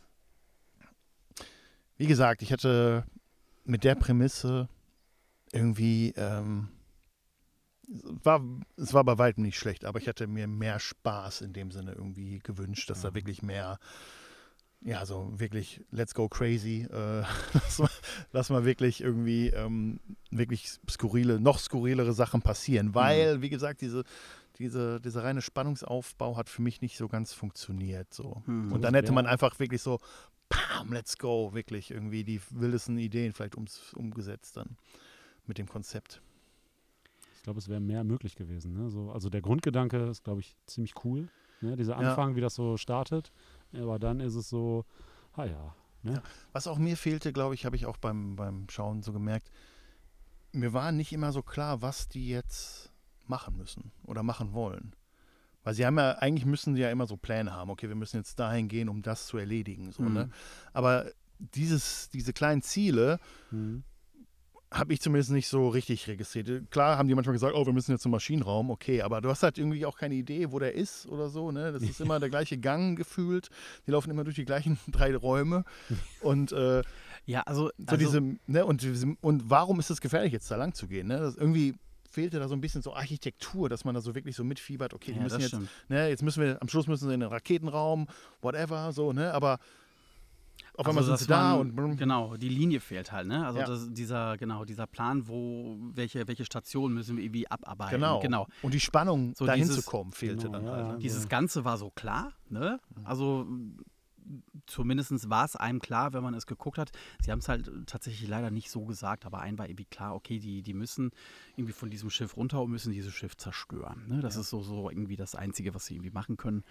wie 1.97 2.08
gesagt, 2.08 2.41
ich 2.41 2.51
hatte 2.51 3.06
mit 3.63 3.84
der 3.84 3.95
Prämisse 3.95 4.67
irgendwie, 5.54 6.13
ähm, 6.17 6.67
war, 7.88 8.41
es 8.77 8.93
war 8.93 9.04
bei 9.04 9.17
weitem 9.17 9.43
nicht 9.43 9.58
schlecht, 9.58 9.86
aber 9.86 9.99
ich 9.99 10.08
hätte 10.08 10.27
mir 10.27 10.47
mehr 10.47 10.80
Spaß 10.80 11.41
in 11.41 11.54
dem 11.54 11.71
Sinne 11.71 11.93
irgendwie 11.93 12.39
gewünscht, 12.39 12.89
dass 12.89 13.01
da 13.01 13.13
wirklich 13.13 13.41
mehr, 13.41 13.80
ja, 14.84 15.06
so 15.06 15.32
wirklich 15.38 15.82
let's 15.91 16.13
go 16.13 16.28
crazy, 16.28 16.88
äh, 16.91 17.24
lass, 17.54 17.80
mal, 17.80 17.89
lass 18.32 18.50
mal 18.50 18.65
wirklich 18.65 19.02
irgendwie 19.02 19.50
ähm, 19.50 20.00
wirklich 20.32 20.80
skurrile, 20.89 21.39
noch 21.39 21.60
skurrilere 21.60 22.13
Sachen 22.13 22.41
passieren, 22.41 22.96
weil, 22.96 23.41
wie 23.41 23.50
gesagt, 23.50 23.82
diese, 23.82 24.04
diese, 24.58 25.00
dieser 25.00 25.24
reine 25.24 25.41
Spannungsaufbau 25.41 26.36
hat 26.38 26.50
für 26.50 26.62
mich 26.62 26.82
nicht 26.82 26.98
so 26.98 27.08
ganz 27.08 27.34
funktioniert. 27.34 28.13
So. 28.13 28.41
Hm. 28.46 28.72
Und 28.72 28.82
dann 28.82 28.94
hätte 28.94 29.12
man 29.12 29.28
einfach 29.28 29.60
wirklich 29.60 29.82
so, 29.82 30.00
pam, 30.50 30.91
let's 30.91 31.17
go, 31.17 31.54
wirklich 31.54 31.91
irgendwie 31.91 32.24
die 32.24 32.41
wildesten 32.50 32.98
Ideen 32.98 33.34
vielleicht 33.34 33.56
ums, 33.56 33.94
umgesetzt 33.94 34.58
dann 34.58 34.78
mit 35.46 35.58
dem 35.58 35.67
Konzept. 35.67 36.22
Ich 37.38 37.44
glaube, 37.44 37.60
es 37.60 37.70
wäre 37.70 37.80
mehr 37.80 38.04
möglich 38.04 38.36
gewesen. 38.36 38.74
Ne? 38.74 38.89
So, 38.89 39.12
also 39.12 39.30
der 39.30 39.41
Grundgedanke 39.41 39.98
ist, 40.10 40.24
glaube 40.24 40.41
ich, 40.41 40.56
ziemlich 40.67 40.94
cool. 41.04 41.28
Ne? 41.62 41.76
Dieser 41.76 41.94
Ja. 41.94 42.10
Anfang, 42.10 42.36
wie 42.36 42.41
das 42.41 42.56
so 42.56 42.78
startet. 42.78 43.32
Aber 43.73 43.99
dann 43.99 44.19
ist 44.19 44.36
es 44.36 44.49
so, 44.49 44.86
ah 45.34 45.45
ja, 45.45 45.75
ne? 46.03 46.21
Was 46.51 46.67
auch 46.67 46.77
mir 46.77 46.97
fehlte, 46.97 47.31
glaube 47.34 47.55
ich, 47.55 47.65
habe 47.65 47.75
ich 47.75 47.86
auch 47.86 47.97
beim, 47.97 48.36
beim 48.36 48.67
Schauen 48.69 49.01
so 49.01 49.13
gemerkt, 49.13 49.51
mir 50.51 50.73
war 50.73 50.91
nicht 50.91 51.13
immer 51.13 51.31
so 51.31 51.41
klar, 51.41 51.81
was 51.81 52.10
die 52.10 52.27
jetzt 52.27 52.91
machen 53.27 53.57
müssen 53.57 53.91
oder 54.05 54.23
machen 54.23 54.53
wollen. 54.53 54.93
Weil 55.63 55.75
sie 55.75 55.86
haben 55.86 55.97
ja, 55.97 56.13
eigentlich 56.13 56.45
müssen 56.45 56.75
sie 56.75 56.81
ja 56.81 56.89
immer 56.89 57.07
so 57.07 57.17
Pläne 57.17 57.53
haben, 57.53 57.69
okay, 57.69 57.88
wir 57.88 57.95
müssen 57.95 58.17
jetzt 58.17 58.39
dahin 58.39 58.67
gehen, 58.67 58.89
um 58.89 59.01
das 59.01 59.27
zu 59.27 59.38
erledigen. 59.38 59.91
So, 59.91 60.03
ne? 60.03 60.25
Mhm. 60.25 60.34
Aber 60.73 61.05
dieses, 61.39 62.10
diese 62.10 62.34
kleinen 62.34 62.62
Ziele 62.62 63.19
Mhm. 63.51 63.84
Habe 64.71 64.93
ich 64.93 65.01
zumindest 65.01 65.31
nicht 65.31 65.49
so 65.49 65.67
richtig 65.67 66.07
registriert. 66.07 66.71
Klar 66.71 66.97
haben 66.97 67.10
die 67.10 67.15
manchmal 67.15 67.34
gesagt, 67.34 67.53
oh, 67.55 67.65
wir 67.65 67.73
müssen 67.73 67.91
jetzt 67.91 68.03
zum 68.03 68.12
Maschinenraum, 68.12 68.69
okay, 68.69 69.01
aber 69.01 69.19
du 69.19 69.29
hast 69.29 69.43
halt 69.43 69.57
irgendwie 69.57 69.86
auch 69.86 69.97
keine 69.97 70.15
Idee, 70.15 70.51
wo 70.51 70.60
der 70.60 70.73
ist 70.73 71.07
oder 71.07 71.29
so, 71.29 71.51
ne? 71.51 71.73
Das 71.73 71.84
ist 71.84 71.99
immer 72.01 72.19
der 72.19 72.29
gleiche 72.29 72.57
Gang 72.57 72.97
gefühlt. 72.97 73.49
Die 73.86 73.91
laufen 73.91 74.10
immer 74.10 74.23
durch 74.23 74.38
die 74.38 74.45
gleichen 74.45 74.79
drei 74.88 75.13
Räume. 75.15 75.65
Und 76.21 76.53
äh, 76.53 76.84
Ja, 77.25 77.41
also, 77.41 77.67
so 77.67 77.86
also 77.86 77.97
diese, 77.97 78.21
ne, 78.47 78.65
und, 78.65 78.88
und 79.19 79.49
warum 79.49 79.79
ist 79.79 79.89
es 79.89 79.99
gefährlich, 79.99 80.31
jetzt 80.31 80.49
da 80.49 80.55
lang 80.55 80.73
zu 80.73 80.88
gehen? 80.88 81.07
Ne? 81.07 81.19
Das 81.19 81.36
irgendwie 81.36 81.75
fehlte 82.10 82.39
da 82.39 82.48
so 82.48 82.56
ein 82.56 82.62
bisschen 82.62 82.81
so 82.81 82.93
Architektur, 82.93 83.67
dass 83.67 83.83
man 83.83 83.96
da 83.96 84.02
so 84.02 84.15
wirklich 84.15 84.35
so 84.35 84.43
mitfiebert, 84.43 84.93
okay, 84.93 85.12
die 85.12 85.17
ja, 85.17 85.23
müssen 85.23 85.39
jetzt, 85.39 85.50
stimmt. 85.50 85.69
ne, 85.89 86.10
jetzt 86.10 86.23
müssen 86.23 86.43
wir, 86.43 86.62
am 86.62 86.67
Schluss 86.67 86.87
müssen 86.87 87.08
sie 87.08 87.13
in 87.13 87.21
den 87.21 87.29
Raketenraum, 87.29 88.08
whatever, 88.41 88.91
so, 88.91 89.13
ne? 89.13 89.33
Aber 89.33 89.60
auf 90.78 90.88
einmal 90.88 91.04
Also, 91.04 91.15
sind 91.15 91.26
sie 91.26 91.28
da 91.28 91.58
man- 91.58 91.78
und 91.92 91.98
Genau, 91.98 92.38
die 92.38 92.50
Linie 92.50 92.80
fehlt 92.80 93.12
halt, 93.12 93.28
ne? 93.28 93.46
Also 93.46 93.60
Ja. 93.60 93.65
das, 93.65 93.92
dieser, 93.92 94.38
genau, 94.38 94.65
dieser 94.65 94.88
Plan, 94.88 95.28
wo, 95.28 95.78
welche, 95.94 96.28
welche 96.28 96.46
Station 96.46 96.94
müssen 96.94 97.17
wir 97.17 97.24
irgendwie 97.24 97.50
abarbeiten. 97.50 97.96
genau. 97.96 98.19
genau. 98.19 98.48
Und 98.62 98.74
die 98.74 98.80
Spannung, 98.80 99.34
So 99.36 99.46
dahin 99.46 99.63
dieses- 99.63 99.84
zu 99.84 99.90
kommen, 99.90 100.12
fehlte 100.12 100.46
Genau, 100.48 100.52
dann 100.54 100.65
ja, 100.65 100.72
halt. 100.72 100.86
ja. 100.88 100.92
ne? 100.94 101.00
Dieses 101.00 101.24
Ja. 101.24 101.30
Ganze 101.30 101.65
war 101.65 101.78
so 101.78 101.90
klar, 101.90 102.32
ne? 102.50 102.80
Also 103.04 103.46
zumindest 104.65 105.30
war 105.30 105.46
es 105.46 105.56
einem 105.56 105.80
klar, 105.80 106.13
wenn 106.13 106.24
man 106.24 106.34
es 106.34 106.46
geguckt 106.46 106.78
hat. 106.78 106.92
Sie 107.22 107.32
haben 107.32 107.40
es 107.40 107.50
halt 107.50 107.69
tatsächlich 107.88 108.30
leider 108.30 108.52
nicht 108.52 108.69
so 108.69 108.86
gesagt, 108.86 109.26
aber 109.26 109.42
einem 109.42 109.58
war 109.58 109.67
irgendwie 109.67 109.86
klar, 109.86 110.15
okay, 110.15 110.40
die, 110.40 110.62
die 110.62 110.74
müssen 110.74 111.12
irgendwie 111.56 111.74
von 111.74 111.90
diesem 111.90 112.10
Schiff 112.10 112.38
runter 112.38 112.62
und 112.62 112.72
müssen 112.72 112.94
dieses 112.94 113.13
Schiff 113.13 113.36
zerstören. 113.36 114.04
Ne? 114.08 114.22
Das 114.22 114.36
ist 114.38 114.50
so, 114.50 114.62
so 114.62 114.90
irgendwie 114.90 115.15
das 115.17 115.36
Einzige, 115.36 115.74
was 115.74 115.86
sie 115.88 115.96
irgendwie 115.96 116.12
machen 116.12 116.38
können, 116.38 116.63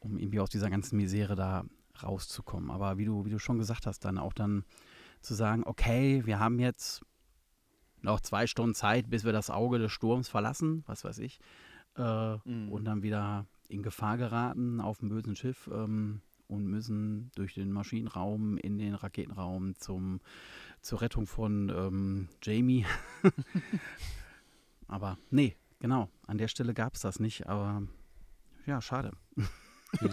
um 0.00 0.18
irgendwie 0.18 0.40
aus 0.40 0.50
dieser 0.50 0.68
ganzen 0.68 0.96
Misere 0.96 1.36
da 1.36 1.64
rauszukommen. 2.02 2.70
Aber 2.70 2.98
wie 2.98 3.04
du, 3.04 3.24
wie 3.24 3.30
du 3.30 3.38
schon 3.38 3.58
gesagt 3.58 3.86
hast, 3.86 4.04
dann 4.04 4.18
auch 4.18 4.32
dann 4.32 4.64
zu 5.20 5.34
sagen, 5.34 5.62
okay, 5.64 6.24
wir 6.26 6.38
haben 6.38 6.58
jetzt 6.58 7.02
noch 8.02 8.20
zwei 8.20 8.46
Stunden 8.46 8.74
Zeit, 8.74 9.10
bis 9.10 9.24
wir 9.24 9.32
das 9.32 9.50
Auge 9.50 9.78
des 9.78 9.90
Sturms 9.92 10.28
verlassen, 10.28 10.84
was 10.86 11.04
weiß 11.04 11.18
ich, 11.18 11.40
äh, 11.96 12.36
Mhm. 12.44 12.70
und 12.70 12.84
dann 12.84 13.02
wieder 13.02 13.46
in 13.68 13.82
Gefahr 13.82 14.16
geraten 14.16 14.80
auf 14.80 14.98
dem 14.98 15.08
bösen 15.08 15.34
Schiff 15.34 15.68
ähm, 15.72 16.20
und 16.46 16.66
müssen 16.66 17.32
durch 17.34 17.54
den 17.54 17.72
Maschinenraum 17.72 18.58
in 18.58 18.78
den 18.78 18.94
Raketenraum 18.94 19.74
zum, 19.76 20.20
zur 20.82 21.00
Rettung 21.00 21.26
von 21.26 21.68
ähm, 21.70 22.28
Jamie. 22.42 22.86
Aber 24.88 25.18
nee, 25.30 25.56
genau, 25.80 26.08
an 26.28 26.38
der 26.38 26.46
Stelle 26.48 26.74
gab 26.74 26.94
es 26.94 27.00
das 27.00 27.18
nicht, 27.18 27.48
aber 27.48 27.82
ja, 28.66 28.80
schade. 28.80 29.12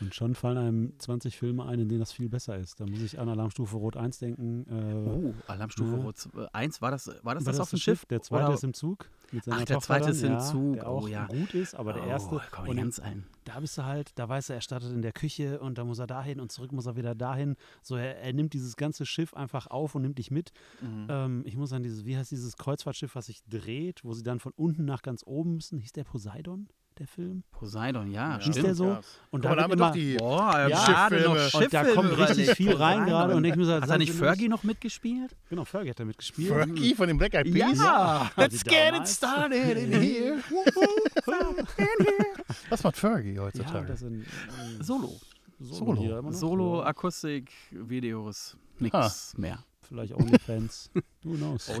Und 0.00 0.14
schon 0.14 0.36
fallen 0.36 0.58
einem 0.58 0.92
20 1.00 1.36
Filme 1.36 1.66
ein, 1.66 1.80
in 1.80 1.88
denen 1.88 1.98
das 1.98 2.12
viel 2.12 2.28
besser 2.28 2.56
ist. 2.56 2.78
Da 2.78 2.86
muss 2.86 3.00
ich 3.02 3.18
an 3.18 3.28
Alarmstufe 3.28 3.76
Rot 3.76 3.96
1 3.96 4.18
denken. 4.20 4.64
Äh, 4.70 5.08
Oh, 5.08 5.34
Alarmstufe 5.48 5.96
Ja. 5.96 6.02
Rot 6.02 6.28
1, 6.52 6.80
war 6.80 6.92
das, 6.92 7.08
war 7.08 7.34
das, 7.34 7.44
war 7.46 7.52
das 7.52 7.58
auf 7.58 7.70
dem 7.70 7.80
Schiff? 7.80 8.04
Der 8.06 8.22
zweite 8.22 8.44
Oder- 8.46 8.54
ist 8.54 8.62
im 8.62 8.74
Zug. 8.74 9.10
Mit 9.32 9.42
seiner 9.44 9.56
Ach, 9.58 9.64
der 9.64 9.74
Tochter 9.74 9.86
zweite 9.86 10.02
dann, 10.04 10.12
ist 10.12 10.22
im 10.22 10.32
ja, 10.32 10.38
Zug. 10.38 10.74
Der 10.74 10.86
Oh, 10.88 10.98
auch 10.98 11.08
ja. 11.08 11.26
gut 11.26 11.52
ist, 11.52 11.74
aber 11.74 11.92
der 11.94 12.04
erste. 12.04 12.36
Oh, 12.36 12.40
komm 12.52 12.68
und 12.68 12.76
ganz 12.76 12.98
ein. 13.00 13.26
da 13.44 13.58
bist 13.60 13.76
du 13.76 13.84
halt, 13.84 14.12
da 14.18 14.28
weiß 14.28 14.48
er, 14.50 14.54
er 14.56 14.60
startet 14.62 14.92
in 14.92 15.02
der 15.02 15.12
Küche 15.12 15.58
und 15.60 15.76
da 15.78 15.84
muss 15.84 15.98
er 15.98 16.06
dahin 16.06 16.38
und 16.40 16.50
zurück 16.52 16.70
muss 16.72 16.86
er 16.86 16.96
wieder 16.96 17.14
dahin. 17.16 17.56
So, 17.82 17.96
er, 17.96 18.20
er 18.20 18.32
nimmt 18.32 18.54
dieses 18.54 18.76
ganze 18.76 19.04
Schiff 19.04 19.34
einfach 19.34 19.66
auf 19.66 19.96
und 19.96 20.02
nimmt 20.02 20.18
dich 20.18 20.30
mit. 20.30 20.52
Mhm. 20.80 21.06
Ähm, 21.10 21.42
ich 21.44 21.56
muss 21.56 21.72
an 21.72 21.82
dieses, 21.82 22.04
wie 22.06 22.16
heißt 22.16 22.30
dieses 22.30 22.56
Kreuzfahrtschiff, 22.56 23.16
was 23.16 23.26
sich 23.26 23.42
dreht, 23.48 24.04
wo 24.04 24.14
sie 24.14 24.22
dann 24.22 24.38
von 24.38 24.52
unten 24.56 24.84
nach 24.84 25.02
ganz 25.02 25.24
oben 25.26 25.54
müssen? 25.56 25.78
Hieß 25.80 25.92
der 25.92 26.04
Poseidon, 26.04 26.68
der 26.98 27.06
Film? 27.06 27.42
Poseidon, 27.52 28.10
ja, 28.10 28.30
Ja. 28.32 28.36
Hieß 28.38 28.46
stimmt. 28.54 28.66
der 28.66 28.74
so? 28.74 28.84
Ja. 28.86 29.00
Und 29.30 29.44
da 29.44 29.50
haben 29.50 29.56
wir 29.56 29.66
doch 29.66 29.72
immer- 29.74 29.90
die. 29.92 30.16
Boah, 30.16 30.68
Ja, 30.68 30.84
gerade 30.84 31.20
noch 31.22 31.36
Schifffilme. 31.36 31.64
Und 31.64 31.72
da 31.74 31.84
Schifffilme 31.84 31.94
kommt 31.94 32.18
richtig 32.30 32.50
viel 32.56 32.72
rein 32.74 33.06
gerade 33.06 33.36
und 33.36 33.44
ich 33.44 33.56
muss 33.56 33.68
halt 33.68 33.76
Hat 33.76 33.82
da 33.84 33.88
sagen, 33.88 34.00
nicht 34.00 34.12
Fergie 34.12 34.48
noch 34.48 34.62
mitgespielt? 34.64 35.36
Genau, 35.48 35.64
Fergie 35.64 35.90
hat 35.90 36.00
da 36.00 36.04
mitgespielt. 36.04 36.48
Fergie 36.48 36.94
von 36.94 37.08
den 37.08 37.18
Black 37.18 37.34
Eyed 37.34 37.52
Peas. 37.52 37.78
Ja. 37.78 38.30
Let's 38.36 38.64
get 38.64 38.94
it 38.96 39.06
started 39.08 39.76
in 39.76 39.92
here. 39.92 40.38
Was 42.70 42.82
macht 42.82 42.96
Fergie 42.96 43.34
Ja, 43.34 43.42
heutzutage? 43.42 43.86
das 43.86 44.00
sind 44.00 44.22
äh, 44.22 44.82
Solo. 44.82 45.12
Solo. 45.60 46.30
Solo, 46.32 46.80
ja. 46.80 46.86
Akustik, 46.86 47.50
Videos, 47.70 48.56
nix 48.78 48.94
Ah. 48.94 49.10
mehr. 49.40 49.58
Vielleicht 49.82 50.14
OnlyFans. 50.14 50.90
Who 51.24 51.34
knows? 51.34 51.68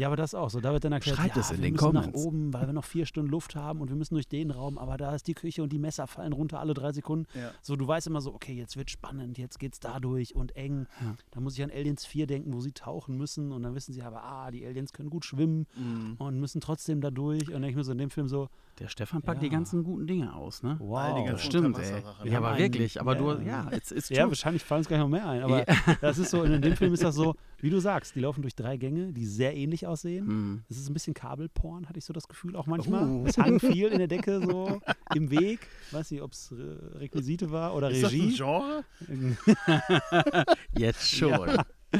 ja, 0.00 0.06
aber 0.08 0.16
das 0.16 0.34
auch 0.34 0.50
so. 0.50 0.60
Da 0.60 0.72
wird 0.72 0.84
dann 0.84 0.92
erklärt, 0.92 1.18
Schreibt 1.18 1.36
ja, 1.36 1.42
es 1.42 1.50
in 1.50 1.58
wir 1.58 1.62
den 1.64 1.72
müssen 1.74 1.84
Comments. 1.84 2.06
nach 2.08 2.14
oben, 2.14 2.52
weil 2.54 2.66
wir 2.66 2.72
noch 2.72 2.84
vier 2.84 3.06
Stunden 3.06 3.30
Luft 3.30 3.54
haben 3.54 3.80
und 3.80 3.88
wir 3.90 3.96
müssen 3.96 4.14
durch 4.14 4.26
den 4.28 4.50
Raum, 4.50 4.78
aber 4.78 4.96
da 4.96 5.14
ist 5.14 5.26
die 5.26 5.34
Küche 5.34 5.62
und 5.62 5.72
die 5.72 5.78
Messer 5.78 6.06
fallen 6.06 6.32
runter 6.32 6.58
alle 6.58 6.74
drei 6.74 6.92
Sekunden. 6.92 7.26
Ja. 7.38 7.50
So, 7.62 7.76
du 7.76 7.86
weißt 7.86 8.06
immer 8.06 8.20
so, 8.20 8.34
okay, 8.34 8.52
jetzt 8.54 8.76
wird 8.76 8.90
spannend, 8.90 9.38
jetzt 9.38 9.58
geht's 9.58 9.78
da 9.78 10.00
durch 10.00 10.34
und 10.34 10.56
eng. 10.56 10.86
Ja. 11.00 11.14
Da 11.30 11.40
muss 11.40 11.56
ich 11.58 11.62
an 11.62 11.70
Aliens 11.70 12.06
4 12.06 12.26
denken, 12.26 12.52
wo 12.54 12.60
sie 12.60 12.72
tauchen 12.72 13.16
müssen 13.18 13.52
und 13.52 13.62
dann 13.62 13.74
wissen 13.74 13.92
sie 13.92 14.02
aber, 14.02 14.22
ah, 14.24 14.50
die 14.50 14.64
Aliens 14.66 14.92
können 14.92 15.10
gut 15.10 15.24
schwimmen 15.24 15.66
Mhm. 15.76 16.14
und 16.18 16.40
müssen 16.40 16.60
trotzdem 16.60 17.00
da 17.00 17.10
durch. 17.10 17.48
Und 17.48 17.52
dann 17.52 17.62
denke 17.62 17.70
ich 17.72 17.76
mir 17.76 17.84
so 17.84 17.92
in 17.92 17.98
dem 17.98 18.10
Film 18.10 18.26
so, 18.28 18.48
Der 18.78 18.88
Stefan 18.88 19.20
packt 19.20 19.42
Ja. 19.42 19.48
die 19.48 19.50
ganzen 19.50 19.84
guten 19.84 20.06
Dinge 20.06 20.34
aus, 20.34 20.62
ne? 20.62 20.76
wow. 20.80 20.98
All 20.98 21.20
die 21.22 21.28
ganzen 21.28 21.44
Stimmt, 21.44 21.78
ey. 21.78 22.02
Ja, 22.24 22.38
aber 22.38 22.56
wirklich. 22.56 22.98
Aber 23.00 23.14
du, 23.14 23.32
ja. 23.32 23.66
ja, 23.68 23.72
it's, 23.72 23.90
it's 23.92 24.08
Ja, 24.08 24.26
wahrscheinlich 24.26 24.64
fallen 24.64 24.78
uns 24.80 24.88
gleich 24.88 25.00
noch 25.00 25.08
mehr 25.08 25.28
ein. 25.28 25.42
Aber 25.42 25.64
das 26.00 26.16
ist 26.16 26.30
so, 26.30 26.42
in 26.44 26.62
dem 26.62 26.76
Film 26.76 26.94
ist 26.94 27.02
das 27.02 27.14
so, 27.14 27.34
wie 27.60 27.70
du 27.70 27.80
sagst, 27.80 28.14
die 28.14 28.20
laufen 28.20 28.42
durch 28.42 28.54
drei 28.54 28.76
Gänge, 28.76 29.12
die 29.12 29.26
sehr 29.26 29.56
ähnlich 29.56 29.86
aussehen. 29.86 30.26
Hm. 30.26 30.62
Es 30.68 30.78
ist 30.78 30.88
ein 30.88 30.94
bisschen 30.94 31.14
Kabelporn, 31.14 31.88
hatte 31.88 31.98
ich 31.98 32.04
so 32.04 32.12
das 32.12 32.28
Gefühl 32.28 32.56
auch 32.56 32.66
manchmal. 32.66 33.08
Oh. 33.08 33.24
Es 33.26 33.38
hang 33.38 33.60
viel 33.60 33.88
in 33.88 33.98
der 33.98 34.08
Decke 34.08 34.40
so 34.40 34.80
im 35.14 35.30
Weg. 35.30 35.60
Weiß 35.90 36.10
nicht, 36.10 36.22
ob 36.22 36.32
es 36.32 36.54
Requisite 36.94 37.50
war 37.50 37.74
oder 37.74 37.90
Ist 37.90 38.02
das 38.02 38.12
ein 38.12 38.20
Regie. 38.20 38.36
Genre? 38.36 38.84
Jetzt 40.76 41.08
schon. 41.08 41.48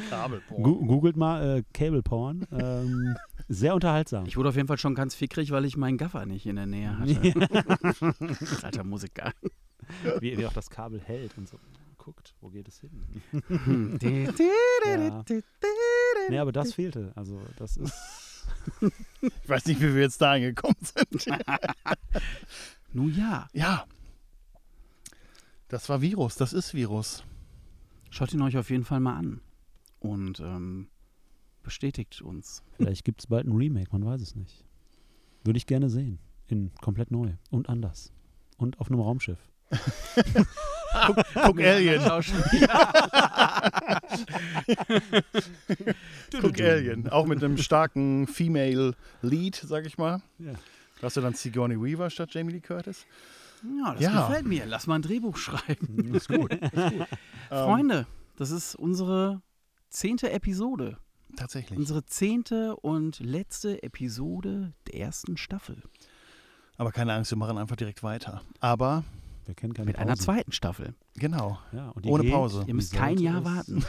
Kabelporn. 0.08 0.62
Gu 0.62 0.86
googelt 0.86 1.16
mal 1.16 1.58
äh, 1.58 1.62
Cable 1.74 2.02
Porn. 2.02 2.46
Ähm, 2.52 3.16
sehr 3.48 3.74
unterhaltsam. 3.74 4.26
Ich 4.26 4.36
wurde 4.36 4.50
auf 4.50 4.56
jeden 4.56 4.68
Fall 4.68 4.78
schon 4.78 4.94
ganz 4.94 5.14
fickrig, 5.14 5.50
weil 5.50 5.64
ich 5.64 5.76
meinen 5.76 5.98
Gaffer 5.98 6.26
nicht 6.26 6.46
in 6.46 6.56
der 6.56 6.66
Nähe 6.66 6.96
hatte. 6.96 8.14
Alter 8.62 8.84
Musiker. 8.84 9.32
wie, 10.20 10.38
wie 10.38 10.46
auch 10.46 10.52
das 10.52 10.70
Kabel 10.70 11.00
hält 11.00 11.36
und 11.36 11.48
so. 11.48 11.58
Guckt, 12.10 12.34
wo 12.40 12.48
geht 12.48 12.66
es 12.66 12.80
hin? 12.80 12.90
Ja. 14.02 15.24
Nee, 16.28 16.38
aber 16.38 16.50
das 16.50 16.74
fehlte. 16.74 17.12
Also, 17.14 17.40
das 17.56 17.76
ist. 17.76 17.94
Ich 19.20 19.48
weiß 19.48 19.66
nicht, 19.66 19.80
wie 19.80 19.94
wir 19.94 20.02
jetzt 20.02 20.20
da 20.20 20.32
angekommen 20.32 20.74
sind. 20.82 21.26
Nun 22.92 23.14
ja, 23.14 23.46
Ja. 23.52 23.86
Das 25.68 25.88
war 25.88 26.00
Virus, 26.00 26.34
das 26.34 26.52
ist 26.52 26.74
Virus. 26.74 27.22
schaut 28.10 28.34
ihn 28.34 28.42
euch 28.42 28.56
auf 28.56 28.70
jeden 28.70 28.82
Fall 28.84 28.98
mal 28.98 29.16
an. 29.16 29.40
Und 30.00 30.40
ähm, 30.40 30.88
bestätigt 31.62 32.22
uns. 32.22 32.64
Vielleicht 32.72 33.04
gibt 33.04 33.20
es 33.20 33.28
bald 33.28 33.46
ein 33.46 33.52
Remake, 33.52 33.90
man 33.92 34.04
weiß 34.04 34.20
es 34.20 34.34
nicht. 34.34 34.64
Würde 35.44 35.58
ich 35.58 35.66
gerne 35.66 35.88
sehen. 35.88 36.18
In 36.48 36.72
komplett 36.80 37.12
neu 37.12 37.34
und 37.50 37.68
anders. 37.68 38.12
Und 38.56 38.80
auf 38.80 38.90
einem 38.90 38.98
Raumschiff. 38.98 39.38
Guck 41.44 41.60
Alien. 41.60 42.02
Guck 46.40 46.60
Alien. 46.60 47.08
Auch 47.08 47.26
mit 47.26 47.42
einem 47.42 47.56
starken 47.58 48.26
Female 48.26 48.94
Lead, 49.22 49.54
sag 49.56 49.86
ich 49.86 49.98
mal. 49.98 50.22
Ja. 50.38 50.52
Hast 51.02 51.16
du 51.16 51.20
dann 51.20 51.34
Sigourney 51.34 51.80
Weaver 51.80 52.10
statt 52.10 52.30
Jamie 52.34 52.52
Lee 52.52 52.60
Curtis. 52.60 53.06
Ja, 53.62 53.92
das 53.94 54.02
Ja. 54.02 54.26
gefällt 54.26 54.46
mir. 54.46 54.66
Lass 54.66 54.86
mal 54.86 54.96
ein 54.96 55.02
Drehbuch 55.02 55.36
schreiben. 55.36 56.14
Ist 56.14 56.28
gut. 56.28 56.50
Ähm. 57.52 57.64
Freunde, 57.64 58.06
das 58.36 58.52
ist 58.52 58.76
unsere 58.76 59.42
zehnte 59.88 60.30
Episode. 60.30 60.98
Tatsächlich. 61.36 61.76
Unsere 61.76 62.04
zehnte 62.06 62.76
und 62.76 63.18
letzte 63.18 63.82
Episode 63.82 64.72
der 64.86 65.00
ersten 65.00 65.36
Staffel. 65.36 65.82
Aber 66.76 66.92
keine 66.92 67.12
Angst, 67.14 67.32
wir 67.32 67.38
machen 67.38 67.58
einfach 67.58 67.74
direkt 67.74 68.04
weiter. 68.04 68.42
Aber, 68.60 69.02
Wir 69.50 69.56
kennen 69.56 69.74
keine 69.74 69.86
Mit 69.86 69.98
einer 69.98 70.12
Pause. 70.12 70.22
zweiten 70.22 70.52
Staffel. 70.52 70.94
genau. 71.16 71.58
Ja, 71.72 71.92
Ohne 72.04 72.22
geht, 72.22 72.32
Pause. 72.32 72.62
Ihr 72.68 72.74
müsst 72.74 72.92
kein 72.92 73.18
Jahr 73.18 73.44
warten. 73.44 73.84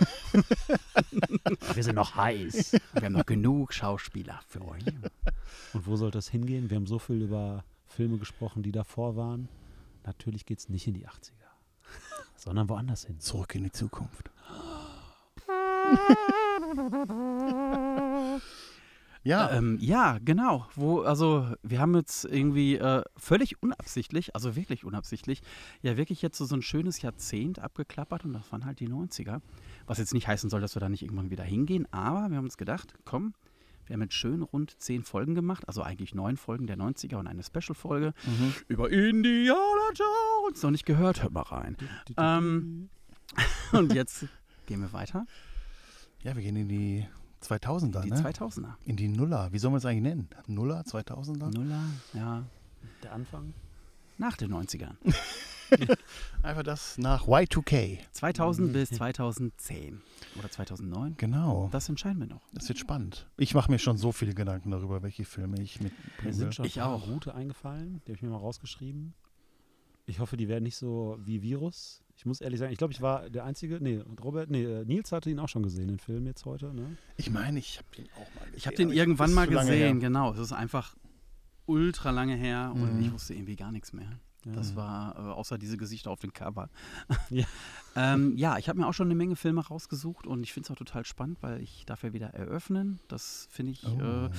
Wir 1.75 1.83
sind 1.83 1.93
noch 1.93 2.15
heiß. 2.15 2.71
Wir 2.93 3.01
haben 3.03 3.13
noch 3.13 3.27
genug 3.27 3.71
Schauspieler 3.71 4.39
für 4.47 4.67
euch. 4.67 4.83
Und 5.73 5.85
wo 5.85 5.95
soll 5.97 6.09
das 6.09 6.29
hingehen? 6.29 6.71
Wir 6.71 6.77
haben 6.77 6.87
so 6.87 6.97
viel 6.97 7.21
über 7.21 7.63
Filme 7.85 8.17
gesprochen, 8.17 8.63
die 8.63 8.71
davor 8.71 9.15
waren. 9.15 9.49
Natürlich 10.03 10.47
geht 10.47 10.57
es 10.57 10.67
nicht 10.67 10.87
in 10.87 10.95
die 10.95 11.07
80er, 11.07 11.29
sondern 12.35 12.67
woanders 12.67 13.05
hin. 13.05 13.19
Zurück 13.19 13.53
in 13.53 13.65
die 13.65 13.71
Zukunft. 13.71 14.31
Ja, 19.23 19.51
Ähm, 19.51 19.77
ja, 19.79 20.17
genau. 20.23 20.67
Wo, 20.75 21.01
also 21.01 21.47
wir 21.61 21.79
haben 21.79 21.95
jetzt 21.95 22.25
irgendwie 22.25 22.75
äh, 22.75 23.03
völlig 23.17 23.61
unabsichtlich, 23.61 24.35
also 24.35 24.55
wirklich 24.55 24.83
unabsichtlich, 24.83 25.41
ja 25.81 25.95
wirklich 25.97 26.21
jetzt 26.21 26.37
so, 26.37 26.45
so 26.45 26.55
ein 26.55 26.61
schönes 26.61 27.01
Jahrzehnt 27.01 27.59
abgeklappert 27.59 28.25
und 28.25 28.33
das 28.33 28.51
waren 28.51 28.65
halt 28.65 28.79
die 28.79 28.89
90er. 28.89 29.41
Was 29.85 29.99
jetzt 29.99 30.13
nicht 30.13 30.27
heißen 30.27 30.49
soll, 30.49 30.61
dass 30.61 30.75
wir 30.75 30.79
da 30.79 30.89
nicht 30.89 31.03
irgendwann 31.03 31.29
wieder 31.29 31.43
hingehen, 31.43 31.87
aber 31.91 32.29
wir 32.29 32.37
haben 32.37 32.45
uns 32.45 32.57
gedacht, 32.57 32.95
komm, 33.05 33.33
wir 33.85 33.93
haben 33.93 34.01
jetzt 34.01 34.15
schön 34.15 34.41
rund 34.41 34.79
zehn 34.79 35.03
Folgen 35.03 35.35
gemacht, 35.35 35.67
also 35.67 35.83
eigentlich 35.83 36.15
neun 36.15 36.37
Folgen 36.37 36.65
der 36.65 36.77
90er 36.77 37.17
und 37.17 37.27
eine 37.27 37.43
Special-Folge 37.43 38.13
mhm. 38.25 38.53
über 38.69 38.89
Indiana 38.89 39.89
Jones. 39.93 40.63
Noch 40.63 40.71
nicht 40.71 40.85
gehört, 40.85 41.21
hört 41.21 41.33
mal 41.33 41.41
rein. 41.41 41.77
Ähm, 42.17 42.89
Und 43.71 43.93
jetzt 43.93 44.25
gehen 44.65 44.81
wir 44.81 44.93
weiter. 44.93 45.25
ja, 46.23 46.35
wir 46.35 46.43
gehen 46.43 46.55
in 46.55 46.67
die 46.67 47.07
2000er, 47.41 48.01
Die 48.01 48.09
ne? 48.11 48.15
2000er. 48.17 48.73
In 48.85 48.95
die 48.97 49.07
Nuller. 49.07 49.51
Wie 49.51 49.59
soll 49.59 49.71
man 49.71 49.79
es 49.79 49.85
eigentlich 49.85 50.03
nennen? 50.03 50.29
Nuller, 50.47 50.81
2000er? 50.83 51.51
Nuller, 51.53 51.83
ja, 52.13 52.43
Der 53.03 53.13
Anfang? 53.13 53.53
nach 54.17 54.37
den 54.37 54.53
90ern. 54.53 54.95
Einfach 56.43 56.63
das 56.63 56.97
nach 56.97 57.27
Y2K. 57.27 57.99
2000 58.11 58.73
bis 58.73 58.89
2010 58.91 60.01
oder 60.37 60.49
2009. 60.51 61.15
Genau. 61.17 61.69
Das 61.71 61.87
entscheiden 61.89 62.19
wir 62.19 62.27
noch. 62.27 62.41
Das 62.53 62.67
wird 62.67 62.77
spannend. 62.77 63.27
Ich 63.37 63.53
mache 63.55 63.71
mir 63.71 63.79
schon 63.79 63.97
so 63.97 64.11
viele 64.11 64.33
Gedanken 64.33 64.71
darüber, 64.71 65.01
welche 65.01 65.23
Filme 65.25 65.61
ich 65.61 65.79
Mir 65.79 65.85
mitbringe. 65.89 66.33
sind 66.33 66.55
schon 66.55 66.65
Ich 66.65 66.81
auch. 66.81 67.05
gute 67.07 67.33
eingefallen. 67.33 68.01
Die 68.05 68.11
habe 68.11 68.15
ich 68.17 68.21
mir 68.21 68.29
mal 68.29 68.37
rausgeschrieben. 68.37 69.13
Ich 70.05 70.19
hoffe, 70.19 70.35
die 70.35 70.47
werden 70.47 70.63
nicht 70.63 70.75
so 70.77 71.17
wie 71.23 71.41
Virus. 71.41 72.03
Ich 72.21 72.25
muss 72.27 72.39
ehrlich 72.39 72.59
sagen, 72.59 72.71
ich 72.71 72.77
glaube, 72.77 72.93
ich 72.93 73.01
war 73.01 73.31
der 73.31 73.45
Einzige. 73.45 73.79
Nee, 73.81 73.99
Robert, 74.23 74.51
nee, 74.51 74.61
äh, 74.63 74.85
Nils 74.85 75.11
hatte 75.11 75.31
ihn 75.31 75.39
auch 75.39 75.49
schon 75.49 75.63
gesehen, 75.63 75.87
den 75.87 75.97
Film 75.97 76.27
jetzt 76.27 76.45
heute. 76.45 76.71
Ne? 76.71 76.95
Ich 77.17 77.31
meine, 77.31 77.57
ich 77.57 77.79
habe 77.79 77.87
den 77.97 78.05
auch 78.13 78.35
mal 78.35 78.41
gesehen. 78.45 78.53
Ich 78.57 78.67
habe 78.67 78.75
den 78.75 78.91
irgendwann 78.91 79.33
mal 79.33 79.47
gesehen, 79.47 79.99
genau. 79.99 80.31
Es 80.31 80.37
ist 80.37 80.51
einfach 80.51 80.95
ultra 81.65 82.11
lange 82.11 82.35
her 82.35 82.73
und 82.75 82.97
Mhm. 82.97 83.01
ich 83.01 83.11
wusste 83.11 83.33
irgendwie 83.33 83.55
gar 83.55 83.71
nichts 83.71 83.91
mehr. 83.91 84.19
Das 84.45 84.69
Ja. 84.71 84.75
war 84.75 85.15
äh, 85.15 85.31
außer 85.31 85.57
diese 85.57 85.77
Gesichter 85.77 86.11
auf 86.11 86.19
dem 86.19 86.31
Cover. 86.31 86.69
Ja. 87.31 87.45
ähm, 87.95 88.37
ja, 88.37 88.59
ich 88.59 88.69
habe 88.69 88.79
mir 88.79 88.85
auch 88.87 88.93
schon 88.93 89.07
eine 89.07 89.15
Menge 89.15 89.35
Filme 89.35 89.65
rausgesucht 89.65 90.27
und 90.27 90.43
ich 90.43 90.53
finde 90.53 90.67
es 90.67 90.71
auch 90.71 90.75
total 90.77 91.05
spannend, 91.05 91.39
weil 91.41 91.59
ich 91.59 91.87
darf 91.87 92.03
ja 92.03 92.13
wieder 92.13 92.27
eröffnen. 92.35 92.99
Das 93.07 93.47
finde 93.49 93.71
ich, 93.71 93.83
Oh. 93.87 93.99
äh, 93.99 94.29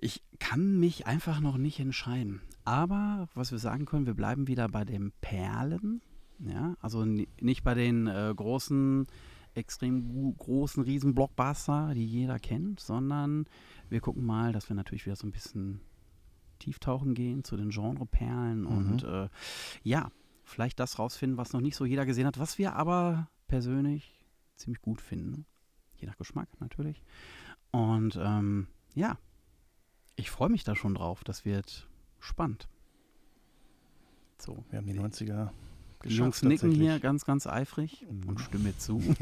ich 0.00 0.20
kann 0.40 0.80
mich 0.80 1.06
einfach 1.06 1.38
noch 1.38 1.58
nicht 1.58 1.78
entscheiden. 1.78 2.40
Aber 2.64 3.28
was 3.34 3.52
wir 3.52 3.58
sagen 3.60 3.84
können, 3.84 4.06
wir 4.06 4.14
bleiben 4.14 4.48
wieder 4.48 4.66
bei 4.68 4.84
den 4.84 5.12
Perlen. 5.20 6.00
Ja, 6.44 6.76
also 6.80 7.04
ni- 7.04 7.28
nicht 7.40 7.62
bei 7.62 7.74
den 7.74 8.06
äh, 8.08 8.32
großen, 8.34 9.06
extrem 9.54 10.34
großen 10.36 10.82
Riesen-Blockbuster, 10.82 11.92
die 11.94 12.04
jeder 12.06 12.38
kennt, 12.38 12.80
sondern 12.80 13.46
wir 13.88 14.00
gucken 14.00 14.24
mal, 14.26 14.52
dass 14.52 14.68
wir 14.68 14.74
natürlich 14.76 15.06
wieder 15.06 15.16
so 15.16 15.26
ein 15.26 15.32
bisschen 15.32 15.80
tieftauchen 16.58 17.14
gehen 17.14 17.44
zu 17.44 17.56
den 17.56 17.70
Genreperlen 17.70 18.66
und 18.66 19.02
äh, 19.04 19.28
ja, 19.82 20.10
vielleicht 20.44 20.80
das 20.80 20.98
rausfinden, 20.98 21.36
was 21.38 21.52
noch 21.52 21.60
nicht 21.60 21.76
so 21.76 21.84
jeder 21.84 22.06
gesehen 22.06 22.26
hat, 22.26 22.38
was 22.38 22.58
wir 22.58 22.74
aber 22.74 23.28
persönlich 23.46 24.26
ziemlich 24.56 24.80
gut 24.82 25.00
finden. 25.00 25.44
Je 25.96 26.06
nach 26.08 26.16
Geschmack 26.16 26.48
natürlich. 26.60 27.02
Und 27.70 28.18
ähm, 28.20 28.66
ja, 28.94 29.16
Ich 30.16 30.30
freue 30.30 30.50
mich 30.50 30.62
da 30.64 30.74
schon 30.76 30.94
drauf. 30.94 31.24
Das 31.24 31.44
wird 31.44 31.88
spannend. 32.20 32.68
So. 34.38 34.64
Wir 34.70 34.78
haben 34.78 34.86
die 34.86 34.98
90er 34.98 35.50
Die 36.04 36.16
Jungs 36.16 36.40
geschafft, 36.40 36.62
nicken 36.64 36.72
hier 36.72 36.98
ganz, 37.00 37.24
ganz 37.24 37.46
eifrig 37.46 38.04
Mhm. 38.10 38.28
und 38.28 38.40
stimmen 38.40 38.64
mir 38.64 38.76
zu. 38.78 39.00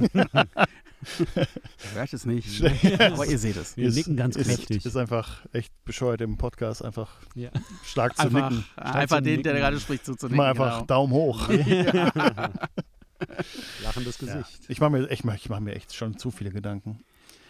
Ihr 1.18 1.46
hört 1.94 2.12
es 2.12 2.26
nicht, 2.26 2.54
Schlecht. 2.54 3.00
aber 3.00 3.26
ihr 3.26 3.38
seht 3.38 3.56
es. 3.56 3.76
Wir 3.76 3.88
Ist- 3.88 3.94
nicken 3.96 4.16
ganz 4.16 4.36
kräftig. 4.36 4.84
Ist 4.84 4.96
einfach 4.96 5.46
echt 5.52 5.72
bescheuert 5.84 6.20
im 6.20 6.36
Podcast, 6.36 6.84
einfach 6.84 7.10
Ja. 7.34 7.50
stark 7.84 8.16
zu 8.16 8.22
Einfach, 8.24 8.50
nicken. 8.50 8.64
einfach 8.76 9.16
zu 9.18 9.22
den, 9.22 9.42
der 9.42 9.52
nicken. 9.54 9.64
gerade 9.64 9.80
spricht, 9.80 10.04
zuzunicken. 10.04 10.34
Immer 10.38 10.48
einfach 10.50 10.74
Genau. 10.76 10.86
Daumen 10.86 11.12
hoch. 11.14 11.48
Lachendes 13.82 14.20
Ja. 14.20 14.34
Gesicht. 14.36 14.60
Ich 14.68 14.80
mache 14.80 14.90
mir, 14.90 15.02
echt- 15.08 15.12
ich 15.12 15.24
mach, 15.24 15.34
ich 15.34 15.48
mach 15.48 15.60
mir 15.60 15.74
echt 15.74 15.94
schon 15.94 16.16
zu 16.18 16.30
viele 16.30 16.50
Gedanken. 16.50 17.00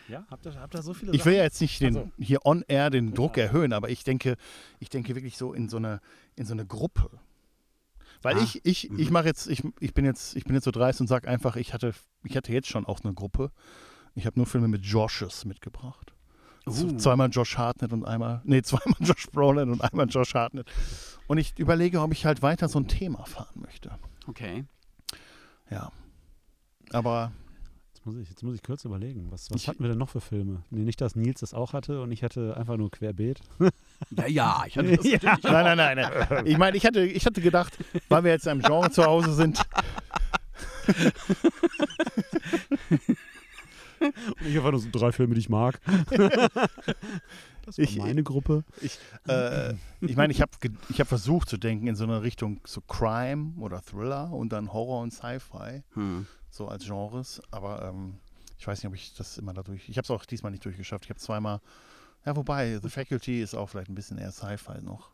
Ja, 0.08 0.24
habt 0.30 0.44
ihr, 0.46 0.54
habt 0.60 0.74
ihr 0.74 0.82
so 0.82 0.92
viele 0.92 1.12
Ich 1.12 1.24
will 1.24 1.34
ja 1.34 1.44
jetzt 1.44 1.60
nicht 1.60 1.80
den, 1.80 1.96
Also- 1.96 2.10
hier 2.18 2.44
on 2.44 2.64
air 2.66 2.90
den 2.90 3.14
Druck 3.14 3.36
Ja. 3.36 3.44
erhöhen, 3.44 3.72
aber 3.72 3.90
ich 3.90 4.02
denke, 4.02 4.36
ich 4.80 4.88
denke 4.88 5.14
wirklich 5.14 5.36
so 5.36 5.52
in 5.52 5.68
so 5.68 5.76
eine, 5.76 6.00
in 6.36 6.46
so 6.46 6.52
eine 6.52 6.66
Gruppe. 6.66 7.10
Weil 8.22 8.36
Ah, 8.36 8.42
ich, 8.42 8.64
ich, 8.64 8.90
ich 8.90 9.06
mhm. 9.08 9.12
mache 9.12 9.26
jetzt, 9.26 9.48
ich, 9.48 9.62
ich 9.80 9.94
bin 9.94 10.04
jetzt, 10.04 10.36
ich 10.36 10.44
bin 10.44 10.54
jetzt 10.54 10.64
so 10.64 10.70
dreist 10.70 11.00
und 11.00 11.06
sage 11.06 11.28
einfach, 11.28 11.56
ich 11.56 11.72
hatte, 11.72 11.92
ich 12.24 12.36
hatte 12.36 12.52
jetzt 12.52 12.68
schon 12.68 12.84
auch 12.86 13.00
eine 13.02 13.14
Gruppe. 13.14 13.50
Ich 14.14 14.26
habe 14.26 14.38
nur 14.38 14.46
Filme 14.46 14.68
mit 14.68 14.84
Joshes 14.84 15.44
mitgebracht. 15.44 16.12
Uh. 16.66 16.96
Zweimal 16.98 17.30
Josh 17.30 17.56
Hartnett 17.56 17.92
und 17.92 18.04
einmal, 18.04 18.42
nee, 18.44 18.60
zweimal 18.62 18.96
Josh 19.00 19.28
Brolin 19.32 19.70
und 19.70 19.80
einmal 19.82 20.06
Josh 20.08 20.34
Hartnett. 20.34 20.70
Und 21.26 21.38
ich 21.38 21.58
überlege, 21.58 22.00
ob 22.00 22.12
ich 22.12 22.26
halt 22.26 22.42
weiter 22.42 22.68
so 22.68 22.78
ein 22.78 22.88
Thema 22.88 23.24
fahren 23.24 23.60
möchte. 23.62 23.90
Okay. 24.26 24.64
Ja. 25.70 25.90
Aber 26.92 27.32
Jetzt 27.94 28.06
muss 28.06 28.16
ich, 28.16 28.28
jetzt 28.30 28.42
muss 28.42 28.54
ich 28.54 28.62
kurz 28.62 28.84
überlegen. 28.86 29.30
Was, 29.30 29.50
was 29.50 29.60
Ich- 29.60 29.68
hatten 29.68 29.80
wir 29.80 29.88
denn 29.88 29.98
noch 29.98 30.08
für 30.08 30.20
Filme? 30.22 30.62
Nee, 30.70 30.84
nicht, 30.84 31.00
dass 31.00 31.16
Nils 31.16 31.40
das 31.40 31.52
auch 31.54 31.72
hatte 31.74 32.00
und 32.02 32.10
ich 32.12 32.22
hatte 32.22 32.56
einfach 32.56 32.76
nur 32.78 32.90
querbeet. 32.90 33.40
Ja, 34.16 34.26
ja, 34.26 34.64
ich 34.66 34.76
hatte 34.78 34.96
das 34.96 35.06
Ja. 35.22 35.38
Nein, 35.42 35.76
nein, 35.76 35.96
nein. 35.96 36.26
nein. 36.30 36.46
Ich 36.46 36.56
meine, 36.58 36.76
ich 36.76 36.84
hatte, 36.86 37.00
ich 37.04 37.26
hatte 37.26 37.40
gedacht, 37.40 37.76
weil 38.08 38.24
wir 38.24 38.30
jetzt 38.32 38.46
im 38.46 38.60
Genre 38.60 38.90
zu 38.90 39.04
Hause 39.04 39.34
sind, 39.34 39.60
Und 44.00 44.46
ich 44.46 44.56
einfach 44.56 44.70
nur 44.70 44.80
so 44.80 44.88
drei 44.90 45.12
Filme, 45.12 45.34
die 45.34 45.40
ich 45.40 45.48
mag. 45.50 45.78
das 46.10 47.76
war 47.76 47.84
Ich- 47.84 47.98
meine 47.98 48.22
Gruppe. 48.22 48.64
äh, 49.28 49.74
ich 50.00 50.16
meine, 50.16 50.32
ich 50.32 50.40
habe 50.40 50.50
ich 50.88 51.00
hab 51.00 51.08
versucht 51.08 51.48
zu 51.50 51.58
denken 51.58 51.86
in 51.86 51.94
so 51.96 52.04
eine 52.04 52.22
Richtung 52.22 52.60
so 52.64 52.80
Crime 52.80 53.52
oder 53.58 53.82
Thriller 53.82 54.32
und 54.32 54.52
dann 54.52 54.72
Horror 54.72 55.02
und 55.02 55.12
Sci-Fi, 55.12 55.82
Hm. 55.94 56.26
so 56.50 56.68
als 56.68 56.84
Genres. 56.86 57.42
Aber 57.50 57.82
ähm, 57.90 58.14
ich 58.58 58.66
weiß 58.66 58.78
nicht, 58.82 58.88
ob 58.88 58.94
ich 58.94 59.12
das 59.14 59.36
immer 59.36 59.52
dadurch. 59.52 59.86
Ich 59.88 59.98
habe 59.98 60.04
es 60.04 60.10
auch 60.10 60.24
diesmal 60.24 60.50
nicht 60.52 60.64
durchgeschafft. 60.64 61.04
Ich 61.04 61.10
habe 61.10 61.20
zweimal. 61.20 61.60
Ja, 62.24 62.36
wobei, 62.36 62.78
The 62.78 62.88
Faculty 62.90 63.40
ist 63.40 63.54
auch 63.54 63.68
vielleicht 63.68 63.90
ein 63.90 63.94
bisschen 63.94 64.18
eher 64.18 64.32
Sci-Fi 64.32 64.82
noch. 64.82 65.10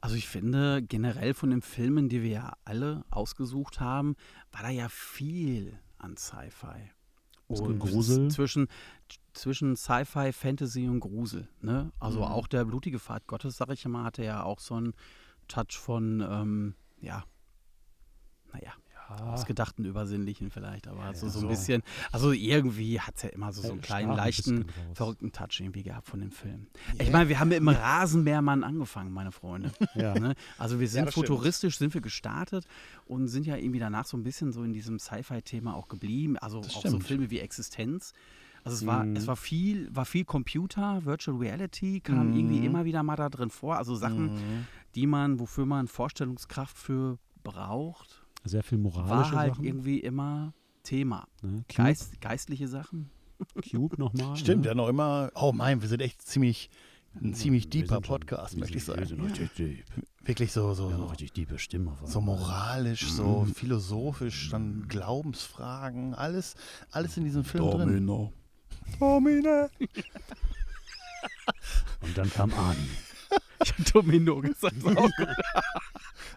Also 0.00 0.16
ich 0.16 0.26
finde 0.28 0.82
generell 0.82 1.34
von 1.34 1.50
den 1.50 1.60
Filmen, 1.60 2.08
die 2.08 2.22
wir 2.22 2.30
ja 2.30 2.52
alle 2.64 3.04
ausgesucht 3.10 3.80
haben, 3.80 4.16
war 4.50 4.62
da 4.62 4.70
ja 4.70 4.88
viel 4.88 5.78
an 5.98 6.16
Sci-Fi. 6.16 6.90
Bisschen 7.48 7.78
Grusel. 7.78 8.30
Zwischen, 8.30 8.68
zwischen 9.32 9.76
Sci-Fi, 9.76 10.32
Fantasy 10.32 10.88
und 10.88 11.00
Grusel. 11.00 11.48
Ne? 11.60 11.92
Also 11.98 12.20
Mhm. 12.20 12.24
auch 12.26 12.46
der 12.46 12.64
blutige 12.64 12.98
Pfad 12.98 13.26
Gottes, 13.26 13.56
sag 13.56 13.70
ich 13.70 13.86
mal, 13.86 14.04
hatte 14.04 14.24
ja 14.24 14.42
auch 14.42 14.60
so 14.60 14.74
einen 14.74 14.94
Touch 15.48 15.78
von, 15.78 16.20
ähm, 16.20 16.74
ja, 17.00 17.24
naja, 18.52 18.72
Ja, 19.08 19.16
ausgedachten, 19.32 19.84
übersinnlichen 19.84 20.50
vielleicht, 20.50 20.86
aber 20.86 20.98
Ja, 21.04 21.14
so, 21.14 21.28
so 21.28 21.38
ein 21.38 21.42
so. 21.42 21.48
bisschen, 21.48 21.82
also 22.12 22.32
irgendwie 22.32 23.00
hat 23.00 23.16
es 23.16 23.22
ja 23.22 23.28
immer 23.30 23.52
so, 23.52 23.62
so 23.62 23.68
äh, 23.68 23.72
einen 23.72 23.80
kleinen, 23.80 24.10
ein 24.10 24.16
leichten, 24.16 24.62
raus. 24.62 24.96
verrückten 24.96 25.32
Touch 25.32 25.60
irgendwie 25.60 25.82
gehabt 25.82 26.08
von 26.08 26.20
dem 26.20 26.30
Film. 26.30 26.66
Ich 26.98 27.10
meine, 27.10 27.28
wir 27.28 27.40
haben 27.40 27.50
ja 27.50 27.56
im 27.58 27.68
Rasenmähermann 27.68 28.64
angefangen, 28.64 29.12
meine 29.12 29.32
Freunde. 29.32 29.70
Ne? 29.94 30.34
Also 30.58 30.78
wir 30.80 30.88
sind 30.88 31.06
das 31.06 31.14
stimmt. 31.14 31.26
futuristisch, 31.28 31.78
sind 31.78 31.94
wir 31.94 32.00
gestartet 32.00 32.66
und 33.06 33.28
sind 33.28 33.46
ja 33.46 33.56
irgendwie 33.56 33.78
danach 33.78 34.04
so 34.04 34.16
ein 34.16 34.22
bisschen 34.22 34.52
so 34.52 34.62
in 34.62 34.72
diesem 34.72 34.98
Sci-Fi-Thema 34.98 35.74
auch 35.74 35.88
geblieben. 35.88 36.36
Also 36.38 36.60
Das 36.60 36.74
auch 36.76 36.82
so 36.82 36.88
stimmt. 36.88 37.04
Filme 37.04 37.30
wie 37.30 37.38
Existenz. 37.40 38.12
Also 38.64 38.76
es 38.76 38.86
war, 38.86 39.04
Mhm. 39.04 39.16
es 39.16 39.26
war 39.26 39.36
viel, 39.36 39.88
war 39.94 40.04
viel 40.04 40.24
Computer, 40.24 41.04
Virtual 41.04 41.36
Reality 41.38 42.00
kam 42.00 42.32
irgendwie 42.32 42.58
Mhm. 42.58 42.64
immer 42.66 42.84
wieder 42.84 43.02
mal 43.02 43.16
da 43.16 43.28
drin 43.28 43.50
vor. 43.50 43.76
Also 43.76 43.94
Sachen, 43.94 44.26
Mhm. 44.34 44.66
die 44.94 45.06
man, 45.06 45.38
wofür 45.40 45.64
man 45.64 45.88
Vorstellungskraft 45.88 46.76
für 46.76 47.18
braucht, 47.44 48.17
Sehr 48.48 48.62
viel 48.62 48.78
moralische 48.78 49.32
war 49.32 49.40
halt 49.40 49.54
Sachen. 49.54 49.64
irgendwie 49.64 49.98
immer 50.00 50.52
Thema. 50.82 51.26
Ne? 51.42 51.64
Geist, 51.74 52.20
geistliche 52.20 52.68
Sachen. 52.68 53.10
Cube 53.70 53.96
nochmal. 53.98 54.36
Stimmt, 54.36 54.62
ne? 54.62 54.68
ja 54.68 54.74
noch 54.74 54.88
immer. 54.88 55.30
Oh 55.34 55.52
mein, 55.52 55.80
wir 55.80 55.88
sind 55.88 56.00
echt 56.02 56.22
ziemlich, 56.22 56.70
ein 57.14 57.34
ziemlich 57.34 57.68
deeper 57.70 57.96
schon- 57.96 58.02
Podcast, 58.02 58.54
wir 58.54 58.60
möchte 58.60 58.78
ich 58.78 58.84
sagen. 58.84 59.00
Wir 59.00 59.06
sind 59.06 59.20
richtig 59.20 59.50
deep. 59.54 59.84
Wirklich 60.24 60.52
so, 60.52 60.74
so, 60.74 60.90
so. 60.90 60.94
eine 60.96 61.10
richtig 61.10 61.32
tiefe 61.32 61.58
Stimme. 61.58 61.96
So 62.04 62.20
moralisch, 62.20 63.10
so 63.10 63.46
philosophisch, 63.54 64.50
dann 64.50 64.86
Glaubensfragen, 64.88 66.14
alles, 66.14 66.54
alles 66.90 67.16
in 67.16 67.24
diesem 67.24 67.44
Film 67.44 67.70
drin. 67.70 67.88
Domino. 67.88 68.32
Domine. 68.98 69.70
Und 72.02 72.16
dann 72.18 72.30
kam 72.30 72.52
Ani. 72.52 72.76
Ich 73.62 73.72
habe 73.72 73.82
Domino 73.92 74.40
gesagt. 74.40 74.76
ist 74.76 74.86
auch 74.86 74.94
gut. 75.16 75.28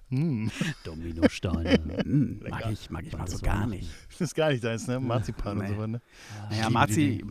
Hm, 0.10 0.52
Dominosteine. 0.84 1.80
Mm, 2.06 2.40
mag 2.50 2.70
ich, 2.72 2.90
mag 2.90 3.06
ich 3.06 3.14
mal 3.14 3.26
Das 3.26 3.36
so 3.36 3.46
gar 3.46 3.66
nicht. 3.68 3.90
das 4.10 4.22
ist 4.22 4.36
gar 4.36 4.52
nicht 4.52 4.64
deins, 4.64 4.88
ne? 4.88 5.00
Marzipan 5.00 5.58
und 5.58 5.64
Nee. 5.64 5.70
so 5.70 5.76
weiter. 5.78 5.88
Ne? 5.88 6.02
Naja, 6.50 6.62
liebe 6.64 6.74
Marzi, 6.74 7.26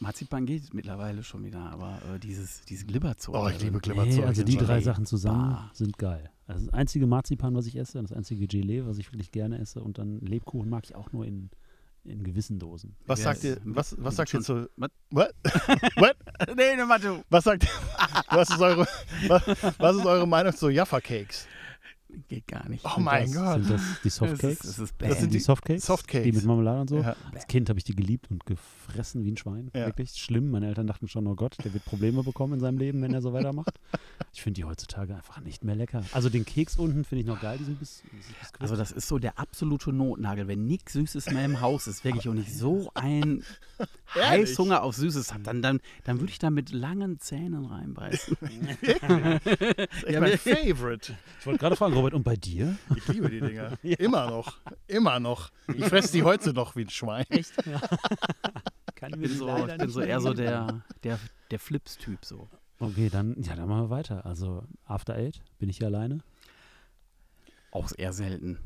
Marzipan 0.00 0.46
geht 0.46 0.72
mittlerweile 0.74 1.22
schon 1.22 1.44
wieder, 1.44 1.60
aber 1.72 2.00
äh, 2.14 2.18
dieses, 2.20 2.62
diese 2.64 2.86
Glibberzone. 2.86 3.38
Oh, 3.38 3.48
ich 3.48 3.60
liebe 3.60 3.76
Nee, 3.76 3.80
Glibberzeug. 3.80 4.26
also 4.26 4.42
die 4.44 4.56
und 4.58 4.66
drei 4.68 4.76
Ey, 4.76 4.82
Sachen 4.82 5.06
zusammen 5.06 5.52
bah. 5.52 5.70
sind 5.74 5.98
geil. 5.98 6.30
Also 6.46 6.66
das 6.66 6.74
einzige 6.74 7.06
Marzipan, 7.06 7.54
was 7.54 7.66
ich 7.66 7.76
esse, 7.76 8.00
das 8.02 8.12
einzige 8.12 8.46
Gelee, 8.46 8.84
was 8.84 8.98
ich 8.98 9.12
wirklich 9.12 9.30
gerne 9.32 9.58
esse 9.58 9.80
und 9.82 9.98
dann 9.98 10.20
Lebkuchen 10.20 10.68
mag 10.68 10.84
ich 10.84 10.94
auch 10.94 11.12
nur 11.12 11.24
in, 11.26 11.50
in 12.04 12.24
gewissen 12.24 12.58
Dosen. 12.58 12.96
Was 13.06 13.20
Ja, 13.20 13.26
sagt 13.26 13.44
ihr, 13.44 13.58
was, 13.64 13.94
was 13.98 14.16
sagt 14.16 14.34
ihr 14.34 14.40
zu, 14.40 14.68
Was? 14.76 14.90
What? 15.10 15.32
What? 15.96 16.16
nee, 16.56 16.76
ne, 16.76 16.88
warte. 16.88 17.24
Was 17.30 17.44
sagt, 17.44 17.66
was 18.28 18.50
ist 18.50 18.60
eure, 18.60 18.86
was, 19.28 19.42
was 19.78 19.96
ist 19.96 20.06
eure 20.06 20.26
Meinung 20.26 20.54
zu 20.54 20.68
Jaffa 20.68 21.00
Cakes? 21.00 21.46
Geht 22.28 22.46
gar 22.46 22.68
nicht. 22.68 22.84
Oh 22.84 22.96
Sind 22.96 23.04
mein 23.04 23.32
das, 23.32 23.34
Gott. 23.34 23.64
Sind 23.64 23.70
das 23.70 23.82
die 24.02 24.08
Das 24.08 24.16
Softcakes? 24.16 24.42
ist, 24.52 24.64
das 24.64 24.78
ist 24.80 24.94
Das 24.98 25.08
bäh. 25.08 25.14
sind 25.14 25.32
die, 25.32 25.38
die 25.38 25.42
Softcakes? 25.42 25.86
Softcakes. 25.86 26.24
Die 26.24 26.32
mit 26.32 26.44
Marmelade 26.44 26.80
und 26.82 26.90
so. 26.90 26.98
Ja. 27.00 27.16
Als 27.32 27.46
Kind 27.46 27.70
habe 27.70 27.78
ich 27.78 27.84
die 27.84 27.96
geliebt 27.96 28.30
und 28.30 28.44
gefressen 28.44 29.24
wie 29.24 29.30
ein 29.30 29.38
Schwein. 29.38 29.70
Ja. 29.74 29.86
Wirklich 29.86 30.10
schlimm. 30.12 30.50
Meine 30.50 30.66
Eltern 30.66 30.86
dachten 30.86 31.08
schon, 31.08 31.26
oh 31.26 31.34
Gott, 31.34 31.56
der 31.64 31.72
wird 31.72 31.86
Probleme 31.86 32.22
bekommen 32.22 32.54
in 32.54 32.60
seinem 32.60 32.76
Leben, 32.76 33.00
wenn 33.00 33.14
er 33.14 33.22
so 33.22 33.32
weitermacht. 33.32 33.78
Ich 34.34 34.40
finde 34.40 34.60
die 34.60 34.64
heutzutage 34.64 35.14
einfach 35.14 35.40
nicht 35.40 35.62
mehr 35.62 35.74
lecker. 35.74 36.02
Also 36.12 36.30
den 36.30 36.46
Keks 36.46 36.78
unten 36.78 37.04
finde 37.04 37.20
ich 37.20 37.26
noch 37.26 37.40
geil, 37.40 37.58
diesen 37.58 37.76
Bis 37.76 38.02
Biskuit. 38.38 38.60
Also 38.60 38.76
das 38.76 38.90
ist 38.90 39.06
so 39.06 39.18
der 39.18 39.38
absolute 39.38 39.92
Notnagel. 39.92 40.48
Wenn 40.48 40.64
nichts 40.64 40.94
Süßes 40.94 41.30
mehr 41.32 41.44
im 41.44 41.60
Haus 41.60 41.86
ist, 41.86 42.02
wirklich 42.02 42.28
und 42.28 42.38
ich 42.38 42.56
so 42.56 42.90
ein 42.94 43.44
Ehrlich? 44.16 44.48
Heißhunger 44.50 44.82
auf 44.82 44.96
Süßes 44.96 45.34
habe, 45.34 45.42
dann, 45.42 45.60
dann, 45.60 45.80
dann 46.04 46.20
würde 46.20 46.32
ich 46.32 46.38
da 46.38 46.48
mit 46.48 46.72
langen 46.72 47.18
Zähnen 47.20 47.66
reinbeißen. 47.66 48.36
Ja, 50.08 50.20
mein 50.20 50.38
Favorite. 50.38 51.14
ich 51.40 51.46
wollte 51.46 51.58
gerade 51.58 51.76
fragen, 51.76 51.94
Robert, 51.94 52.14
und 52.14 52.22
bei 52.22 52.36
dir? 52.36 52.76
Ich 52.96 53.08
liebe 53.08 53.28
die 53.28 53.40
Dinger. 53.40 53.78
Immer 53.82 54.30
noch. 54.30 54.58
Immer 54.86 55.20
noch. 55.20 55.50
Ich 55.74 55.84
fresse 55.84 56.12
die 56.12 56.22
heute 56.22 56.52
noch 56.52 56.74
wie 56.76 56.82
ein 56.82 56.90
Schwein. 56.90 57.24
Echt? 57.28 57.52
Ja. 57.66 57.80
Kann 58.94 59.12
Ich 59.12 59.18
bin 59.20 59.36
so, 59.36 59.66
ich 59.66 59.76
bin 59.76 59.88
so 59.88 60.00
eher 60.00 60.20
so 60.20 60.32
der, 60.32 60.82
der, 61.04 61.18
der 61.50 61.58
Flips-Typ 61.58 62.24
so. 62.24 62.48
Okay, 62.82 63.08
dann, 63.10 63.40
ja, 63.42 63.54
dann 63.54 63.68
machen 63.68 63.84
wir 63.84 63.90
weiter. 63.90 64.26
Also 64.26 64.64
After 64.86 65.14
Eight, 65.14 65.40
bin 65.58 65.68
ich 65.68 65.78
hier 65.78 65.86
alleine? 65.86 66.18
Auch 67.70 67.90
eher 67.96 68.12
selten. 68.12 68.58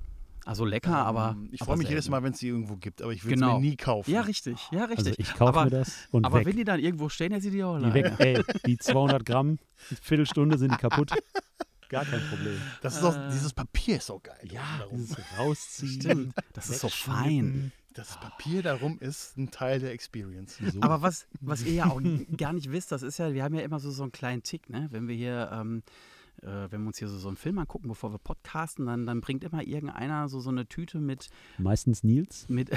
Also 0.44 0.64
lecker, 0.64 0.96
aber. 1.04 1.32
Ähm, 1.36 1.48
Ich 1.52 1.60
aber 1.60 1.70
freue 1.72 1.78
mich 1.78 1.88
jedes 1.88 2.04
selten. 2.04 2.12
Mal, 2.12 2.22
wenn 2.22 2.32
es 2.32 2.38
die 2.38 2.48
irgendwo 2.48 2.76
gibt, 2.76 3.02
aber 3.02 3.12
ich 3.12 3.24
will 3.24 3.34
es 3.34 3.40
Genau. 3.40 3.58
mir 3.60 3.68
nie 3.68 3.76
kaufen. 3.76 4.10
Ja, 4.10 4.22
richtig. 4.22 4.56
Ja, 4.70 4.82
Also 4.86 4.94
richtig. 4.94 5.18
ich 5.18 5.34
kaufe 5.34 5.48
aber, 5.50 5.64
mir 5.64 5.70
das 5.70 6.06
und 6.12 6.24
aber 6.24 6.38
weg. 6.38 6.46
wenn 6.46 6.56
die 6.56 6.64
dann 6.64 6.80
irgendwo 6.80 7.08
stehen, 7.08 7.30
dann 7.32 7.40
sind 7.40 7.52
die 7.52 7.62
auch 7.64 7.78
die 7.78 7.84
allein. 7.84 7.94
weg. 7.94 8.14
Ey, 8.20 8.42
die 8.64 8.78
200 8.78 9.24
Gramm, 9.26 9.58
eine 9.90 9.98
Viertelstunde 10.00 10.56
sind 10.56 10.72
die 10.72 10.76
kaputt. 10.78 11.10
Gar 11.88 12.04
kein 12.04 12.20
Problem. 12.30 12.60
Das 12.82 12.96
ist 12.96 13.04
auch, 13.04 13.14
Äh. 13.16 13.28
dieses 13.32 13.52
Papier 13.52 13.96
ist 13.98 14.06
so 14.06 14.18
geil. 14.20 14.38
Ja, 14.50 14.62
dieses 14.92 15.16
Rausziehen. 15.38 16.00
Stimmt. 16.00 16.34
Das 16.54 16.70
ist 16.70 16.80
so 16.80 16.88
fein. 16.88 17.70
Das 17.96 18.20
Papier 18.20 18.62
darum 18.62 18.98
ist 18.98 19.38
ein 19.38 19.50
Teil 19.50 19.80
der 19.80 19.92
Experience. 19.92 20.58
So. 20.58 20.82
Aber 20.82 21.00
was, 21.00 21.26
was 21.40 21.64
ihr 21.64 21.72
ja 21.72 21.86
auch 21.86 22.00
gar 22.36 22.52
nicht 22.52 22.70
wisst, 22.70 22.92
das 22.92 23.02
ist 23.02 23.18
ja, 23.18 23.32
wir 23.32 23.42
haben 23.42 23.54
ja 23.54 23.62
immer 23.62 23.80
so, 23.80 23.90
so 23.90 24.02
einen 24.02 24.12
kleinen 24.12 24.42
Tick, 24.42 24.68
ne? 24.68 24.88
Wenn 24.90 25.08
wir 25.08 25.14
hier, 25.14 25.50
ähm, 25.50 25.82
äh, 26.42 26.70
wenn 26.70 26.82
wir 26.82 26.88
uns 26.88 26.98
hier 26.98 27.08
so, 27.08 27.16
so 27.16 27.28
einen 27.28 27.38
Film 27.38 27.58
angucken, 27.58 27.88
bevor 27.88 28.12
wir 28.12 28.18
podcasten, 28.18 28.84
dann, 28.84 29.06
dann 29.06 29.22
bringt 29.22 29.44
immer 29.44 29.62
irgendeiner 29.62 30.28
so, 30.28 30.40
so 30.40 30.50
eine 30.50 30.66
Tüte 30.66 30.98
mit, 30.98 31.30
Meistens 31.56 32.04
Nils. 32.04 32.46
mit 32.50 32.70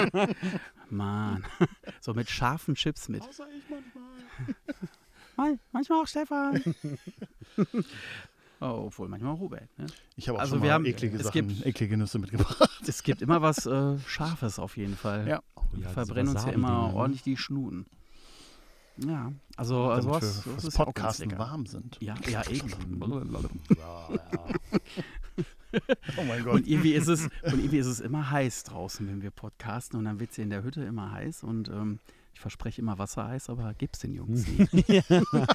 Mann, 0.90 1.44
so 2.00 2.14
mit 2.14 2.30
scharfen 2.30 2.74
Chips 2.74 3.10
mit. 3.10 3.22
Außer 3.22 3.46
ich 3.54 3.64
manchmal. 3.68 4.02
Mal, 5.36 5.58
manchmal 5.72 6.02
auch 6.02 6.06
Stefan. 6.06 6.62
oh, 8.62 8.84
obwohl 8.86 9.08
manchmal 9.08 9.34
Robert. 9.34 9.68
Ne? 9.78 9.86
Ich 10.16 10.28
habe 10.28 10.38
auch 10.38 10.42
Also 10.42 10.54
schon 10.54 10.62
wir 10.62 10.68
mal 10.68 10.74
haben- 10.74 10.86
eklige 10.86 11.18
Sachen, 11.18 11.48
gibt- 11.48 11.66
eklige 11.66 11.96
Nüsse 11.96 12.18
mitgebracht. 12.18 12.70
Es 12.86 13.02
gibt 13.02 13.20
immer 13.22 13.42
was 13.42 13.66
äh, 13.66 13.98
Scharfes 14.06 14.58
auf 14.58 14.76
jeden 14.76 14.96
Fall. 14.96 15.28
Ja. 15.28 15.42
Oh, 15.56 15.62
Wir 15.72 15.84
ja, 15.84 15.88
verbrennen 15.90 16.34
uns 16.34 16.44
ja 16.44 16.52
immer 16.52 16.88
ne? 16.88 16.94
ordentlich 16.94 17.22
die 17.22 17.36
Schnuten. 17.36 17.86
Ja, 18.98 19.32
also, 19.56 19.84
also 19.90 20.10
was, 20.10 20.20
wir 20.22 20.28
das 20.28 20.42
fürs 20.42 20.64
ist 20.64 20.78
ja 20.78 20.84
Podcasten 20.84 21.30
lecker. 21.30 21.38
warm 21.40 21.64
sind. 21.66 21.96
Ja, 22.00 22.14
ja, 22.28 22.42
eben. 22.50 22.70
Oh 26.18 26.24
mein 26.28 26.44
Gott. 26.44 26.54
Und 26.54 26.66
irgendwie, 26.68 26.92
ist 26.92 27.08
es, 27.08 27.24
und 27.24 27.30
irgendwie 27.54 27.78
ist 27.78 27.86
es 27.86 28.00
immer 28.00 28.30
heiß 28.30 28.64
draußen, 28.64 29.08
wenn 29.08 29.22
wir 29.22 29.30
podcasten. 29.30 29.98
Und 29.98 30.04
dann 30.04 30.20
wird 30.20 30.30
es 30.30 30.36
hier 30.36 30.44
in 30.44 30.50
der 30.50 30.62
Hütte 30.62 30.82
immer 30.84 31.10
heiß. 31.12 31.42
Und 31.44 31.68
ähm, 31.68 31.98
ich 32.34 32.40
verspreche 32.40 32.80
immer 32.80 32.98
Wasser 32.98 33.28
heiß, 33.28 33.50
aber 33.50 33.74
gibt's 33.74 34.00
den 34.00 34.14
Jungs 34.14 34.46
nie. 34.46 34.66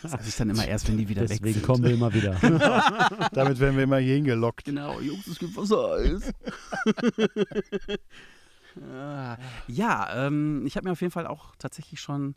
Das 0.02 0.12
sage 0.12 0.24
ich 0.28 0.36
dann 0.36 0.50
immer 0.50 0.68
erst, 0.68 0.88
wenn 0.88 0.98
die 0.98 1.10
wieder 1.10 1.24
weg 1.24 1.30
Deswegen 1.40 1.54
sind. 1.56 1.66
kommen 1.66 1.84
wir 1.84 1.92
immer 1.92 2.14
wieder. 2.14 2.34
Damit 3.34 3.60
werden 3.60 3.76
wir 3.76 3.84
immer 3.84 3.98
hier 3.98 4.16
hingelockt. 4.16 4.66
Genau, 4.66 5.00
Jungs, 5.00 5.28
es 5.28 5.40
gibt 5.40 5.56
Wasser 5.56 5.98
heiß. 5.98 6.32
Ah, 8.94 9.38
ja, 9.68 10.28
ähm, 10.28 10.64
ich 10.68 10.76
habe 10.76 10.86
mir 10.88 10.92
auf 10.92 11.02
jeden 11.02 11.10
Fall 11.12 11.26
auch 11.26 11.56
tatsächlich 11.58 12.00
schon, 12.00 12.36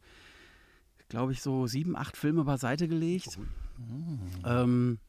glaube 1.10 1.32
ich, 1.32 1.42
so 1.42 1.66
sieben, 1.66 1.96
acht 1.96 2.16
Filme 2.16 2.44
beiseite 2.44 2.88
gelegt. 2.88 3.38
Ähm, 4.46 5.00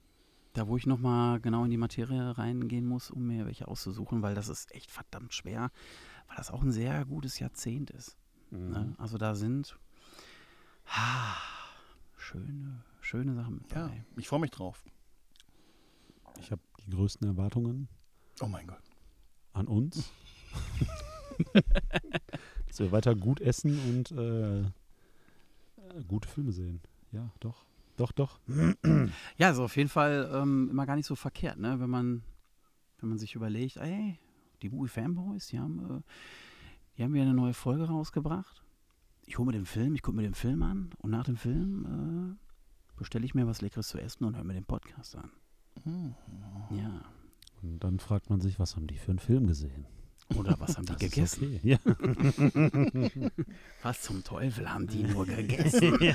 da, 0.52 0.68
wo 0.68 0.76
ich 0.76 0.86
nochmal 0.86 1.40
genau 1.40 1.64
in 1.64 1.72
die 1.72 1.78
Materie 1.78 2.38
reingehen 2.38 2.86
muss, 2.86 3.10
um 3.12 3.28
mir 3.28 3.46
welche 3.46 3.70
auszusuchen, 3.70 4.22
weil 4.22 4.36
das 4.36 4.50
ist 4.50 4.76
echt 4.76 4.92
verdammt 4.92 5.34
schwer, 5.34 5.72
weil 6.28 6.36
das 6.36 6.52
auch 6.52 6.64
ein 6.64 6.72
sehr 6.74 7.06
gutes 7.06 7.40
Jahrzehnt 7.40 7.92
ist. 7.92 8.18
Ne? 8.52 8.80
Mhm. 8.86 8.96
Also 8.98 9.18
da 9.18 9.34
sind 9.36 9.78
ah, 10.86 11.36
schöne, 12.18 12.84
schöne 13.02 13.34
Sachen 13.36 13.56
mit 13.56 13.72
Ja, 13.72 13.88
dabei. 13.88 14.04
ich 14.18 14.28
freue 14.28 14.40
mich 14.42 14.52
drauf. 14.52 14.84
Ich 16.40 16.52
habe 16.52 16.62
die 16.86 16.90
größten 16.92 17.28
Erwartungen 17.28 17.88
Oh 18.42 18.48
mein 18.48 18.68
Gott. 18.68 18.82
an 19.54 19.68
uns. 19.68 20.12
Dass 22.68 22.80
wir 22.80 22.92
weiter 22.92 23.16
gut 23.16 23.42
essen 23.42 23.78
und 23.90 24.12
äh, 24.12 24.60
äh, 24.62 24.66
gute 26.08 26.28
Filme 26.28 26.52
sehen. 26.52 26.82
Ja, 27.12 27.32
doch. 27.40 27.66
Doch, 27.98 28.12
doch. 28.12 28.40
Ja, 29.38 29.48
also 29.48 29.64
auf 29.66 29.76
jeden 29.76 29.90
Fall 29.90 30.30
ähm, 30.34 30.70
immer 30.70 30.86
gar 30.86 30.96
nicht 30.96 31.06
so 31.08 31.16
verkehrt, 31.16 31.58
ne? 31.60 31.80
wenn, 31.80 31.90
man, 31.90 32.24
wenn 33.00 33.10
man 33.10 33.18
sich 33.18 33.36
überlegt, 33.36 33.78
ey, 33.78 34.20
die 34.62 34.70
Movie 34.70 34.88
Fanboys, 34.90 35.48
die 35.48 35.60
haben, 35.60 35.98
äh, 35.98 36.02
die 37.02 37.06
haben 37.06 37.16
wieder 37.16 37.24
eine 37.24 37.34
neue 37.34 37.56
Folge 37.56 37.86
rausgebracht. 37.86 38.62
Ich 39.26 39.40
hole 39.40 39.48
mir 39.48 39.54
den 39.54 39.66
Film, 39.66 39.96
ich 39.96 40.04
gucke 40.04 40.18
mir 40.18 40.22
den 40.22 40.36
Film 40.36 40.62
an 40.62 40.92
und 41.00 41.10
nach 41.10 41.24
dem 41.24 41.36
Film 41.36 42.38
äh, 42.38 42.96
bestelle 42.96 43.26
ich 43.26 43.34
mir 43.34 43.48
was 43.48 43.62
Leckeres 43.62 43.88
zu 43.88 43.98
essen 43.98 44.24
und 44.24 44.36
höre 44.36 44.44
mir 44.44 44.54
den 44.54 44.66
Podcast 44.66 45.16
an. 45.16 45.32
Hm. 45.82 46.14
Ja. 46.70 47.02
Und 47.64 47.80
dann 47.80 47.98
fragt 47.98 48.30
man 48.30 48.40
sich, 48.40 48.60
was 48.60 48.76
haben 48.76 48.86
die 48.86 49.00
für 49.00 49.10
einen 49.10 49.18
Film 49.18 49.48
gesehen? 49.48 49.88
Oder 50.36 50.60
was 50.60 50.78
haben 50.78 50.86
die 50.86 50.92
Das 50.94 51.02
ist 51.02 51.40
gegessen? 51.40 51.56
Okay. 51.56 51.60
Ja. 51.64 53.32
Was 53.82 54.04
zum 54.04 54.24
Teufel 54.24 54.72
haben 54.72 54.86
die 54.86 55.02
nur 55.02 55.26
gegessen? 55.26 55.98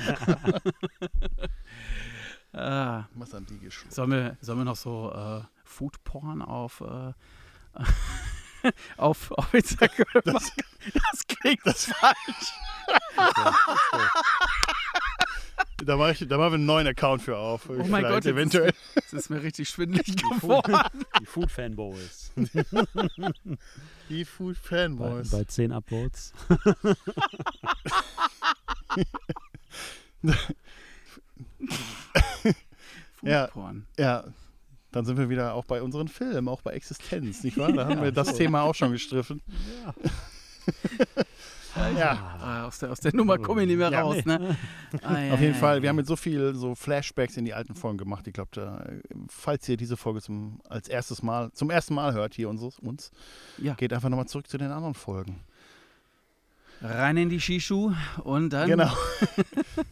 ah, 2.53 3.09
Was 3.13 3.33
haben 3.33 3.45
die 3.45 3.59
geschluckt? 3.59 3.93
Sollen 3.93 4.11
wir, 4.11 4.37
sollen 4.39 4.59
wir 4.59 4.65
noch 4.65 4.77
so 4.77 5.11
äh, 5.11 5.41
Foodporn 5.65 6.41
auf, 6.41 6.79
äh, 6.79 7.11
auf, 8.97 9.31
auf 9.31 9.53
Instagram 9.53 10.21
machen? 10.25 10.51
Das 10.93 11.27
klingt 11.27 11.65
das 11.65 11.85
falsch. 11.85 12.53
Da 15.85 15.95
mache 15.95 16.11
ich, 16.11 16.27
da 16.27 16.37
machen 16.37 16.51
wir 16.51 16.55
einen 16.55 16.65
neuen 16.65 16.87
Account 16.87 17.21
für 17.21 17.37
auf. 17.37 17.69
Oh 17.69 17.83
mein 17.87 18.03
Gott, 18.03 18.13
jetzt 18.15 18.25
eventuell. 18.25 18.73
Es 18.95 19.13
ist 19.13 19.29
mir 19.29 19.41
richtig 19.43 19.69
schwindelig 19.69 20.15
geworden. 20.17 20.75
Die 21.21 21.25
Food 21.25 21.51
Fanboys. 21.51 22.31
Die 24.09 24.25
Food 24.25 24.57
bei, 24.63 24.69
Fanboys. 24.69 25.29
bei 25.29 25.43
10 25.43 25.71
Upvotes. 25.71 26.33
Ja. 33.23 33.47
Foodporn. 33.47 33.85
Ja, 33.97 34.23
dann 34.97 35.05
sind 35.05 35.17
wir 35.17 35.29
wieder 35.29 35.53
auch 35.53 35.65
bei 35.65 35.81
unseren 35.81 36.07
Filmen, 36.09 36.47
auch 36.49 36.61
bei 36.61 36.71
Existenz, 36.73 37.43
nicht 37.43 37.57
wahr? 37.57 37.71
Da 37.71 37.85
haben 37.89 38.01
wir 38.01 38.11
das 38.11 38.33
Thema 38.35 38.63
auch 38.63 38.75
schon 38.75 38.91
gestriffen. 38.91 39.41
Ja, 41.95 42.37
Ah, 42.41 42.65
aus, 42.65 42.79
der, 42.79 42.91
aus 42.91 42.99
der 42.99 43.15
Nummer 43.15 43.37
komme 43.37 43.61
ich 43.61 43.67
nicht 43.67 43.77
mehr 43.77 43.91
Ja, 43.91 44.01
raus. 44.01 44.25
Ne? 44.25 44.57
Ah, 45.03 45.19
ja, 45.21 45.33
auf 45.33 45.39
jeden 45.39 45.53
ja, 45.53 45.59
Fall. 45.59 45.75
ja. 45.77 45.81
Wir 45.83 45.89
haben 45.89 45.95
mit 45.97 46.07
so 46.07 46.15
viel 46.15 46.55
so 46.55 46.73
Flashbacks 46.73 47.37
in 47.37 47.45
die 47.45 47.53
alten 47.53 47.75
Folgen 47.75 47.99
gemacht. 47.99 48.25
Ich 48.25 48.33
glaube, 48.33 48.99
falls 49.29 49.69
ihr 49.69 49.77
diese 49.77 49.95
Folge 49.95 50.21
zum, 50.21 50.59
als 50.67 50.87
erstes 50.87 51.21
Mal, 51.21 51.51
zum 51.53 51.69
ersten 51.69 51.93
Mal 51.93 52.13
hört 52.13 52.33
hier 52.33 52.49
uns, 52.49 52.63
uns 52.79 53.11
Ja. 53.59 53.75
geht 53.75 53.93
einfach 53.93 54.09
nochmal 54.09 54.27
zurück 54.27 54.47
zu 54.47 54.57
den 54.57 54.71
anderen 54.71 54.95
Folgen. 54.95 55.41
Rein 56.81 57.17
in 57.17 57.29
die 57.29 57.39
Shishu 57.39 57.93
und 58.23 58.49
dann. 58.51 58.69
Genau. 58.69 58.91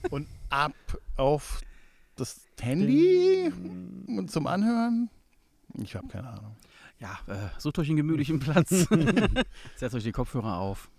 Und 0.09 0.27
ab 0.49 0.73
auf 1.17 1.61
das 2.15 2.45
Handy 2.59 3.51
und 4.07 4.31
zum 4.31 4.47
Anhören. 4.47 5.09
Ich 5.75 5.95
habe 5.95 6.07
keine 6.07 6.29
Ahnung. 6.29 6.55
Ja, 6.99 7.19
äh, 7.27 7.49
sucht 7.59 7.77
euch 7.79 7.87
einen 7.89 7.97
gemütlichen 7.97 8.39
Platz. 8.39 8.69
Setzt 9.75 9.95
euch 9.95 10.03
die 10.03 10.11
Kopfhörer 10.13 10.57
auf. 10.57 10.89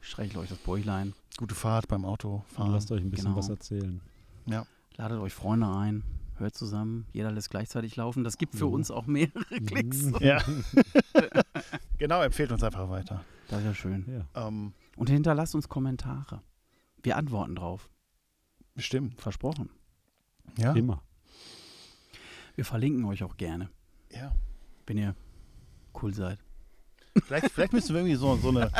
Streichelt 0.00 0.36
euch 0.36 0.48
das 0.48 0.58
Bäuchlein. 0.58 1.14
Gute 1.36 1.54
Fahrt 1.54 1.88
beim 1.88 2.04
Autofahren. 2.04 2.72
lasst 2.72 2.90
euch 2.92 3.00
ein 3.02 3.10
bisschen 3.10 3.26
Genau. 3.26 3.36
was 3.38 3.48
erzählen. 3.48 4.00
Ladet 4.96 5.18
euch 5.18 5.32
Freunde 5.32 5.66
ein. 5.66 6.04
Hört 6.36 6.54
zusammen. 6.56 7.06
Jeder 7.12 7.32
lässt 7.32 7.50
gleichzeitig 7.50 7.96
laufen. 7.96 8.22
Das 8.22 8.38
gibt 8.38 8.54
für 8.54 8.66
Mhm. 8.66 8.72
uns 8.74 8.90
auch 8.92 9.06
mehrere 9.06 9.44
Klicks. 9.66 10.10
Ja. 10.20 10.40
genau, 11.98 12.22
empfehlt 12.22 12.52
uns 12.52 12.62
einfach 12.62 12.88
weiter. 12.90 13.24
Das 13.48 13.60
ist 13.60 13.64
ja 13.66 13.74
schön. 13.74 14.04
Ja. 14.34 14.46
Ähm, 14.48 14.72
Und 14.96 15.10
hinterlasst 15.10 15.54
uns 15.54 15.68
Kommentare. 15.68 16.42
Wir 17.02 17.16
antworten 17.16 17.54
drauf. 17.56 17.88
bestimmt. 18.74 19.20
Versprochen. 19.20 19.68
Ja. 20.58 20.72
Immer. 20.72 21.02
Wir 22.54 22.64
verlinken 22.64 23.04
euch 23.06 23.22
auch 23.24 23.36
gerne, 23.36 23.68
ja. 24.10 24.32
wenn 24.86 24.96
ihr 24.98 25.16
cool 26.00 26.14
seid. 26.14 26.38
Vielleicht, 27.26 27.50
vielleicht 27.50 27.72
müssen 27.72 27.94
wir 27.94 28.00
irgendwie 28.00 28.16
so, 28.16 28.36
so 28.36 28.48
eine. 28.50 28.70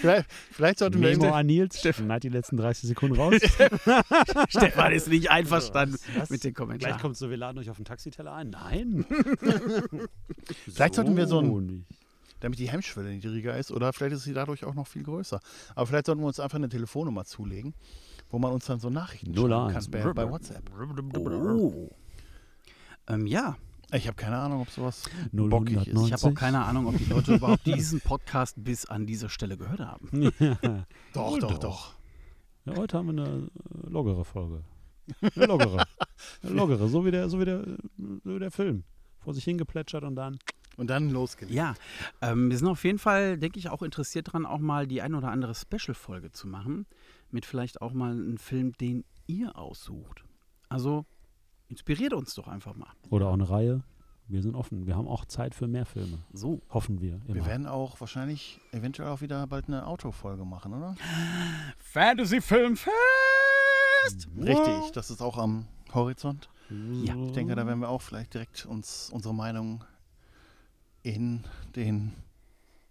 Vielleicht, 0.00 0.30
vielleicht 0.52 0.78
sollten 0.78 1.00
wir. 1.00 1.10
Memo 1.10 1.32
an 1.32 1.46
Nils. 1.46 1.80
Schneid 1.80 2.22
die 2.22 2.28
letzten 2.28 2.56
30 2.56 2.88
Sekunden 2.88 3.16
raus. 3.16 3.34
Stefan 4.48 4.92
ist 4.92 5.08
nicht 5.08 5.30
einverstanden 5.30 5.98
Was? 6.16 6.30
mit 6.30 6.42
den 6.42 6.54
Kommentaren. 6.54 6.98
kommt 7.00 7.16
so, 7.16 7.28
wir 7.28 7.36
laden 7.36 7.58
euch 7.58 7.70
auf 7.70 7.76
den 7.76 7.84
Taxiteller 7.84 8.32
ein. 8.32 8.50
Nein. 8.50 9.04
Vielleicht 10.66 10.94
sollten 10.94 11.16
wir 11.16 11.26
so 11.26 11.40
ein- 11.40 11.66
nicht. 11.66 11.86
Damit 12.40 12.58
die 12.58 12.68
Hemmschwelle 12.70 13.10
niedriger 13.10 13.56
ist 13.56 13.70
oder 13.70 13.92
vielleicht 13.92 14.14
ist 14.16 14.24
sie 14.24 14.32
dadurch 14.34 14.64
auch 14.64 14.74
noch 14.74 14.86
viel 14.86 15.02
größer. 15.02 15.40
Aber 15.74 15.86
vielleicht 15.86 16.06
sollten 16.06 16.22
wir 16.22 16.26
uns 16.26 16.40
einfach 16.40 16.56
eine 16.56 16.68
Telefonnummer 16.68 17.24
zulegen, 17.24 17.74
wo 18.30 18.38
man 18.38 18.52
uns 18.52 18.66
dann 18.66 18.80
so 18.80 18.90
Nachrichten 18.90 19.34
schreiben 19.34 19.74
01. 19.74 19.90
kann 19.90 19.90
bei, 19.90 20.12
bei 20.24 20.30
WhatsApp. 20.30 20.70
Oh. 20.72 21.90
Ähm, 23.08 23.26
ja, 23.26 23.56
Ich 23.92 24.06
habe 24.06 24.16
keine 24.16 24.38
Ahnung, 24.38 24.60
ob 24.62 24.70
sowas 24.70 25.04
0, 25.32 25.48
bockig 25.48 25.86
ist. 25.86 26.06
ich 26.06 26.12
habe 26.12 26.26
auch 26.26 26.34
keine 26.34 26.64
Ahnung, 26.64 26.86
ob 26.86 26.96
die 26.96 27.04
Leute 27.04 27.34
überhaupt 27.34 27.66
diesen 27.66 28.00
Podcast 28.00 28.62
bis 28.62 28.86
an 28.86 29.06
diese 29.06 29.28
Stelle 29.28 29.56
gehört 29.56 29.80
haben. 29.80 30.10
Ja. 30.38 30.86
Doch, 31.12 31.38
doch, 31.38 31.50
doch. 31.52 31.58
doch. 31.58 31.94
Ja, 32.66 32.76
heute 32.76 32.98
haben 32.98 33.16
wir 33.16 33.24
eine 33.24 33.30
äh, 33.36 33.88
lockere 33.88 34.24
Folge. 34.24 34.62
Eine 35.34 35.46
lockere. 35.46 35.84
Eine 36.42 36.52
lockere, 36.52 36.88
so 36.88 37.04
wie 37.04 37.10
der, 37.10 37.28
so 37.28 37.40
wie 37.40 37.44
der, 37.46 37.60
äh, 37.60 37.76
so 38.22 38.34
wie 38.34 38.38
der 38.38 38.50
Film. 38.50 38.84
Vor 39.18 39.34
sich 39.34 39.44
hingeplätschert 39.44 40.04
und 40.04 40.14
dann. 40.14 40.38
Und 40.80 40.88
dann 40.88 41.10
losgelegt. 41.10 41.54
Ja, 41.54 41.74
ähm, 42.22 42.50
wir 42.50 42.56
sind 42.56 42.66
auf 42.66 42.82
jeden 42.84 42.98
Fall, 42.98 43.36
denke 43.36 43.58
ich, 43.58 43.68
auch 43.68 43.82
interessiert 43.82 44.28
daran, 44.28 44.46
auch 44.46 44.60
mal 44.60 44.86
die 44.86 45.02
ein 45.02 45.14
oder 45.14 45.30
andere 45.30 45.54
Special-Folge 45.54 46.32
zu 46.32 46.48
machen. 46.48 46.86
Mit 47.30 47.44
vielleicht 47.44 47.82
auch 47.82 47.92
mal 47.92 48.12
einem 48.12 48.38
Film, 48.38 48.72
den 48.78 49.04
ihr 49.26 49.58
aussucht. 49.58 50.24
Also 50.70 51.04
inspiriert 51.68 52.14
uns 52.14 52.34
doch 52.34 52.48
einfach 52.48 52.74
mal. 52.76 52.88
Oder 53.10 53.28
auch 53.28 53.34
eine 53.34 53.50
Reihe. 53.50 53.82
Wir 54.26 54.40
sind 54.40 54.54
offen. 54.54 54.86
Wir 54.86 54.96
haben 54.96 55.06
auch 55.06 55.26
Zeit 55.26 55.54
für 55.54 55.68
mehr 55.68 55.84
Filme. 55.84 56.16
So. 56.32 56.62
Hoffen 56.70 57.02
wir. 57.02 57.20
Immer. 57.26 57.34
Wir 57.34 57.44
werden 57.44 57.66
auch 57.66 58.00
wahrscheinlich 58.00 58.58
eventuell 58.72 59.10
auch 59.10 59.20
wieder 59.20 59.46
bald 59.48 59.68
eine 59.68 59.86
Autofolge 59.86 60.46
machen, 60.46 60.72
oder? 60.72 60.94
Fantasy-Film-Fest! 61.78 62.88
Richtig, 64.38 64.92
das 64.94 65.10
ist 65.10 65.20
auch 65.20 65.36
am 65.36 65.66
Horizont. 65.92 66.48
Ja, 67.02 67.14
Ich 67.16 67.32
denke, 67.32 67.54
da 67.54 67.66
werden 67.66 67.80
wir 67.80 67.90
auch 67.90 68.00
vielleicht 68.00 68.32
direkt 68.32 68.64
uns 68.64 69.10
unsere 69.12 69.34
Meinung 69.34 69.84
in 71.02 71.44
den 71.76 72.12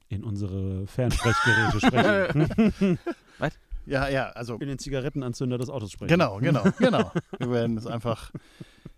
in 0.09 0.23
unsere 0.23 0.87
Fernsprechgeräte 0.87 1.79
sprechen. 1.79 2.97
ja 3.85 4.07
ja 4.09 4.29
also 4.29 4.55
in 4.55 4.67
den 4.67 4.79
Zigarettenanzünder 4.79 5.57
des 5.57 5.69
Autos 5.69 5.91
sprechen. 5.91 6.09
genau 6.09 6.37
genau 6.39 6.63
genau 6.77 7.11
wir 7.37 7.51
werden 7.51 7.77
es 7.77 7.85
einfach 7.85 8.31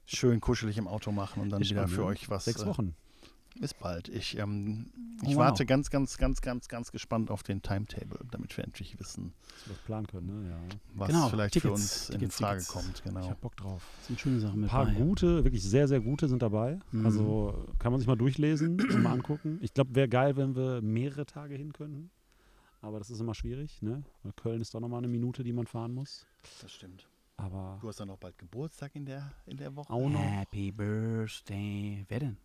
schön 0.06 0.40
kuschelig 0.40 0.78
im 0.78 0.88
Auto 0.88 1.12
machen 1.12 1.42
und 1.42 1.50
dann 1.50 1.62
Ist 1.62 1.72
wieder 1.72 1.88
für 1.88 2.06
euch 2.06 2.30
was 2.30 2.46
Sechs 2.46 2.64
äh, 2.64 2.66
Wochen. 2.66 2.96
Bis 3.60 3.74
bald. 3.74 4.08
Ich, 4.10 4.38
ähm, 4.38 4.88
Oh, 5.24 5.28
ich 5.28 5.36
wow. 5.36 5.44
warte 5.44 5.68
ganz, 5.68 5.92
ganz, 5.92 6.18
ganz, 6.18 6.42
ganz, 6.42 6.68
ganz 6.68 6.92
gespannt 6.92 7.30
auf 7.30 7.44
den 7.44 7.62
Timetable, 7.62 8.20
damit 8.32 8.58
wir 8.58 8.64
endlich 8.64 8.98
wissen, 9.00 9.34
das 9.68 9.78
planen 9.80 10.08
können, 10.08 10.26
ne? 10.44 10.50
Ja. 10.50 10.58
was 10.96 11.10
Genau, 11.10 11.30
vielleicht 11.30 11.54
für 11.54 11.60
Tickets, 11.62 11.80
uns 11.82 12.10
in 12.10 12.20
Tickets, 12.20 12.38
Frage 12.38 12.60
Tickets. 12.62 12.74
kommt. 12.74 12.96
Ich 12.98 13.04
Genau. 13.04 13.30
hab 13.30 13.40
Bock 13.42 13.56
drauf. 13.56 13.84
sind 14.08 14.20
schöne 14.20 14.40
Sachen 14.40 14.56
Ein 14.56 14.62
mit 14.62 14.70
paar 14.72 14.86
bei. 14.86 14.94
gute, 14.94 15.44
wirklich 15.44 15.62
sehr, 15.64 15.88
sehr 15.88 16.00
gute 16.00 16.28
sind 16.28 16.42
dabei. 16.42 16.80
Mhm. 16.92 17.06
Also 17.06 17.68
kann 17.78 17.92
man 17.92 18.00
sich 18.00 18.08
mal 18.08 18.16
durchlesen 18.16 18.82
und 18.82 19.04
mal 19.04 19.12
angucken. 19.14 19.60
Ich 19.62 19.74
glaube, 19.76 19.94
wäre 19.94 20.10
geil, 20.10 20.38
wenn 20.38 20.56
wir 20.56 20.82
mehrere 20.82 21.26
Tage 21.28 21.54
hin 21.56 21.72
könnten. 21.74 22.10
aber 22.82 22.98
das 22.98 23.12
ist 23.12 23.20
immer 23.20 23.36
schwierig, 23.36 23.80
ne? 23.84 24.04
Weil 24.24 24.34
Köln 24.34 24.60
ist 24.62 24.74
doch 24.74 24.80
nochmal 24.80 25.00
eine 25.00 25.08
Minute, 25.08 25.44
die 25.44 25.54
man 25.54 25.68
fahren 25.68 25.94
muss. 25.94 26.26
Das 26.64 26.72
stimmt. 26.72 27.08
Aber 27.38 27.78
Du 27.82 27.88
hast 27.90 28.00
dann 28.00 28.10
auch 28.10 28.18
bald 28.18 28.40
Geburtstag 28.40 28.96
in 28.96 29.06
der, 29.06 29.32
in 29.46 29.58
der 29.58 29.76
Woche. 29.76 29.92
auch 29.94 30.10
noch. 30.10 30.20
Happy 30.20 30.72
Birthday. 30.72 32.06
Wer 32.08 32.20
denn? 32.22 32.38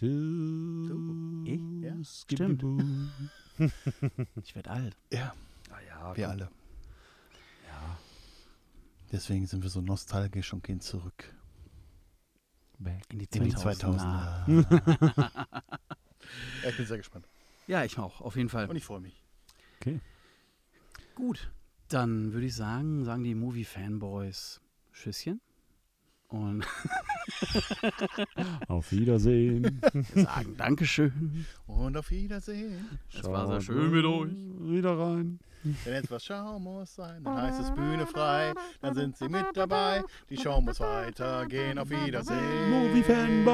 Du, 0.00 1.44
Ich? 1.44 1.60
Ja, 1.82 1.94
stimmt. 2.04 2.62
Ich 4.44 4.54
werde 4.54 4.70
alt. 4.70 4.96
Ja, 5.12 5.34
Ah 5.70 5.80
ja, 5.86 6.16
wir 6.16 6.28
alle. 6.30 6.50
Ja. 7.66 7.98
Deswegen 9.10 9.46
sind 9.46 9.62
wir 9.62 9.70
so 9.70 9.80
nostalgisch 9.80 10.52
und 10.52 10.62
gehen 10.62 10.80
zurück. 10.80 11.34
Back 12.78 13.02
in 13.10 13.18
die 13.18 13.28
In 13.36 13.44
die 13.44 13.52
2000er. 13.54 14.46
2000er. 14.46 15.46
ja, 16.62 16.68
ich 16.68 16.76
bin 16.76 16.86
sehr 16.86 16.98
gespannt. 16.98 17.28
Ja, 17.66 17.84
ich 17.84 17.98
auch, 17.98 18.20
auf 18.20 18.36
jeden 18.36 18.48
Fall. 18.48 18.68
Und 18.68 18.76
ich 18.76 18.84
freue 18.84 19.00
mich. 19.00 19.24
Gut, 21.14 21.50
dann 21.88 22.32
würde 22.32 22.46
ich 22.46 22.54
sagen, 22.54 23.04
sagen 23.04 23.24
die 23.24 23.34
Movie-Fanboys 23.34 24.60
Tschüsschen. 24.92 25.40
Und 26.28 26.66
Auf 28.68 28.92
Wiedersehen. 28.92 29.80
wir 29.92 30.24
sagen 30.24 30.56
Dankeschön. 30.58 31.46
Und 31.66 31.96
auf 31.96 32.10
Wiedersehen. 32.10 32.86
Es 33.16 33.24
war 33.24 33.46
sehr 33.46 33.60
schön 33.62 33.90
mit 33.90 34.04
euch. 34.04 34.30
Wieder 34.60 34.98
rein. 34.98 35.38
Wenn 35.84 35.94
jetzt 35.94 36.10
was 36.10 36.24
Schau 36.24 36.58
muss 36.58 36.94
sein, 36.94 37.24
dann 37.24 37.40
heißt 37.42 37.60
es 37.60 37.70
Bühne 37.74 38.06
frei. 38.06 38.52
Dann 38.80 38.94
sind 38.94 39.16
sie 39.16 39.28
mit 39.28 39.46
dabei. 39.54 40.02
Die 40.28 40.36
Show 40.36 40.60
muss 40.60 40.80
weitergehen. 40.80 41.78
Auf 41.78 41.88
Wiedersehen. 41.88 42.70
Movie 42.70 43.02
Fanboys. 43.02 43.48